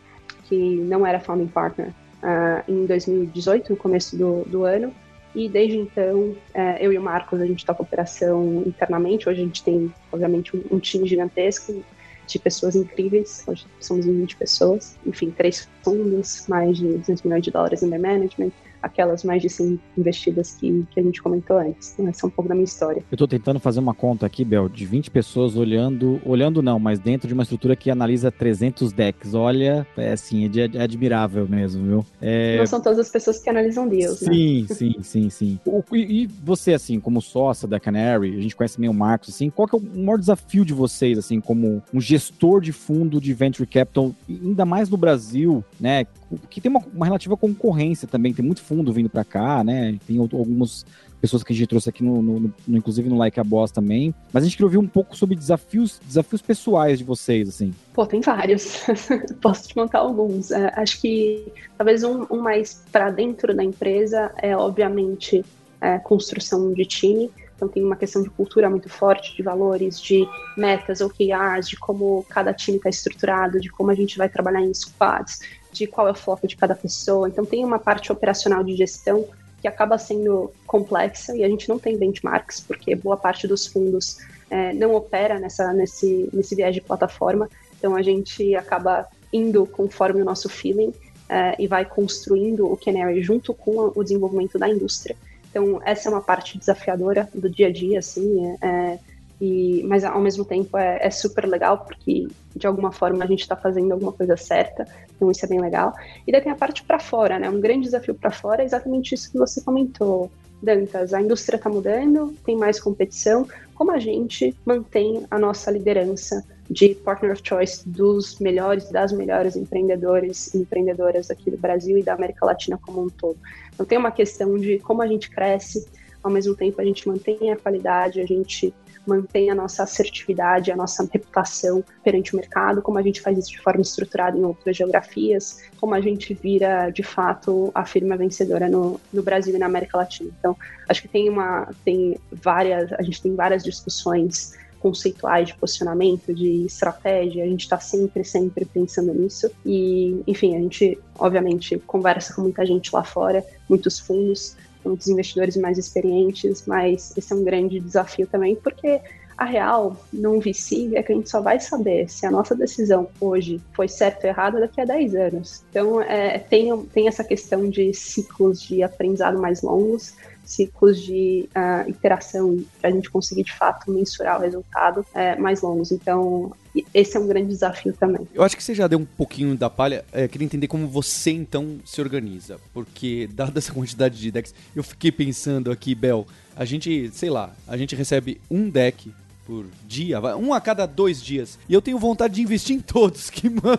que 0.44 0.76
não 0.76 1.06
era 1.06 1.20
founding 1.20 1.46
partner 1.46 1.88
uh, 2.22 2.70
em 2.70 2.86
2018, 2.86 3.70
no 3.70 3.76
começo 3.76 4.16
do, 4.16 4.44
do 4.44 4.64
ano. 4.64 4.92
E 5.34 5.48
desde 5.48 5.76
então, 5.76 6.36
é, 6.52 6.84
eu 6.84 6.92
e 6.92 6.98
o 6.98 7.02
Marcos, 7.02 7.40
a 7.40 7.46
gente 7.46 7.66
toca 7.66 7.82
operação 7.82 8.62
internamente. 8.66 9.28
Hoje 9.28 9.40
a 9.40 9.44
gente 9.44 9.64
tem, 9.64 9.92
obviamente, 10.12 10.56
um, 10.70 10.78
time 10.78 11.06
gigantesco 11.08 11.82
de 12.26 12.38
pessoas 12.38 12.76
incríveis. 12.76 13.42
Hoje 13.46 13.66
somos 13.80 14.06
20 14.06 14.36
pessoas. 14.36 14.96
Enfim, 15.04 15.30
três 15.30 15.68
fundos, 15.82 16.46
mais 16.48 16.78
de 16.78 16.86
200 16.98 17.22
milhões 17.24 17.42
de 17.42 17.50
dólares 17.50 17.82
em 17.82 17.88
management 17.88 18.52
aquelas 18.84 19.24
mais 19.24 19.40
de 19.40 19.48
100 19.48 19.80
investidas 19.96 20.52
que, 20.52 20.84
que 20.90 21.00
a 21.00 21.02
gente 21.02 21.22
comentou 21.22 21.58
antes. 21.58 21.94
Então, 21.94 22.08
essa 22.08 22.26
é 22.26 22.28
um 22.28 22.30
pouco 22.30 22.48
da 22.48 22.54
minha 22.54 22.64
história. 22.64 23.02
Eu 23.10 23.14
estou 23.14 23.26
tentando 23.26 23.58
fazer 23.58 23.80
uma 23.80 23.94
conta 23.94 24.26
aqui, 24.26 24.44
Bel, 24.44 24.68
de 24.68 24.84
20 24.84 25.10
pessoas 25.10 25.56
olhando, 25.56 26.20
olhando 26.24 26.60
não, 26.60 26.78
mas 26.78 26.98
dentro 26.98 27.26
de 27.26 27.34
uma 27.34 27.42
estrutura 27.42 27.74
que 27.74 27.90
analisa 27.90 28.30
300 28.30 28.92
decks. 28.92 29.34
Olha, 29.34 29.86
é 29.96 30.12
assim, 30.12 30.44
é, 30.46 30.78
é 30.78 30.82
admirável 30.82 31.48
mesmo, 31.48 31.84
viu? 31.84 32.06
É... 32.20 32.58
Não 32.58 32.66
são 32.66 32.80
todas 32.80 32.98
as 32.98 33.10
pessoas 33.10 33.40
que 33.40 33.48
analisam 33.48 33.86
né? 33.86 34.08
Sim, 34.08 34.66
sim, 34.68 34.94
sim, 35.02 35.30
sim. 35.30 35.58
O, 35.66 35.82
e, 35.92 36.24
e, 36.24 36.26
você, 36.26 36.74
assim, 36.74 37.00
como 37.00 37.20
sócia 37.20 37.66
da 37.66 37.80
Canary, 37.80 38.36
a 38.36 38.40
gente 38.40 38.54
conhece 38.54 38.78
meio 38.78 38.92
o 38.92 38.94
Marcos, 38.94 39.30
assim, 39.30 39.50
qual 39.50 39.66
que 39.66 39.74
é 39.74 39.78
o 39.78 39.98
maior 40.04 40.18
desafio 40.18 40.64
de 40.64 40.72
vocês, 40.72 41.18
assim, 41.18 41.40
como 41.40 41.82
um 41.92 42.00
gestor 42.00 42.60
de 42.60 42.70
fundo 42.70 43.20
de 43.20 43.32
Venture 43.32 43.66
Capital, 43.66 44.14
ainda 44.28 44.64
mais 44.64 44.88
no 44.88 44.96
Brasil, 44.96 45.64
né, 45.80 46.06
que 46.50 46.60
tem 46.60 46.70
uma, 46.70 46.80
uma 46.94 47.06
relativa 47.06 47.36
concorrência 47.36 48.06
também, 48.06 48.32
tem 48.32 48.44
muito 48.44 48.62
fundo 48.62 48.73
vindo 48.82 49.08
para 49.08 49.24
cá, 49.24 49.62
né? 49.62 49.98
Tem 50.06 50.18
algumas 50.18 50.84
pessoas 51.20 51.42
que 51.42 51.54
a 51.54 51.56
gente 51.56 51.66
trouxe 51.66 51.88
aqui, 51.88 52.04
no, 52.04 52.20
no, 52.20 52.40
no, 52.40 52.76
inclusive 52.76 53.08
no 53.08 53.16
Like 53.16 53.40
a 53.40 53.44
Boss 53.44 53.70
também. 53.70 54.14
Mas 54.30 54.42
a 54.42 54.46
gente 54.46 54.56
queria 54.56 54.66
ouvir 54.66 54.78
um 54.78 54.86
pouco 54.86 55.16
sobre 55.16 55.34
desafios, 55.34 55.98
desafios 56.04 56.42
pessoais 56.42 56.98
de 56.98 57.04
vocês, 57.04 57.48
assim. 57.48 57.72
Pô, 57.94 58.04
tem 58.04 58.20
vários. 58.20 58.84
Posso 59.40 59.68
te 59.68 59.76
montar 59.76 60.00
alguns. 60.00 60.50
É, 60.50 60.70
acho 60.76 61.00
que 61.00 61.50
talvez 61.78 62.04
um, 62.04 62.26
um 62.30 62.40
mais 62.42 62.84
para 62.92 63.10
dentro 63.10 63.56
da 63.56 63.64
empresa 63.64 64.32
é, 64.36 64.54
obviamente, 64.54 65.42
é, 65.80 65.98
construção 65.98 66.72
de 66.74 66.84
time. 66.84 67.30
Então 67.56 67.68
tem 67.68 67.82
uma 67.82 67.96
questão 67.96 68.22
de 68.22 68.28
cultura 68.28 68.68
muito 68.68 68.88
forte, 68.88 69.34
de 69.34 69.42
valores, 69.42 70.00
de 70.00 70.26
metas, 70.56 71.00
OKRs, 71.00 71.68
de 71.68 71.76
como 71.76 72.24
cada 72.28 72.52
time 72.52 72.76
está 72.76 72.90
estruturado, 72.90 73.60
de 73.60 73.70
como 73.70 73.90
a 73.90 73.94
gente 73.94 74.18
vai 74.18 74.28
trabalhar 74.28 74.60
em 74.60 74.74
squads, 74.74 75.40
de 75.74 75.86
qual 75.86 76.08
é 76.08 76.12
o 76.12 76.14
foco 76.14 76.46
de 76.46 76.56
cada 76.56 76.74
pessoa. 76.74 77.28
Então, 77.28 77.44
tem 77.44 77.64
uma 77.64 77.78
parte 77.78 78.12
operacional 78.12 78.62
de 78.62 78.76
gestão 78.76 79.26
que 79.60 79.66
acaba 79.66 79.98
sendo 79.98 80.52
complexa 80.66 81.36
e 81.36 81.42
a 81.42 81.48
gente 81.48 81.68
não 81.68 81.78
tem 81.78 81.98
benchmarks, 81.98 82.60
porque 82.60 82.94
boa 82.94 83.16
parte 83.16 83.48
dos 83.48 83.66
fundos 83.66 84.18
é, 84.50 84.72
não 84.72 84.94
opera 84.94 85.40
nessa, 85.40 85.72
nesse, 85.72 86.28
nesse 86.32 86.54
viés 86.54 86.74
de 86.74 86.80
plataforma. 86.80 87.48
Então, 87.78 87.96
a 87.96 88.02
gente 88.02 88.54
acaba 88.54 89.06
indo 89.32 89.66
conforme 89.66 90.22
o 90.22 90.24
nosso 90.24 90.48
feeling 90.48 90.92
é, 91.28 91.56
e 91.58 91.66
vai 91.66 91.84
construindo 91.84 92.70
o 92.70 92.76
Canary 92.76 93.20
junto 93.22 93.52
com 93.52 93.92
o 93.94 94.02
desenvolvimento 94.02 94.58
da 94.58 94.68
indústria. 94.68 95.16
Então, 95.50 95.80
essa 95.84 96.08
é 96.08 96.12
uma 96.12 96.20
parte 96.20 96.58
desafiadora 96.58 97.28
do 97.34 97.48
dia 97.48 97.68
a 97.68 97.72
dia, 97.72 97.98
assim, 97.98 98.56
é, 98.60 98.66
é 98.66 98.98
e, 99.40 99.82
mas 99.84 100.04
ao 100.04 100.20
mesmo 100.20 100.44
tempo 100.44 100.76
é, 100.76 100.98
é, 101.00 101.10
super 101.10 101.46
legal 101.46 101.78
porque 101.78 102.28
de 102.54 102.66
alguma 102.66 102.92
forma 102.92 103.24
a 103.24 103.26
gente 103.26 103.40
está 103.40 103.56
fazendo 103.56 103.92
alguma 103.92 104.12
coisa 104.12 104.36
certa, 104.36 104.86
então 105.14 105.30
isso 105.30 105.44
é 105.44 105.48
bem 105.48 105.60
legal. 105.60 105.92
E 106.26 106.32
daí 106.32 106.40
tem 106.40 106.52
a 106.52 106.56
parte 106.56 106.84
para 106.84 106.98
fora, 106.98 107.38
né? 107.38 107.50
Um 107.50 107.60
grande 107.60 107.84
desafio 107.84 108.14
para 108.14 108.30
fora 108.30 108.62
é 108.62 108.64
exatamente 108.64 109.14
isso 109.14 109.30
que 109.30 109.38
você 109.38 109.60
comentou, 109.60 110.30
Dantas. 110.62 111.12
A 111.12 111.20
indústria 111.20 111.56
está 111.56 111.68
mudando, 111.68 112.34
tem 112.44 112.56
mais 112.56 112.80
competição. 112.80 113.46
Como 113.74 113.90
a 113.90 113.98
gente 113.98 114.56
mantém 114.64 115.26
a 115.30 115.38
nossa 115.38 115.70
liderança 115.70 116.44
de 116.70 116.94
partner 116.94 117.32
of 117.32 117.42
choice 117.44 117.86
dos 117.86 118.38
melhores, 118.38 118.88
das 118.90 119.12
melhores 119.12 119.56
empreendedores 119.56 120.54
e 120.54 120.58
empreendedoras 120.58 121.30
aqui 121.30 121.50
do 121.50 121.58
Brasil 121.58 121.98
e 121.98 122.02
da 122.02 122.14
América 122.14 122.46
Latina 122.46 122.78
como 122.80 123.02
um 123.02 123.10
todo? 123.10 123.36
Então 123.74 123.84
tem 123.84 123.98
uma 123.98 124.10
questão 124.10 124.56
de 124.58 124.78
como 124.78 125.02
a 125.02 125.06
gente 125.06 125.28
cresce, 125.28 125.86
ao 126.22 126.30
mesmo 126.30 126.54
tempo 126.56 126.80
a 126.80 126.84
gente 126.84 127.06
mantém 127.06 127.52
a 127.52 127.56
qualidade, 127.56 128.20
a 128.20 128.26
gente 128.26 128.72
mantém 129.06 129.50
a 129.50 129.54
nossa 129.54 129.82
assertividade, 129.82 130.70
a 130.70 130.76
nossa 130.76 131.08
reputação 131.12 131.84
perante 132.02 132.34
o 132.34 132.36
mercado, 132.36 132.82
como 132.82 132.98
a 132.98 133.02
gente 133.02 133.20
faz 133.20 133.38
isso 133.38 133.50
de 133.50 133.60
forma 133.60 133.82
estruturada 133.82 134.36
em 134.36 134.44
outras 134.44 134.76
geografias, 134.76 135.62
como 135.80 135.94
a 135.94 136.00
gente 136.00 136.34
vira, 136.34 136.90
de 136.90 137.02
fato, 137.02 137.70
a 137.74 137.84
firma 137.84 138.16
vencedora 138.16 138.68
no, 138.68 139.00
no 139.12 139.22
Brasil 139.22 139.54
e 139.54 139.58
na 139.58 139.66
América 139.66 139.98
Latina. 139.98 140.30
Então, 140.38 140.56
acho 140.88 141.02
que 141.02 141.08
tem 141.08 141.28
uma, 141.28 141.68
tem 141.84 142.18
várias, 142.32 142.92
a 142.92 143.02
gente 143.02 143.22
tem 143.22 143.34
várias 143.34 143.62
discussões 143.62 144.54
conceituais 144.84 145.48
de 145.48 145.54
posicionamento, 145.54 146.34
de 146.34 146.66
estratégia, 146.66 147.42
a 147.42 147.46
gente 147.46 147.62
está 147.62 147.80
sempre, 147.80 148.22
sempre 148.22 148.66
pensando 148.66 149.14
nisso. 149.14 149.50
E, 149.64 150.22
enfim, 150.26 150.54
a 150.54 150.60
gente, 150.60 150.98
obviamente, 151.18 151.78
conversa 151.86 152.34
com 152.34 152.42
muita 152.42 152.66
gente 152.66 152.94
lá 152.94 153.02
fora, 153.02 153.42
muitos 153.66 153.98
fundos, 153.98 154.58
muitos 154.84 155.08
investidores 155.08 155.56
mais 155.56 155.78
experientes, 155.78 156.64
mas 156.66 157.12
esse 157.16 157.32
é 157.32 157.36
um 157.36 157.44
grande 157.44 157.80
desafio 157.80 158.26
também, 158.26 158.54
porque 158.56 159.00
a 159.36 159.44
real 159.44 159.96
num 160.12 160.38
VC 160.38 160.92
é 160.94 161.02
que 161.02 161.12
a 161.12 161.14
gente 161.14 161.28
só 161.28 161.40
vai 161.40 161.58
saber 161.58 162.08
se 162.08 162.24
a 162.24 162.30
nossa 162.30 162.54
decisão 162.54 163.08
hoje 163.20 163.60
foi 163.72 163.88
certa 163.88 164.26
ou 164.26 164.30
errada 164.30 164.60
daqui 164.60 164.80
a 164.80 164.84
10 164.84 165.14
anos. 165.16 165.64
Então, 165.70 166.00
é, 166.00 166.38
tem, 166.38 166.76
tem 166.86 167.08
essa 167.08 167.24
questão 167.24 167.68
de 167.68 167.92
ciclos 167.92 168.62
de 168.62 168.82
aprendizado 168.82 169.38
mais 169.40 169.62
longos, 169.62 170.14
ciclos 170.44 171.00
de 171.00 171.48
uh, 171.56 171.88
iteração 171.88 172.64
para 172.80 172.90
a 172.90 172.92
gente 172.92 173.10
conseguir 173.10 173.44
de 173.44 173.52
fato 173.52 173.90
mensurar 173.90 174.38
o 174.38 174.42
resultado 174.42 175.04
é, 175.14 175.36
mais 175.36 175.62
longos. 175.62 175.92
Então, 175.92 176.52
esse 176.92 177.16
é 177.16 177.20
um 177.20 177.26
grande 177.26 177.48
desafio 177.48 177.92
também. 177.92 178.26
Eu 178.34 178.42
acho 178.42 178.56
que 178.56 178.62
você 178.62 178.74
já 178.74 178.86
deu 178.86 178.98
um 178.98 179.04
pouquinho 179.04 179.56
da 179.56 179.70
palha. 179.70 180.04
É, 180.12 180.26
queria 180.28 180.44
entender 180.44 180.68
como 180.68 180.86
você 180.86 181.30
então 181.30 181.78
se 181.84 182.00
organiza, 182.00 182.58
porque 182.72 183.28
dada 183.32 183.58
essa 183.58 183.72
quantidade 183.72 184.18
de 184.18 184.30
decks, 184.30 184.54
eu 184.74 184.82
fiquei 184.82 185.12
pensando 185.12 185.70
aqui, 185.70 185.94
Bel, 185.94 186.26
a 186.56 186.64
gente, 186.64 187.10
sei 187.12 187.30
lá, 187.30 187.54
a 187.66 187.76
gente 187.76 187.94
recebe 187.96 188.40
um 188.50 188.68
deck 188.68 189.12
por 189.46 189.66
dia, 189.86 190.20
um 190.36 190.54
a 190.54 190.60
cada 190.60 190.86
dois 190.86 191.22
dias. 191.22 191.58
E 191.68 191.74
eu 191.74 191.82
tenho 191.82 191.98
vontade 191.98 192.34
de 192.34 192.42
investir 192.42 192.76
em 192.76 192.80
todos, 192.80 193.30
que 193.30 193.48
mano. 193.50 193.78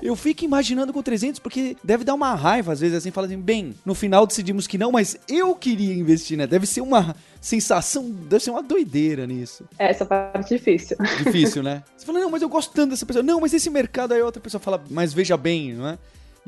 eu 0.00 0.14
fico 0.14 0.44
imaginando 0.44 0.92
com 0.92 1.02
300 1.02 1.40
porque 1.40 1.76
deve 1.82 2.04
dar 2.04 2.14
uma 2.14 2.34
raiva 2.34 2.72
às 2.72 2.80
vezes 2.80 2.96
assim, 2.96 3.10
fala 3.10 3.26
assim, 3.26 3.40
bem, 3.40 3.74
no 3.84 3.94
final 3.94 4.26
decidimos 4.26 4.66
que 4.66 4.78
não, 4.78 4.92
mas 4.92 5.18
eu 5.28 5.54
queria 5.54 5.94
investir, 5.94 6.38
né? 6.38 6.46
Deve 6.46 6.66
ser 6.66 6.80
uma 6.80 7.16
sensação, 7.40 8.10
deve 8.10 8.42
ser 8.42 8.50
uma 8.50 8.62
doideira 8.62 9.26
nisso. 9.26 9.64
É, 9.78 9.90
essa 9.90 10.04
parte 10.04 10.54
é 10.54 10.56
difícil. 10.56 10.96
Difícil, 11.18 11.62
né? 11.62 11.82
Você 11.96 12.06
fala, 12.06 12.20
não, 12.20 12.30
mas 12.30 12.42
eu 12.42 12.48
gosto 12.48 12.72
tanto 12.72 12.90
dessa 12.90 13.06
pessoa. 13.06 13.22
Não, 13.22 13.40
mas 13.40 13.52
esse 13.54 13.70
mercado 13.70 14.12
aí 14.12 14.22
outra 14.22 14.40
pessoa 14.40 14.60
fala, 14.60 14.82
mas 14.90 15.12
veja 15.12 15.36
bem, 15.36 15.74
não 15.74 15.88
é? 15.88 15.98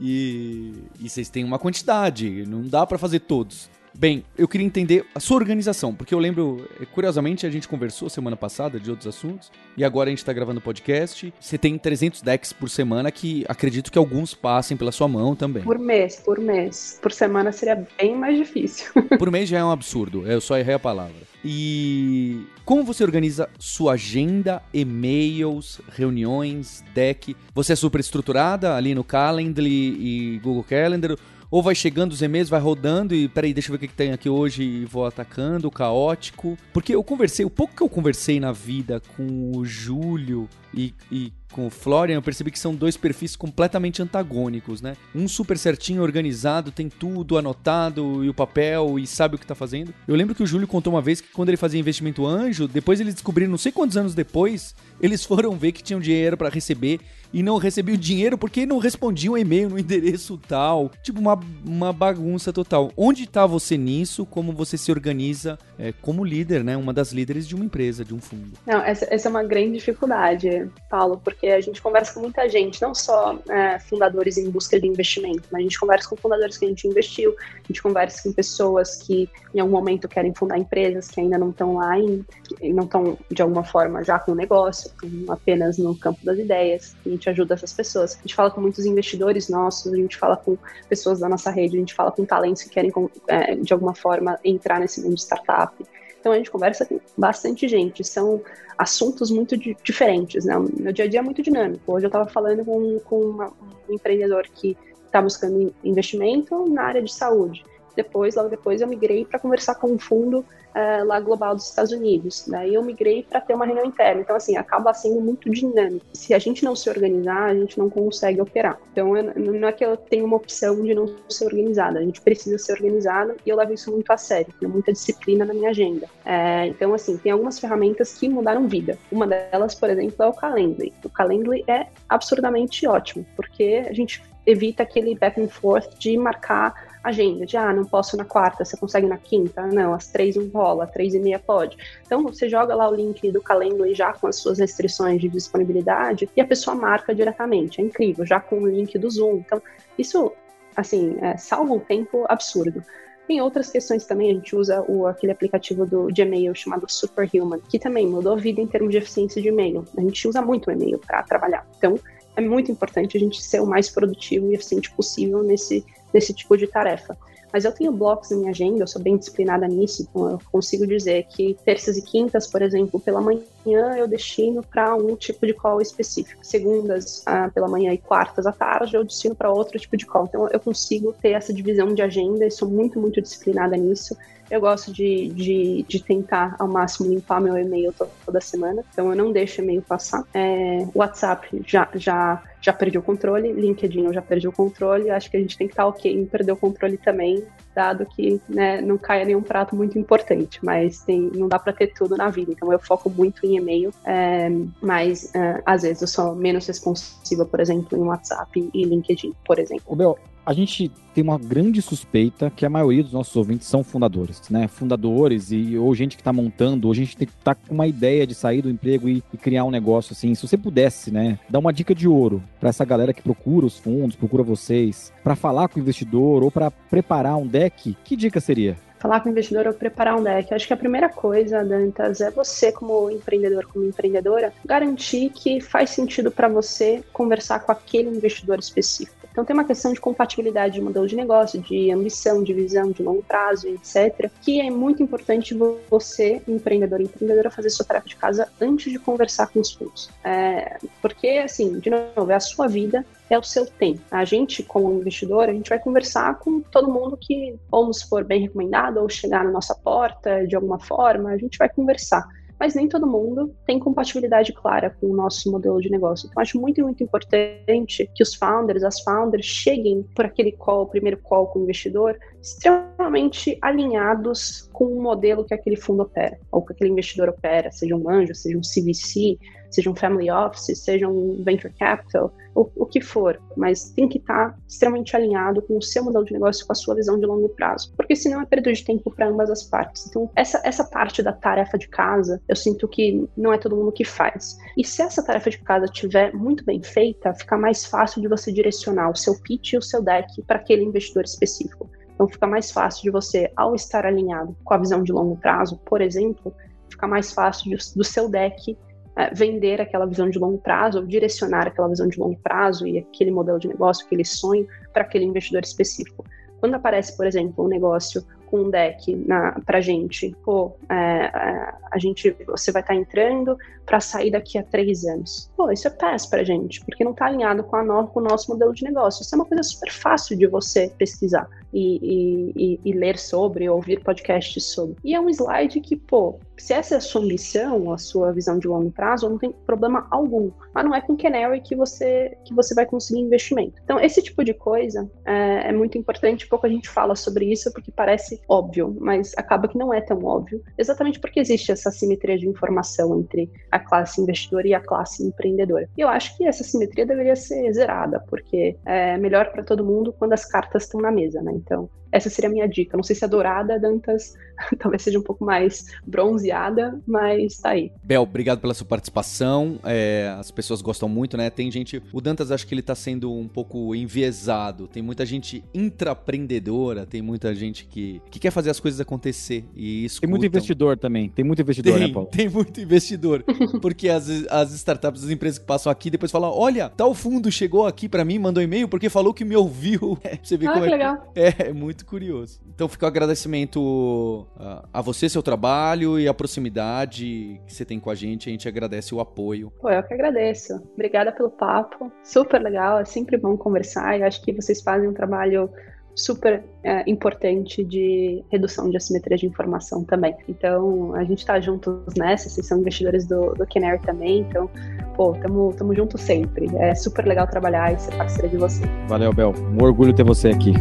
E, 0.00 0.72
e 1.00 1.08
vocês 1.08 1.28
têm 1.28 1.44
uma 1.44 1.58
quantidade, 1.58 2.46
não 2.46 2.62
dá 2.62 2.86
para 2.86 2.98
fazer 2.98 3.20
todos. 3.20 3.68
Bem, 3.94 4.24
eu 4.36 4.46
queria 4.46 4.66
entender 4.66 5.04
a 5.14 5.20
sua 5.20 5.36
organização, 5.36 5.94
porque 5.94 6.14
eu 6.14 6.18
lembro, 6.18 6.68
eh, 6.80 6.86
curiosamente, 6.86 7.46
a 7.46 7.50
gente 7.50 7.66
conversou 7.66 8.08
semana 8.08 8.36
passada 8.36 8.78
de 8.78 8.90
outros 8.90 9.06
assuntos, 9.06 9.50
e 9.76 9.84
agora 9.84 10.08
a 10.08 10.10
gente 10.10 10.24
tá 10.24 10.32
gravando 10.32 10.60
podcast. 10.60 11.32
Você 11.40 11.58
tem 11.58 11.76
300 11.76 12.22
decks 12.22 12.52
por 12.52 12.70
semana, 12.70 13.10
que 13.10 13.44
acredito 13.48 13.90
que 13.90 13.98
alguns 13.98 14.34
passem 14.34 14.76
pela 14.76 14.92
sua 14.92 15.08
mão 15.08 15.34
também. 15.34 15.62
Por 15.62 15.78
mês, 15.78 16.16
por 16.24 16.38
mês. 16.38 16.98
Por 17.02 17.12
semana 17.12 17.52
seria 17.52 17.86
bem 17.98 18.16
mais 18.16 18.36
difícil. 18.36 18.92
por 19.18 19.30
mês 19.30 19.48
já 19.48 19.58
é 19.58 19.64
um 19.64 19.70
absurdo, 19.70 20.26
eu 20.26 20.40
só 20.40 20.58
errei 20.58 20.74
a 20.74 20.78
palavra. 20.78 21.28
E 21.44 22.46
como 22.64 22.82
você 22.82 23.04
organiza 23.04 23.48
sua 23.58 23.92
agenda, 23.92 24.62
e-mails, 24.74 25.80
reuniões, 25.88 26.84
deck? 26.92 27.36
Você 27.54 27.72
é 27.72 27.76
super 27.76 28.00
estruturada 28.00 28.74
ali 28.74 28.94
no 28.94 29.04
Calendly 29.04 30.34
e 30.34 30.40
Google 30.42 30.64
Calendar? 30.64 31.16
Ou 31.50 31.62
vai 31.62 31.74
chegando 31.74 32.12
os 32.12 32.22
e-mails, 32.22 32.48
vai 32.48 32.60
rodando 32.60 33.14
e 33.14 33.28
peraí, 33.28 33.54
deixa 33.54 33.68
eu 33.68 33.72
ver 33.72 33.76
o 33.76 33.80
que, 33.80 33.88
que 33.88 33.94
tem 33.94 34.12
aqui 34.12 34.28
hoje 34.28 34.62
e 34.62 34.84
vou 34.84 35.06
atacando, 35.06 35.70
caótico. 35.70 36.58
Porque 36.72 36.94
eu 36.94 37.02
conversei, 37.02 37.44
o 37.44 37.50
pouco 37.50 37.74
que 37.74 37.82
eu 37.82 37.88
conversei 37.88 38.38
na 38.38 38.52
vida 38.52 39.00
com 39.16 39.52
o 39.56 39.64
Júlio 39.64 40.48
e, 40.74 40.94
e 41.10 41.32
com 41.52 41.66
o 41.66 41.70
Florian, 41.70 42.16
eu 42.16 42.22
percebi 42.22 42.50
que 42.50 42.58
são 42.58 42.74
dois 42.74 42.96
perfis 42.96 43.36
completamente 43.36 44.02
antagônicos, 44.02 44.80
né? 44.80 44.96
Um 45.14 45.26
super 45.26 45.58
certinho, 45.58 46.02
organizado, 46.02 46.70
tem 46.70 46.88
tudo 46.88 47.38
anotado 47.38 48.24
e 48.24 48.28
o 48.28 48.34
papel 48.34 48.98
e 48.98 49.06
sabe 49.06 49.36
o 49.36 49.38
que 49.38 49.46
tá 49.46 49.54
fazendo. 49.54 49.92
Eu 50.06 50.14
lembro 50.14 50.34
que 50.34 50.42
o 50.42 50.46
Júlio 50.46 50.68
contou 50.68 50.92
uma 50.92 51.02
vez 51.02 51.20
que 51.20 51.32
quando 51.32 51.48
ele 51.48 51.56
fazia 51.56 51.80
investimento 51.80 52.26
anjo, 52.26 52.68
depois 52.68 53.00
eles 53.00 53.14
descobriram, 53.14 53.50
não 53.50 53.58
sei 53.58 53.72
quantos 53.72 53.96
anos 53.96 54.14
depois, 54.14 54.74
eles 55.00 55.24
foram 55.24 55.56
ver 55.56 55.72
que 55.72 55.82
tinham 55.82 56.00
dinheiro 56.00 56.36
para 56.36 56.48
receber 56.48 57.00
e 57.32 57.42
não 57.42 57.58
recebiam 57.58 57.94
o 57.94 57.98
dinheiro 57.98 58.38
porque 58.38 58.64
não 58.64 58.78
respondiam 58.78 59.34
um 59.34 59.38
e-mail 59.38 59.68
no 59.68 59.78
endereço 59.78 60.38
tal. 60.48 60.90
Tipo, 61.02 61.20
uma, 61.20 61.38
uma 61.64 61.92
bagunça 61.92 62.52
total. 62.52 62.92
Onde 62.96 63.26
tá 63.26 63.46
você 63.46 63.76
nisso? 63.76 64.24
Como 64.24 64.52
você 64.52 64.76
se 64.76 64.90
organiza 64.90 65.58
é, 65.78 65.92
como 66.00 66.24
líder, 66.24 66.64
né? 66.64 66.76
Uma 66.76 66.92
das 66.92 67.12
líderes 67.12 67.46
de 67.46 67.54
uma 67.54 67.64
empresa, 67.64 68.04
de 68.04 68.14
um 68.14 68.20
fundo. 68.20 68.52
Não, 68.66 68.80
essa, 68.80 69.06
essa 69.10 69.28
é 69.28 69.30
uma 69.30 69.44
grande 69.44 69.72
dificuldade, 69.72 70.70
Paulo, 70.90 71.20
porque 71.22 71.37
a 71.46 71.60
gente 71.60 71.80
conversa 71.80 72.14
com 72.14 72.20
muita 72.20 72.48
gente, 72.48 72.82
não 72.82 72.94
só 72.94 73.38
é, 73.48 73.78
fundadores 73.78 74.36
em 74.36 74.50
busca 74.50 74.78
de 74.80 74.86
investimento, 74.86 75.44
mas 75.52 75.60
a 75.60 75.62
gente 75.62 75.78
conversa 75.78 76.08
com 76.08 76.16
fundadores 76.16 76.58
que 76.58 76.64
a 76.64 76.68
gente 76.68 76.88
investiu, 76.88 77.34
a 77.38 77.66
gente 77.68 77.80
conversa 77.80 78.22
com 78.24 78.32
pessoas 78.32 78.96
que 79.02 79.30
em 79.54 79.60
algum 79.60 79.72
momento 79.72 80.08
querem 80.08 80.34
fundar 80.34 80.58
empresas 80.58 81.08
que 81.08 81.20
ainda 81.20 81.38
não 81.38 81.50
estão 81.50 81.76
lá, 81.76 81.98
em, 81.98 82.24
não 82.62 82.84
estão 82.84 83.16
de 83.30 83.40
alguma 83.40 83.62
forma 83.62 84.02
já 84.02 84.18
com 84.18 84.32
o 84.32 84.34
negócio, 84.34 84.90
apenas 85.28 85.78
no 85.78 85.96
campo 85.96 86.18
das 86.24 86.38
ideias. 86.38 86.96
A 87.06 87.08
gente 87.08 87.30
ajuda 87.30 87.54
essas 87.54 87.72
pessoas. 87.72 88.16
A 88.16 88.20
gente 88.22 88.34
fala 88.34 88.50
com 88.50 88.60
muitos 88.60 88.84
investidores 88.84 89.48
nossos, 89.48 89.92
a 89.92 89.96
gente 89.96 90.16
fala 90.16 90.36
com 90.36 90.58
pessoas 90.88 91.20
da 91.20 91.28
nossa 91.28 91.50
rede, 91.50 91.76
a 91.76 91.80
gente 91.80 91.94
fala 91.94 92.10
com 92.10 92.24
talentos 92.24 92.62
que 92.62 92.70
querem 92.70 92.92
é, 93.28 93.54
de 93.54 93.72
alguma 93.72 93.94
forma 93.94 94.38
entrar 94.44 94.80
nesse 94.80 95.00
mundo 95.00 95.14
de 95.14 95.20
startup. 95.20 95.74
Então 96.20 96.32
a 96.32 96.36
gente 96.36 96.50
conversa 96.50 96.84
com 96.84 97.00
bastante 97.16 97.68
gente. 97.68 98.04
São 98.04 98.42
assuntos 98.76 99.30
muito 99.30 99.56
diferentes, 99.56 100.44
né? 100.44 100.56
O 100.56 100.68
meu 100.80 100.92
dia 100.92 101.04
a 101.04 101.08
dia 101.08 101.20
é 101.20 101.22
muito 101.22 101.42
dinâmico. 101.42 101.92
Hoje 101.92 102.06
eu 102.06 102.08
estava 102.08 102.28
falando 102.28 102.64
com, 102.64 102.98
com 103.00 103.20
uma, 103.20 103.52
um 103.88 103.94
empreendedor 103.94 104.44
que 104.54 104.76
está 105.06 105.22
buscando 105.22 105.74
investimento 105.82 106.68
na 106.68 106.82
área 106.82 107.02
de 107.02 107.12
saúde. 107.12 107.64
Depois, 107.94 108.34
logo 108.34 108.48
depois, 108.48 108.80
eu 108.80 108.88
migrei 108.88 109.24
para 109.24 109.38
conversar 109.38 109.74
com 109.76 109.88
um 109.88 109.98
fundo 109.98 110.44
uh, 110.78 111.04
lá 111.04 111.20
global 111.20 111.54
dos 111.54 111.68
Estados 111.68 111.92
Unidos. 111.92 112.44
Daí 112.46 112.74
eu 112.74 112.82
migrei 112.82 113.22
para 113.22 113.40
ter 113.40 113.54
uma 113.54 113.66
reunião 113.66 113.86
interna. 113.86 114.20
Então, 114.20 114.36
assim, 114.36 114.56
acaba 114.56 114.92
sendo 114.94 115.20
muito 115.20 115.50
dinâmico. 115.50 116.04
Se 116.12 116.34
a 116.34 116.38
gente 116.38 116.64
não 116.64 116.74
se 116.76 116.88
organizar, 116.88 117.50
a 117.50 117.54
gente 117.54 117.78
não 117.78 117.90
consegue 117.90 118.40
operar. 118.40 118.78
Então, 118.92 119.16
eu, 119.16 119.34
não 119.34 119.68
é 119.68 119.72
que 119.72 119.84
eu 119.84 119.96
tenho 119.96 120.24
uma 120.24 120.36
opção 120.36 120.82
de 120.82 120.94
não 120.94 121.12
ser 121.28 121.46
organizada. 121.46 121.98
A 121.98 122.02
gente 122.02 122.20
precisa 122.20 122.58
ser 122.58 122.72
organizado 122.72 123.34
e 123.44 123.50
eu 123.50 123.56
levo 123.56 123.72
isso 123.72 123.90
muito 123.90 124.10
a 124.12 124.16
sério. 124.16 124.52
Tenho 124.58 124.72
muita 124.72 124.92
disciplina 124.92 125.44
na 125.44 125.54
minha 125.54 125.70
agenda. 125.70 126.08
É, 126.24 126.66
então, 126.66 126.94
assim, 126.94 127.16
tem 127.16 127.32
algumas 127.32 127.58
ferramentas 127.58 128.14
que 128.14 128.28
mudaram 128.28 128.68
vida. 128.68 128.98
Uma 129.10 129.26
delas, 129.26 129.74
por 129.74 129.90
exemplo, 129.90 130.16
é 130.24 130.26
o 130.26 130.32
Calendly. 130.32 130.92
O 131.04 131.08
Calendly 131.08 131.64
é 131.66 131.86
absurdamente 132.08 132.86
ótimo, 132.86 133.24
porque 133.36 133.84
a 133.88 133.92
gente 133.92 134.22
evita 134.46 134.82
aquele 134.82 135.14
back 135.14 135.38
and 135.40 135.48
forth 135.48 135.98
de 135.98 136.16
marcar 136.16 136.87
agenda, 137.02 137.46
de 137.46 137.56
ah, 137.56 137.72
não 137.72 137.84
posso 137.84 138.16
na 138.16 138.24
quarta, 138.24 138.64
você 138.64 138.76
consegue 138.76 139.06
na 139.06 139.18
quinta? 139.18 139.66
Não, 139.66 139.94
às 139.94 140.08
três 140.08 140.36
não 140.36 140.48
rola, 140.48 140.84
às 140.84 140.90
três 140.90 141.14
e 141.14 141.20
meia 141.20 141.38
pode. 141.38 141.76
Então 142.04 142.22
você 142.22 142.48
joga 142.48 142.74
lá 142.74 142.88
o 142.88 142.94
link 142.94 143.30
do 143.30 143.40
Calendly 143.40 143.94
já 143.94 144.12
com 144.12 144.26
as 144.26 144.36
suas 144.36 144.58
restrições 144.58 145.20
de 145.20 145.28
disponibilidade 145.28 146.28
e 146.36 146.40
a 146.40 146.46
pessoa 146.46 146.74
marca 146.74 147.14
diretamente. 147.14 147.80
É 147.80 147.84
incrível, 147.84 148.26
já 148.26 148.40
com 148.40 148.60
o 148.60 148.68
link 148.68 148.98
do 148.98 149.10
Zoom. 149.10 149.38
Então, 149.38 149.62
isso, 149.98 150.32
assim, 150.76 151.16
é, 151.20 151.36
salva 151.36 151.72
um 151.72 151.80
tempo 151.80 152.24
absurdo. 152.28 152.82
Tem 153.28 153.42
outras 153.42 153.70
questões 153.70 154.06
também, 154.06 154.30
a 154.30 154.34
gente 154.34 154.56
usa 154.56 154.82
o, 154.88 155.06
aquele 155.06 155.32
aplicativo 155.32 155.84
do, 155.84 156.06
Gmail 156.06 156.54
chamado 156.54 156.90
Superhuman, 156.90 157.60
que 157.68 157.78
também 157.78 158.06
mudou 158.06 158.32
a 158.32 158.36
vida 158.36 158.58
em 158.58 158.66
termos 158.66 158.90
de 158.90 158.96
eficiência 158.96 159.42
de 159.42 159.48
e-mail. 159.48 159.84
A 159.98 160.00
gente 160.00 160.26
usa 160.26 160.40
muito 160.40 160.68
o 160.68 160.72
e-mail 160.72 160.98
para 160.98 161.22
trabalhar. 161.22 161.66
Então, 161.76 162.00
é 162.36 162.40
muito 162.40 162.72
importante 162.72 163.18
a 163.18 163.20
gente 163.20 163.42
ser 163.42 163.60
o 163.60 163.66
mais 163.66 163.90
produtivo 163.90 164.50
e 164.50 164.54
eficiente 164.54 164.90
possível 164.92 165.42
nesse, 165.42 165.84
nesse 166.12 166.32
tipo 166.32 166.56
de 166.56 166.66
tarefa. 166.66 167.16
Mas 167.52 167.64
eu 167.64 167.72
tenho 167.72 167.90
blocos 167.92 168.30
na 168.30 168.36
minha 168.36 168.50
agenda, 168.50 168.82
eu 168.82 168.86
sou 168.86 169.00
bem 169.00 169.16
disciplinada 169.16 169.66
nisso, 169.66 170.02
então 170.02 170.32
eu 170.32 170.40
consigo 170.52 170.86
dizer 170.86 171.24
que 171.24 171.56
terças 171.64 171.96
e 171.96 172.02
quintas, 172.02 172.46
por 172.46 172.60
exemplo, 172.60 173.00
pela 173.00 173.20
manhã 173.20 173.40
eu 173.66 174.06
destino 174.08 174.62
para 174.62 174.94
um 174.94 175.14
tipo 175.16 175.46
de 175.46 175.52
call 175.52 175.80
específico. 175.80 176.44
Segundas 176.44 177.22
ah, 177.26 177.50
pela 177.52 177.68
manhã 177.68 177.92
e 177.92 177.98
quartas 177.98 178.46
à 178.46 178.52
tarde 178.52 178.96
eu 178.96 179.04
destino 179.04 179.34
para 179.34 179.50
outro 179.50 179.78
tipo 179.78 179.96
de 179.96 180.06
call. 180.06 180.26
Então 180.26 180.48
eu 180.48 180.60
consigo 180.60 181.12
ter 181.20 181.30
essa 181.30 181.52
divisão 181.52 181.94
de 181.94 182.02
agenda 182.02 182.46
e 182.46 182.50
sou 182.50 182.68
muito, 182.68 182.98
muito 182.98 183.20
disciplinada 183.20 183.76
nisso. 183.76 184.16
Eu 184.50 184.60
gosto 184.60 184.92
de, 184.92 185.28
de, 185.28 185.84
de 185.86 186.02
tentar 186.02 186.56
ao 186.58 186.66
máximo 186.66 187.10
limpar 187.10 187.40
meu 187.40 187.58
e-mail 187.58 187.94
toda 188.24 188.40
semana, 188.40 188.82
então 188.90 189.10
eu 189.10 189.16
não 189.16 189.30
deixo 189.30 189.60
e-mail 189.60 189.82
passar. 189.82 190.24
É, 190.32 190.86
WhatsApp 190.94 191.62
já, 191.66 191.86
já, 191.94 192.42
já 192.60 192.72
perdi 192.72 192.96
o 192.96 193.02
controle, 193.02 193.52
LinkedIn 193.52 194.04
eu 194.04 194.12
já 194.14 194.22
perdi 194.22 194.48
o 194.48 194.52
controle, 194.52 195.10
acho 195.10 195.30
que 195.30 195.36
a 195.36 195.40
gente 195.40 195.56
tem 195.56 195.66
que 195.66 195.74
estar 195.74 195.86
ok 195.86 196.10
em 196.10 196.24
perder 196.24 196.52
o 196.52 196.56
controle 196.56 196.96
também, 196.96 197.44
dado 197.78 198.04
que 198.04 198.40
né, 198.48 198.80
não 198.80 198.98
caia 198.98 199.24
nenhum 199.24 199.40
prato 199.40 199.76
muito 199.76 199.96
importante, 199.96 200.58
mas 200.64 201.00
tem, 201.04 201.30
não 201.32 201.46
dá 201.46 201.60
para 201.60 201.72
ter 201.72 201.94
tudo 201.94 202.16
na 202.16 202.28
vida, 202.28 202.50
então 202.50 202.72
eu 202.72 202.78
foco 202.80 203.08
muito 203.08 203.46
em 203.46 203.56
e-mail, 203.56 203.92
é, 204.04 204.50
mas 204.82 205.32
é, 205.32 205.62
às 205.64 205.82
vezes 205.82 206.02
eu 206.02 206.08
sou 206.08 206.34
menos 206.34 206.66
responsiva, 206.66 207.44
por 207.46 207.60
exemplo, 207.60 207.96
em 207.96 208.02
WhatsApp 208.02 208.70
e 208.74 208.84
LinkedIn, 208.84 209.32
por 209.46 209.60
exemplo. 209.60 209.84
O 209.86 209.94
Bel, 209.94 210.18
a 210.48 210.54
gente 210.54 210.90
tem 211.12 211.22
uma 211.22 211.36
grande 211.36 211.82
suspeita 211.82 212.50
que 212.56 212.64
a 212.64 212.70
maioria 212.70 213.02
dos 213.02 213.12
nossos 213.12 213.36
ouvintes 213.36 213.68
são 213.68 213.84
fundadores, 213.84 214.40
né? 214.48 214.66
Fundadores 214.66 215.52
e 215.52 215.76
ou 215.76 215.94
gente 215.94 216.16
que 216.16 216.22
está 216.22 216.32
montando, 216.32 216.88
ou 216.88 216.94
gente 216.94 217.14
que 217.14 217.24
está 217.24 217.54
com 217.54 217.74
uma 217.74 217.86
ideia 217.86 218.26
de 218.26 218.34
sair 218.34 218.62
do 218.62 218.70
emprego 218.70 219.10
e, 219.10 219.22
e, 219.30 219.36
criar 219.36 219.64
um 219.64 219.70
negócio 219.70 220.14
assim. 220.14 220.34
Se 220.34 220.48
você 220.48 220.56
pudesse, 220.56 221.10
né, 221.10 221.38
dar 221.50 221.58
uma 221.58 221.70
dica 221.70 221.94
de 221.94 222.08
ouro 222.08 222.42
para 222.58 222.70
essa 222.70 222.82
galera 222.82 223.12
que 223.12 223.20
procura 223.20 223.66
os 223.66 223.78
fundos, 223.78 224.16
procura 224.16 224.42
vocês, 224.42 225.12
para 225.22 225.36
falar 225.36 225.68
com 225.68 225.78
o 225.78 225.82
investidor 225.82 226.42
ou 226.42 226.50
para 226.50 226.70
preparar 226.70 227.36
um 227.36 227.46
deck, 227.46 227.94
que 228.02 228.16
dica 228.16 228.40
seria? 228.40 228.78
falar 228.98 229.20
com 229.20 229.28
o 229.28 229.32
investidor 229.32 229.66
ou 229.66 229.72
preparar 229.72 230.16
um 230.16 230.22
deck. 230.24 230.52
Acho 230.52 230.66
que 230.66 230.72
a 230.72 230.76
primeira 230.76 231.08
coisa, 231.08 231.64
Dantas, 231.64 232.20
é 232.20 232.32
você, 232.32 232.72
como 232.72 233.08
empreendedor, 233.10 233.66
como 233.66 233.84
empreendedora, 233.84 234.52
garantir 234.64 235.30
que 235.30 235.60
faz 235.60 235.90
sentido 235.90 236.32
para 236.32 236.48
você 236.48 237.04
conversar 237.12 237.60
com 237.60 237.70
aquele 237.70 238.08
investidor 238.08 238.58
específico. 238.58 239.17
Então 239.38 239.44
tem 239.46 239.54
uma 239.54 239.62
questão 239.62 239.92
de 239.92 240.00
compatibilidade 240.00 240.74
de 240.74 240.80
modelo 240.80 241.06
de 241.06 241.14
negócio, 241.14 241.60
de 241.60 241.92
ambição, 241.92 242.42
de 242.42 242.52
visão, 242.52 242.90
de 242.90 243.04
longo 243.04 243.22
prazo, 243.22 243.68
etc., 243.68 244.28
que 244.42 244.60
é 244.60 244.68
muito 244.68 245.00
importante 245.00 245.56
você, 245.88 246.42
empreendedor 246.48 247.00
empreendedora, 247.00 247.48
fazer 247.48 247.70
sua 247.70 247.86
tarefa 247.86 248.08
de 248.08 248.16
casa 248.16 248.48
antes 248.60 248.90
de 248.90 248.98
conversar 248.98 249.46
com 249.46 249.60
os 249.60 249.70
fundos. 249.70 250.10
É, 250.24 250.78
porque, 251.00 251.28
assim, 251.44 251.78
de 251.78 251.88
novo, 251.88 252.32
é 252.32 252.34
a 252.34 252.40
sua 252.40 252.66
vida, 252.66 253.06
é 253.30 253.38
o 253.38 253.42
seu 253.44 253.64
tempo. 253.64 254.00
A 254.10 254.24
gente, 254.24 254.64
como 254.64 254.92
investidor, 254.92 255.48
a 255.48 255.52
gente 255.52 255.68
vai 255.68 255.78
conversar 255.78 256.36
com 256.40 256.60
todo 256.60 256.90
mundo 256.90 257.16
que, 257.16 257.54
ou 257.70 257.86
nos 257.86 258.02
for 258.02 258.24
bem 258.24 258.40
recomendado, 258.40 258.98
ou 258.98 259.08
chegar 259.08 259.44
na 259.44 259.52
nossa 259.52 259.72
porta 259.72 260.48
de 260.48 260.56
alguma 260.56 260.80
forma, 260.80 261.30
a 261.30 261.38
gente 261.38 261.58
vai 261.58 261.68
conversar 261.68 262.26
mas 262.58 262.74
nem 262.74 262.88
todo 262.88 263.06
mundo 263.06 263.54
tem 263.66 263.78
compatibilidade 263.78 264.52
clara 264.52 264.96
com 265.00 265.06
o 265.06 265.14
nosso 265.14 265.50
modelo 265.50 265.80
de 265.80 265.90
negócio. 265.90 266.28
Então, 266.28 266.42
acho 266.42 266.60
muito, 266.60 266.82
muito 266.82 267.02
importante 267.02 268.10
que 268.14 268.22
os 268.22 268.34
founders, 268.34 268.82
as 268.82 269.00
founders, 269.00 269.46
cheguem 269.46 270.04
por 270.14 270.26
aquele 270.26 270.52
call, 270.52 270.86
primeiro 270.86 271.18
call 271.18 271.46
com 271.46 271.60
o 271.60 271.62
investidor, 271.62 272.18
extremamente 272.40 273.58
alinhados 273.60 274.68
com 274.72 274.84
o 274.84 275.02
modelo 275.02 275.44
que 275.44 275.54
aquele 275.54 275.76
fundo 275.76 276.02
opera, 276.02 276.38
ou 276.50 276.64
que 276.64 276.72
aquele 276.72 276.90
investidor 276.90 277.28
opera, 277.28 277.70
seja 277.70 277.96
um 277.96 278.08
anjo, 278.08 278.34
seja 278.34 278.56
um 278.56 278.60
CVC, 278.60 279.38
seja 279.70 279.90
um 279.90 279.96
family 279.96 280.30
office, 280.30 280.78
seja 280.78 281.08
um 281.08 281.42
venture 281.44 281.72
capital, 281.74 282.32
o, 282.54 282.86
que 282.86 283.00
for, 283.00 283.40
mas 283.56 283.90
tem 283.90 284.08
que 284.08 284.18
estar 284.18 284.58
extremamente 284.66 285.14
alinhado 285.14 285.62
com 285.62 285.78
o 285.78 285.82
seu 285.82 286.02
modelo 286.02 286.24
de 286.24 286.32
negócio, 286.32 286.66
com 286.66 286.72
a 286.72 286.74
sua 286.74 286.94
visão 286.94 287.18
de 287.18 287.24
longo 287.24 287.48
prazo, 287.50 287.92
porque 287.96 288.16
senão 288.16 288.40
é 288.40 288.46
perda 288.46 288.72
de 288.72 288.84
tempo 288.84 289.10
para 289.10 289.28
ambas 289.28 289.48
as 289.50 289.62
partes. 289.62 290.06
Então, 290.08 290.28
essa, 290.34 290.60
essa 290.64 290.84
parte 290.84 291.22
da 291.22 291.32
tarefa 291.32 291.78
de 291.78 291.88
casa, 291.88 292.40
eu 292.48 292.56
sinto 292.56 292.88
que 292.88 293.28
não 293.36 293.52
é 293.52 293.58
todo 293.58 293.76
mundo 293.76 293.92
que 293.92 294.04
faz. 294.04 294.58
E 294.76 294.84
se 294.84 295.02
essa 295.02 295.24
tarefa 295.24 295.50
de 295.50 295.58
casa 295.58 295.84
estiver 295.84 296.34
muito 296.34 296.64
bem 296.64 296.82
feita, 296.82 297.32
fica 297.34 297.56
mais 297.56 297.84
fácil 297.84 298.20
de 298.20 298.28
você 298.28 298.50
direcionar 298.50 299.10
o 299.10 299.16
seu 299.16 299.38
pitch 299.40 299.74
e 299.74 299.78
o 299.78 299.82
seu 299.82 300.02
deck 300.02 300.42
para 300.42 300.56
aquele 300.56 300.82
investidor 300.82 301.24
específico. 301.24 301.88
Então 302.18 302.26
fica 302.26 302.48
mais 302.48 302.72
fácil 302.72 303.04
de 303.04 303.10
você, 303.10 303.48
ao 303.54 303.76
estar 303.76 304.04
alinhado 304.04 304.56
com 304.64 304.74
a 304.74 304.76
visão 304.76 305.04
de 305.04 305.12
longo 305.12 305.36
prazo, 305.36 305.78
por 305.86 306.00
exemplo, 306.00 306.52
fica 306.90 307.06
mais 307.06 307.32
fácil 307.32 307.70
de, 307.70 307.76
do 307.94 308.02
seu 308.02 308.28
deck 308.28 308.76
é, 309.16 309.32
vender 309.32 309.80
aquela 309.80 310.04
visão 310.04 310.28
de 310.28 310.36
longo 310.36 310.58
prazo, 310.58 310.98
ou 310.98 311.06
direcionar 311.06 311.68
aquela 311.68 311.86
visão 311.86 312.08
de 312.08 312.18
longo 312.18 312.36
prazo 312.40 312.88
e 312.88 312.98
aquele 312.98 313.30
modelo 313.30 313.60
de 313.60 313.68
negócio, 313.68 314.04
aquele 314.04 314.24
sonho 314.24 314.66
para 314.92 315.02
aquele 315.02 315.26
investidor 315.26 315.62
específico. 315.62 316.24
Quando 316.58 316.74
aparece, 316.74 317.16
por 317.16 317.24
exemplo, 317.24 317.64
um 317.64 317.68
negócio 317.68 318.24
com 318.50 318.60
um 318.60 318.70
deck 318.70 319.24
para 319.64 319.80
gente, 319.80 320.34
pô, 320.44 320.72
é, 320.88 320.94
é, 320.94 321.74
a 321.90 321.98
gente, 321.98 322.34
você 322.46 322.72
vai 322.72 322.82
estar 322.82 322.94
tá 322.94 323.00
entrando 323.00 323.56
para 323.84 324.00
sair 324.00 324.30
daqui 324.30 324.58
a 324.58 324.62
três 324.62 325.04
anos. 325.04 325.50
Pô, 325.56 325.70
isso 325.70 325.86
é 325.86 325.90
péssimo 325.90 326.30
para 326.30 326.44
gente, 326.44 326.84
porque 326.84 327.04
não 327.04 327.12
está 327.12 327.26
alinhado 327.26 327.62
com, 327.64 327.76
a 327.76 327.82
no, 327.82 328.06
com 328.08 328.20
o 328.20 328.22
nosso 328.22 328.50
modelo 328.50 328.72
de 328.72 328.84
negócio. 328.84 329.22
Isso 329.22 329.34
é 329.34 329.38
uma 329.38 329.44
coisa 329.44 329.62
super 329.62 329.90
fácil 329.90 330.36
de 330.36 330.46
você 330.46 330.92
pesquisar 330.98 331.48
e, 331.72 332.52
e, 332.56 332.80
e, 332.84 332.92
ler 332.92 333.18
sobre, 333.18 333.68
ouvir 333.68 334.02
podcasts 334.02 334.64
sobre. 334.64 334.96
E 335.04 335.14
é 335.14 335.20
um 335.20 335.28
slide 335.28 335.80
que, 335.80 335.96
pô, 335.96 336.38
se 336.58 336.72
essa 336.72 336.94
é 336.94 336.98
a 336.98 337.00
sua 337.00 337.22
ambição, 337.22 337.92
a 337.92 337.98
sua 337.98 338.32
visão 338.32 338.58
de 338.58 338.68
longo 338.68 338.90
prazo, 338.90 339.28
não 339.28 339.38
tem 339.38 339.52
problema 339.66 340.06
algum. 340.10 340.50
Mas 340.74 340.84
não 340.84 340.94
é 340.94 341.00
com 341.00 341.16
Canary 341.16 341.60
que 341.60 341.74
você, 341.74 342.36
que 342.44 342.54
você 342.54 342.74
vai 342.74 342.86
conseguir 342.86 343.20
investimento. 343.20 343.80
Então, 343.84 343.98
esse 344.00 344.22
tipo 344.22 344.44
de 344.44 344.54
coisa 344.54 345.10
é, 345.24 345.68
é 345.68 345.72
muito 345.72 345.96
importante. 345.98 346.48
Pouco 346.48 346.66
a 346.66 346.70
gente 346.70 346.88
fala 346.88 347.14
sobre 347.14 347.50
isso 347.50 347.72
porque 347.72 347.90
parece 347.90 348.40
óbvio, 348.48 348.96
mas 349.00 349.32
acaba 349.36 349.68
que 349.68 349.78
não 349.78 349.92
é 349.92 350.00
tão 350.00 350.22
óbvio. 350.24 350.62
Exatamente 350.76 351.20
porque 351.20 351.40
existe 351.40 351.72
essa 351.72 351.90
simetria 351.90 352.38
de 352.38 352.48
informação 352.48 353.18
entre 353.18 353.50
a 353.70 353.78
classe 353.78 354.20
investidora 354.20 354.66
e 354.66 354.74
a 354.74 354.80
classe 354.80 355.22
empreendedora. 355.22 355.88
E 355.96 356.00
eu 356.00 356.08
acho 356.08 356.36
que 356.36 356.46
essa 356.46 356.64
simetria 356.64 357.06
deveria 357.06 357.36
ser 357.36 357.72
zerada, 357.72 358.22
porque 358.28 358.76
é 358.84 359.16
melhor 359.18 359.50
para 359.52 359.62
todo 359.62 359.84
mundo 359.84 360.14
quando 360.18 360.32
as 360.32 360.44
cartas 360.44 360.84
estão 360.84 361.00
na 361.00 361.10
mesa, 361.10 361.42
né? 361.42 361.52
Então, 361.54 361.88
essa 362.10 362.30
seria 362.30 362.48
a 362.48 362.52
minha 362.52 362.66
dica. 362.66 362.96
Não 362.96 363.04
sei 363.04 363.14
se 363.14 363.24
a 363.24 363.28
dourada, 363.28 363.78
Dantas, 363.78 364.34
talvez 364.78 365.02
seja 365.02 365.18
um 365.18 365.22
pouco 365.22 365.44
mais 365.44 365.86
bronzeada, 366.06 367.00
mas 367.06 367.58
tá 367.58 367.70
aí. 367.70 367.92
Bel, 368.02 368.22
obrigado 368.22 368.60
pela 368.60 368.74
sua 368.74 368.86
participação. 368.86 369.78
É, 369.84 370.34
as 370.38 370.50
pessoas 370.50 370.80
gostam 370.80 371.08
muito, 371.08 371.36
né? 371.36 371.50
Tem 371.50 371.70
gente. 371.70 372.02
O 372.12 372.20
Dantas 372.20 372.50
acho 372.50 372.66
que 372.66 372.74
ele 372.74 372.82
tá 372.82 372.94
sendo 372.94 373.32
um 373.32 373.48
pouco 373.48 373.94
enviesado. 373.94 374.88
Tem 374.88 375.02
muita 375.02 375.24
gente 375.26 375.64
intraprendedora, 375.74 377.06
tem 377.06 377.22
muita 377.22 377.54
gente 377.54 377.86
que, 377.86 378.20
que 378.30 378.38
quer 378.38 378.50
fazer 378.50 378.70
as 378.70 378.80
coisas 378.80 379.00
acontecer. 379.00 379.64
E 379.74 380.04
escutam. 380.04 380.28
Tem 380.28 380.30
muito 380.30 380.46
investidor 380.46 380.96
também. 380.96 381.28
Tem 381.28 381.44
muito 381.44 381.62
investidor, 381.62 381.94
né, 381.94 381.98
tem, 381.98 382.08
né, 382.08 382.14
Paulo? 382.14 382.28
Tem 382.30 382.48
muito 382.48 382.80
investidor. 382.80 383.44
porque 383.80 384.08
as, 384.08 384.28
as 384.50 384.72
startups, 384.72 385.24
as 385.24 385.30
empresas 385.30 385.58
que 385.58 385.64
passam 385.64 385.90
aqui, 385.90 386.10
depois 386.10 386.30
falam: 386.30 386.50
olha, 386.50 386.88
tal 386.88 387.14
fundo 387.14 387.50
chegou 387.50 387.86
aqui 387.86 388.08
para 388.08 388.24
mim, 388.24 388.38
mandou 388.38 388.62
e-mail 388.62 388.88
porque 388.88 389.08
falou 389.08 389.32
que 389.32 389.44
me 389.44 389.56
ouviu. 389.56 390.18
você 390.42 390.56
vê 390.56 390.66
ah, 390.66 390.72
como 390.72 390.84
que 390.84 390.88
é. 390.88 390.92
Legal. 390.92 391.32
É, 391.34 391.68
é 391.68 391.72
muito 391.72 391.97
muito 391.98 392.06
curioso. 392.06 392.60
Então 392.72 392.88
fica 392.88 393.06
o 393.06 393.08
agradecimento 393.08 394.46
a, 394.56 394.88
a 394.94 395.02
você, 395.02 395.28
seu 395.28 395.42
trabalho 395.42 396.18
e 396.18 396.28
a 396.28 396.34
proximidade 396.34 397.60
que 397.66 397.72
você 397.72 397.84
tem 397.84 397.98
com 397.98 398.10
a 398.10 398.14
gente. 398.14 398.48
A 398.48 398.52
gente 398.52 398.68
agradece 398.68 399.14
o 399.14 399.20
apoio. 399.20 399.72
Pô, 399.80 399.90
eu 399.90 400.02
que 400.02 400.14
agradeço. 400.14 400.74
Obrigada 400.94 401.32
pelo 401.32 401.50
papo. 401.50 402.12
Super 402.22 402.60
legal, 402.60 403.00
é 403.00 403.04
sempre 403.04 403.36
bom 403.36 403.56
conversar. 403.56 404.18
Eu 404.18 404.26
acho 404.26 404.40
que 404.42 404.52
vocês 404.52 404.80
fazem 404.80 405.08
um 405.08 405.12
trabalho 405.12 405.68
super 406.14 406.64
é, 406.82 407.08
importante 407.08 407.84
de 407.84 408.44
redução 408.50 408.90
de 408.90 408.96
assimetria 408.96 409.36
de 409.36 409.46
informação 409.46 410.02
também. 410.04 410.36
Então, 410.48 411.14
a 411.14 411.22
gente 411.22 411.38
está 411.38 411.60
juntos 411.60 412.14
nessa, 412.16 412.48
vocês 412.48 412.66
são 412.66 412.80
investidores 412.80 413.24
do, 413.24 413.54
do 413.54 413.64
Canary 413.66 414.00
também, 414.02 414.40
então, 414.40 414.68
pô, 415.14 415.32
tamo, 415.34 415.72
tamo 415.76 415.94
juntos 415.94 416.20
sempre. 416.20 416.66
É 416.76 416.92
super 416.96 417.24
legal 417.24 417.46
trabalhar 417.46 417.94
e 417.94 418.00
ser 418.00 418.16
parceira 418.16 418.48
de 418.48 418.56
você. 418.56 418.82
Valeu, 419.06 419.32
Bel. 419.32 419.54
Um 419.56 419.84
orgulho 419.84 420.12
ter 420.12 420.24
você 420.24 420.48
aqui. 420.48 420.72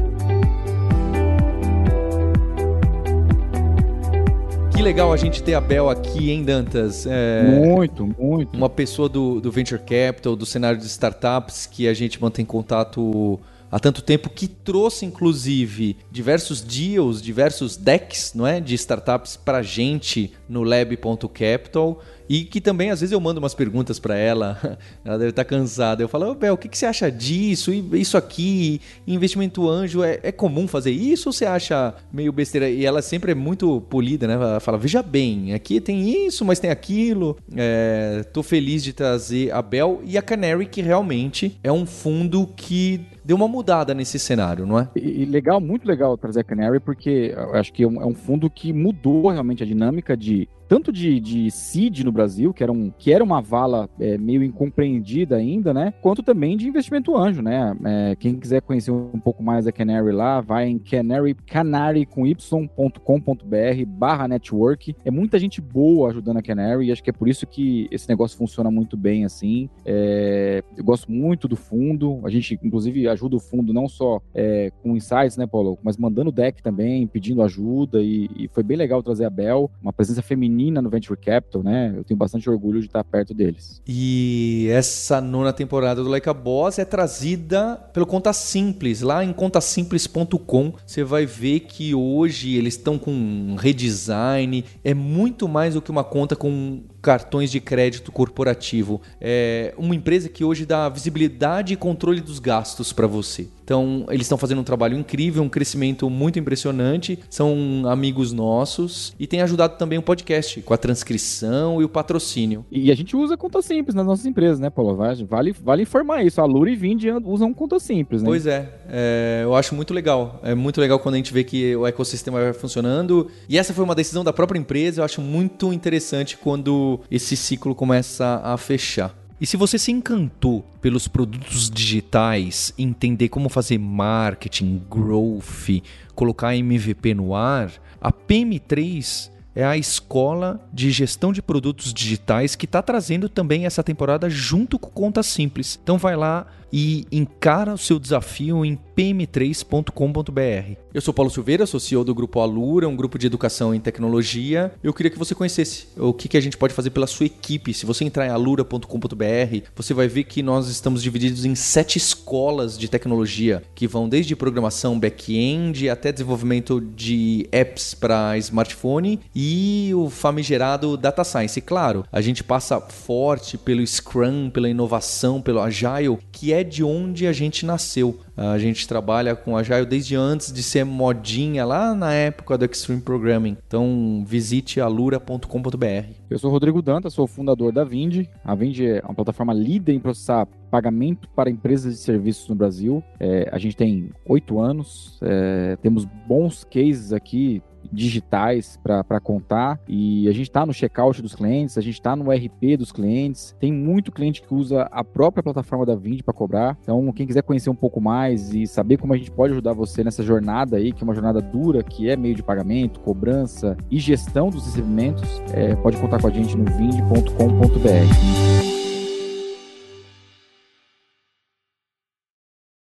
Que 4.77 4.83
legal 4.83 5.11
a 5.11 5.17
gente 5.17 5.41
ter 5.41 5.55
a 5.55 5.59
Bel 5.59 5.89
aqui, 5.89 6.29
hein, 6.29 6.43
Dantas? 6.43 7.07
É, 7.07 7.41
muito, 7.41 8.05
muito. 8.05 8.55
Uma 8.55 8.69
pessoa 8.69 9.09
do, 9.09 9.41
do 9.41 9.51
Venture 9.51 9.81
Capital, 9.81 10.35
do 10.35 10.45
cenário 10.45 10.79
de 10.79 10.85
startups, 10.85 11.65
que 11.65 11.87
a 11.87 11.95
gente 11.95 12.21
mantém 12.21 12.45
contato 12.45 13.39
há 13.71 13.79
tanto 13.79 14.01
tempo, 14.01 14.29
que 14.29 14.47
trouxe, 14.47 15.05
inclusive, 15.05 15.97
diversos 16.11 16.61
deals, 16.61 17.21
diversos 17.21 17.75
decks 17.77 18.33
não 18.33 18.45
é, 18.45 18.59
de 18.59 18.75
startups 18.75 19.37
para 19.37 19.61
gente 19.61 20.31
no 20.47 20.63
lab.capital. 20.63 22.01
E 22.29 22.43
que 22.43 22.59
também, 22.59 22.89
às 22.89 22.99
vezes, 22.99 23.13
eu 23.13 23.19
mando 23.21 23.39
umas 23.39 23.53
perguntas 23.53 23.99
para 23.99 24.15
ela, 24.15 24.77
ela 25.03 25.17
deve 25.17 25.29
estar 25.29 25.43
tá 25.43 25.49
cansada. 25.49 26.03
Eu 26.03 26.09
falo, 26.09 26.31
oh, 26.31 26.35
Bel, 26.35 26.55
o 26.55 26.57
que, 26.57 26.67
que 26.67 26.77
você 26.77 26.85
acha 26.85 27.09
disso? 27.09 27.71
Isso 27.93 28.17
aqui, 28.17 28.81
investimento 29.07 29.67
anjo, 29.69 30.03
é, 30.03 30.19
é 30.21 30.31
comum 30.31 30.67
fazer 30.67 30.91
isso 30.91 31.29
ou 31.29 31.33
você 31.33 31.45
acha 31.45 31.93
meio 32.11 32.31
besteira? 32.33 32.69
E 32.69 32.85
ela 32.85 33.01
sempre 33.01 33.31
é 33.31 33.35
muito 33.35 33.79
polida, 33.81 34.27
né? 34.27 34.33
Ela 34.33 34.59
fala, 34.59 34.77
veja 34.77 35.01
bem, 35.01 35.53
aqui 35.53 35.79
tem 35.79 36.25
isso, 36.25 36.43
mas 36.43 36.59
tem 36.59 36.69
aquilo. 36.69 37.37
É, 37.55 38.25
tô 38.33 38.43
feliz 38.43 38.83
de 38.83 38.91
trazer 38.91 39.51
a 39.53 39.61
Bel 39.61 40.01
e 40.03 40.17
a 40.17 40.21
Canary, 40.21 40.65
que 40.65 40.81
realmente 40.81 41.57
é 41.63 41.71
um 41.71 41.85
fundo 41.85 42.47
que 42.57 43.05
deu 43.27 43.35
uma 43.35 43.47
mudada 43.47 43.93
nesse 43.93 44.17
cenário, 44.17 44.65
não 44.65 44.79
é? 44.79 44.87
E, 44.95 45.25
legal, 45.25 45.59
muito 45.59 45.85
legal 45.85 46.17
trazer 46.17 46.39
a 46.39 46.43
Canary, 46.45 46.79
porque 46.79 47.33
eu 47.35 47.55
acho 47.55 47.73
que 47.73 47.83
é 47.83 47.87
um, 47.87 48.01
é 48.01 48.05
um 48.05 48.15
fundo 48.15 48.49
que 48.49 48.71
mudou 48.71 49.29
realmente 49.29 49.61
a 49.61 49.65
dinâmica 49.65 50.15
de 50.15 50.47
tanto 50.67 50.91
de, 50.91 51.19
de 51.19 51.49
seed 51.49 52.01
no 52.03 52.11
Brasil, 52.11 52.53
que 52.53 52.61
era, 52.61 52.71
um, 52.71 52.91
que 52.91 53.11
era 53.11 53.23
uma 53.23 53.41
vala 53.41 53.89
é, 53.99 54.17
meio 54.17 54.43
incompreendida 54.43 55.37
ainda, 55.37 55.73
né? 55.73 55.93
Quanto 56.01 56.21
também 56.21 56.57
de 56.57 56.67
investimento 56.67 57.15
anjo, 57.15 57.41
né? 57.41 57.75
É, 57.85 58.15
quem 58.15 58.35
quiser 58.35 58.61
conhecer 58.61 58.91
um 58.91 59.19
pouco 59.19 59.41
mais 59.41 59.65
da 59.65 59.71
Canary 59.71 60.11
lá, 60.11 60.41
vai 60.41 60.67
em 60.67 60.77
canary, 60.77 61.33
canary 61.33 62.05
com 62.05 62.27
y.com.br 62.27 63.85
barra 63.87 64.27
network. 64.27 64.95
É 65.05 65.11
muita 65.11 65.39
gente 65.39 65.61
boa 65.61 66.09
ajudando 66.09 66.37
a 66.37 66.41
Canary 66.41 66.87
e 66.87 66.91
acho 66.91 67.03
que 67.03 67.09
é 67.09 67.13
por 67.13 67.27
isso 67.27 67.47
que 67.47 67.87
esse 67.89 68.07
negócio 68.09 68.37
funciona 68.37 68.69
muito 68.69 68.97
bem, 68.97 69.25
assim. 69.25 69.69
É, 69.85 70.63
eu 70.75 70.83
gosto 70.83 71.11
muito 71.11 71.47
do 71.47 71.55
fundo, 71.55 72.19
a 72.23 72.29
gente 72.29 72.59
inclusive 72.63 73.07
ajuda 73.07 73.35
o 73.35 73.39
fundo 73.39 73.73
não 73.73 73.87
só 73.87 74.21
é, 74.33 74.71
com 74.83 74.95
insights, 74.95 75.37
né, 75.37 75.47
Paulo, 75.47 75.77
mas 75.81 75.97
mandando 75.97 76.31
deck 76.31 76.61
também, 76.61 77.07
pedindo 77.07 77.41
ajuda 77.41 78.01
e, 78.01 78.29
e 78.35 78.47
foi 78.49 78.63
bem 78.63 78.77
legal 78.77 79.01
trazer 79.01 79.25
a 79.25 79.29
Bel, 79.29 79.71
uma 79.81 79.93
presença 79.93 80.21
feminina 80.21 80.56
feminina 80.57 80.81
no 80.81 80.89
Venture 80.89 81.19
Capital, 81.19 81.61
né? 81.61 81.93
Eu 81.95 82.03
tenho 82.03 82.17
bastante 82.17 82.49
orgulho 82.49 82.79
de 82.79 82.87
estar 82.87 83.03
perto 83.03 83.33
deles. 83.33 83.81
E 83.87 84.67
essa 84.71 85.21
nona 85.21 85.53
temporada 85.53 86.03
do 86.03 86.09
Like 86.09 86.27
a 86.27 86.33
Boss 86.33 86.79
é 86.79 86.85
trazida 86.85 87.75
pelo 87.93 88.05
Conta 88.05 88.33
Simples. 88.33 89.01
Lá 89.01 89.23
em 89.23 89.31
contasimples.com 89.31 90.73
você 90.85 91.03
vai 91.03 91.25
ver 91.25 91.61
que 91.61 91.93
hoje 91.93 92.55
eles 92.55 92.73
estão 92.73 92.97
com 92.97 93.11
um 93.11 93.55
redesign. 93.55 94.65
É 94.83 94.93
muito 94.93 95.47
mais 95.47 95.75
do 95.75 95.81
que 95.81 95.91
uma 95.91 96.03
conta 96.03 96.35
com 96.35 96.81
cartões 97.01 97.51
de 97.51 97.59
crédito 97.59 98.11
corporativo. 98.11 99.01
É 99.21 99.73
uma 99.77 99.95
empresa 99.95 100.27
que 100.27 100.43
hoje 100.43 100.65
dá 100.65 100.89
visibilidade 100.89 101.73
e 101.73 101.77
controle 101.77 102.19
dos 102.19 102.39
gastos 102.39 102.91
para 102.91 103.05
você. 103.05 103.47
Então, 103.67 104.05
eles 104.09 104.21
estão 104.21 104.37
fazendo 104.37 104.61
um 104.61 104.63
trabalho 104.63 104.97
incrível, 104.97 105.43
um 105.43 105.49
crescimento 105.49 106.09
muito 106.09 106.39
impressionante. 106.39 107.19
São 107.29 107.83
amigos 107.85 108.31
nossos 108.31 109.13
e 109.19 109.27
tem 109.27 109.41
ajudado 109.41 109.77
também 109.77 109.99
o 109.99 110.01
podcast 110.01 110.61
com 110.61 110.73
a 110.73 110.77
transcrição 110.77 111.81
e 111.81 111.83
o 111.83 111.89
patrocínio. 111.89 112.65
E 112.71 112.89
a 112.89 112.95
gente 112.95 113.13
usa 113.13 113.35
conta 113.35 113.61
simples 113.61 113.93
nas 113.93 114.05
nossas 114.05 114.25
empresas, 114.25 114.57
né, 114.57 114.69
Paulo? 114.69 114.95
Vale, 114.95 115.51
vale 115.61 115.81
informar 115.81 116.23
isso. 116.23 116.39
A 116.39 116.45
Lura 116.45 116.71
e 116.71 116.77
Vind 116.77 117.03
usam 117.25 117.53
conta 117.53 117.77
simples, 117.77 118.21
né? 118.23 118.29
Pois 118.29 118.47
é, 118.47 118.73
é, 118.87 119.41
eu 119.43 119.53
acho 119.53 119.75
muito 119.75 119.93
legal. 119.93 120.39
É 120.43 120.55
muito 120.55 120.79
legal 120.79 120.97
quando 120.97 121.15
a 121.15 121.17
gente 121.17 121.33
vê 121.33 121.43
que 121.43 121.75
o 121.75 121.85
ecossistema 121.85 122.39
vai 122.39 122.53
funcionando. 122.53 123.27
E 123.49 123.57
essa 123.57 123.73
foi 123.73 123.83
uma 123.83 123.95
decisão 123.95 124.23
da 124.23 124.31
própria 124.31 124.57
empresa. 124.57 125.01
Eu 125.01 125.05
acho 125.05 125.19
muito 125.19 125.73
interessante 125.73 126.37
quando 126.37 127.01
esse 127.11 127.35
ciclo 127.35 127.75
começa 127.75 128.39
a 128.45 128.55
fechar. 128.55 129.26
E 129.39 129.45
se 129.45 129.55
você 129.55 129.77
se 129.77 129.91
encantou 129.91 130.65
pelos 130.81 131.07
produtos 131.07 131.69
digitais, 131.69 132.73
entender 132.77 133.29
como 133.29 133.49
fazer 133.49 133.77
marketing, 133.77 134.81
growth, 134.89 135.83
colocar 136.15 136.55
MVP 136.55 137.13
no 137.13 137.35
ar, 137.35 137.71
a 138.01 138.11
PM3 138.11 139.29
é 139.53 139.63
a 139.63 139.77
escola 139.77 140.59
de 140.73 140.91
gestão 140.91 141.31
de 141.31 141.41
produtos 141.41 141.93
digitais 141.93 142.55
que 142.55 142.65
está 142.65 142.81
trazendo 142.81 143.27
também 143.29 143.65
essa 143.65 143.83
temporada 143.83 144.29
junto 144.29 144.79
com 144.79 144.89
Conta 144.89 145.21
Simples. 145.21 145.79
Então 145.83 145.97
vai 145.97 146.15
lá, 146.15 146.47
e 146.71 147.05
encara 147.11 147.73
o 147.73 147.77
seu 147.77 147.99
desafio 147.99 148.65
em 148.65 148.77
pm3.com.br. 148.97 150.87
Eu 150.91 151.01
sou 151.01 151.13
Paulo 151.13 151.29
Silveira, 151.29 151.67
sou 151.67 151.79
CEO 151.79 152.03
do 152.03 152.15
Grupo 152.15 152.39
Alura, 152.39 152.87
um 152.87 152.95
grupo 152.95 153.19
de 153.19 153.27
educação 153.27 153.71
em 153.75 153.79
tecnologia. 153.79 154.73
Eu 154.81 154.91
queria 154.91 155.11
que 155.11 155.19
você 155.19 155.35
conhecesse 155.35 155.89
o 155.95 156.11
que, 156.11 156.35
a 156.35 156.41
gente 156.41 156.57
pode 156.57 156.73
fazer 156.73 156.89
pela 156.89 157.05
sua 157.05 157.27
equipe. 157.27 157.73
Se 157.73 157.85
você 157.85 158.03
entrar 158.03 158.25
em 158.25 158.29
alura.com.br, 158.29 159.67
você 159.75 159.93
vai 159.93 160.07
ver 160.07 160.23
que 160.23 160.41
nós 160.41 160.67
estamos 160.67 161.03
divididos 161.03 161.45
em 161.45 161.53
sete 161.53 161.97
escolas 161.97 162.75
de 162.75 162.87
tecnologia 162.87 163.61
que 163.75 163.87
vão 163.87 164.09
desde 164.09 164.35
programação 164.35 164.99
back-end 164.99 165.87
até 165.87 166.11
desenvolvimento 166.11 166.81
de 166.81 167.47
apps 167.51 167.93
para 167.93 168.35
smartphone 168.39 169.19
e 169.35 169.91
o 169.93 170.09
famigerado 170.09 170.97
data 170.97 171.23
science. 171.23 171.59
E 171.59 171.61
claro, 171.61 172.03
a 172.11 172.21
gente 172.21 172.43
passa 172.43 172.81
forte 172.81 173.55
pelo 173.55 173.85
Scrum, 173.85 174.49
pela 174.49 174.67
inovação, 174.67 175.39
pelo 175.39 175.61
Agile, 175.61 176.17
que 176.31 176.51
é 176.51 176.56
é 176.57 176.63
de 176.63 176.83
onde 176.83 177.27
a 177.27 177.33
gente 177.33 177.65
nasceu. 177.65 178.19
A 178.35 178.57
gente 178.57 178.87
trabalha 178.87 179.35
com 179.35 179.55
Agile 179.57 179.85
desde 179.85 180.15
antes 180.15 180.51
de 180.51 180.61
ser 180.61 180.83
modinha 180.83 181.65
lá 181.65 181.93
na 181.93 182.13
época 182.13 182.57
do 182.57 182.65
Extreme 182.65 183.01
Programming. 183.01 183.57
Então 183.67 184.23
visite 184.25 184.79
alura.com.br. 184.79 186.11
Eu 186.29 186.37
sou 186.37 186.51
Rodrigo 186.51 186.81
Danta, 186.81 187.09
sou 187.09 187.27
fundador 187.27 187.71
da 187.71 187.83
Vind. 187.83 188.25
A 188.43 188.53
Vind 188.55 188.79
é 188.79 189.01
uma 189.03 189.13
plataforma 189.13 189.53
líder 189.53 189.93
em 189.93 189.99
processar 189.99 190.47
pagamento 190.69 191.29
para 191.29 191.49
empresas 191.49 191.93
de 191.93 191.99
serviços 191.99 192.47
no 192.49 192.55
Brasil. 192.55 193.03
É, 193.19 193.49
a 193.51 193.57
gente 193.57 193.75
tem 193.75 194.09
oito 194.25 194.59
anos, 194.59 195.17
é, 195.21 195.77
temos 195.81 196.05
bons 196.27 196.63
cases 196.63 197.13
aqui 197.13 197.61
digitais 197.91 198.79
para 198.83 199.19
contar 199.19 199.79
e 199.87 200.27
a 200.27 200.31
gente 200.31 200.47
está 200.47 200.65
no 200.65 200.73
checkout 200.73 201.21
dos 201.21 201.35
clientes, 201.35 201.77
a 201.77 201.81
gente 201.81 201.95
está 201.95 202.15
no 202.15 202.31
RP 202.31 202.77
dos 202.77 202.91
clientes. 202.91 203.55
Tem 203.59 203.71
muito 203.71 204.11
cliente 204.11 204.41
que 204.41 204.53
usa 204.53 204.83
a 204.91 205.03
própria 205.03 205.43
plataforma 205.43 205.85
da 205.85 205.95
Vind 205.95 206.21
para 206.21 206.33
cobrar. 206.33 206.77
Então, 206.81 207.11
quem 207.11 207.27
quiser 207.27 207.43
conhecer 207.43 207.69
um 207.69 207.75
pouco 207.75 207.99
mais 208.01 208.53
e 208.53 208.67
saber 208.67 208.97
como 208.97 209.13
a 209.13 209.17
gente 209.17 209.31
pode 209.31 209.53
ajudar 209.53 209.73
você 209.73 210.03
nessa 210.03 210.23
jornada 210.23 210.77
aí, 210.77 210.91
que 210.91 211.03
é 211.03 211.05
uma 211.05 211.13
jornada 211.13 211.41
dura, 211.41 211.83
que 211.83 212.09
é 212.09 212.15
meio 212.15 212.35
de 212.35 212.43
pagamento, 212.43 212.99
cobrança 212.99 213.77
e 213.89 213.99
gestão 213.99 214.49
dos 214.49 214.65
recebimentos, 214.65 215.41
é, 215.53 215.75
pode 215.75 215.97
contar 215.97 216.21
com 216.21 216.27
a 216.27 216.31
gente 216.31 216.55
no 216.55 216.65
vind.com.br. 216.65 217.87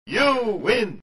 You 0.08 0.60
win! 0.60 1.03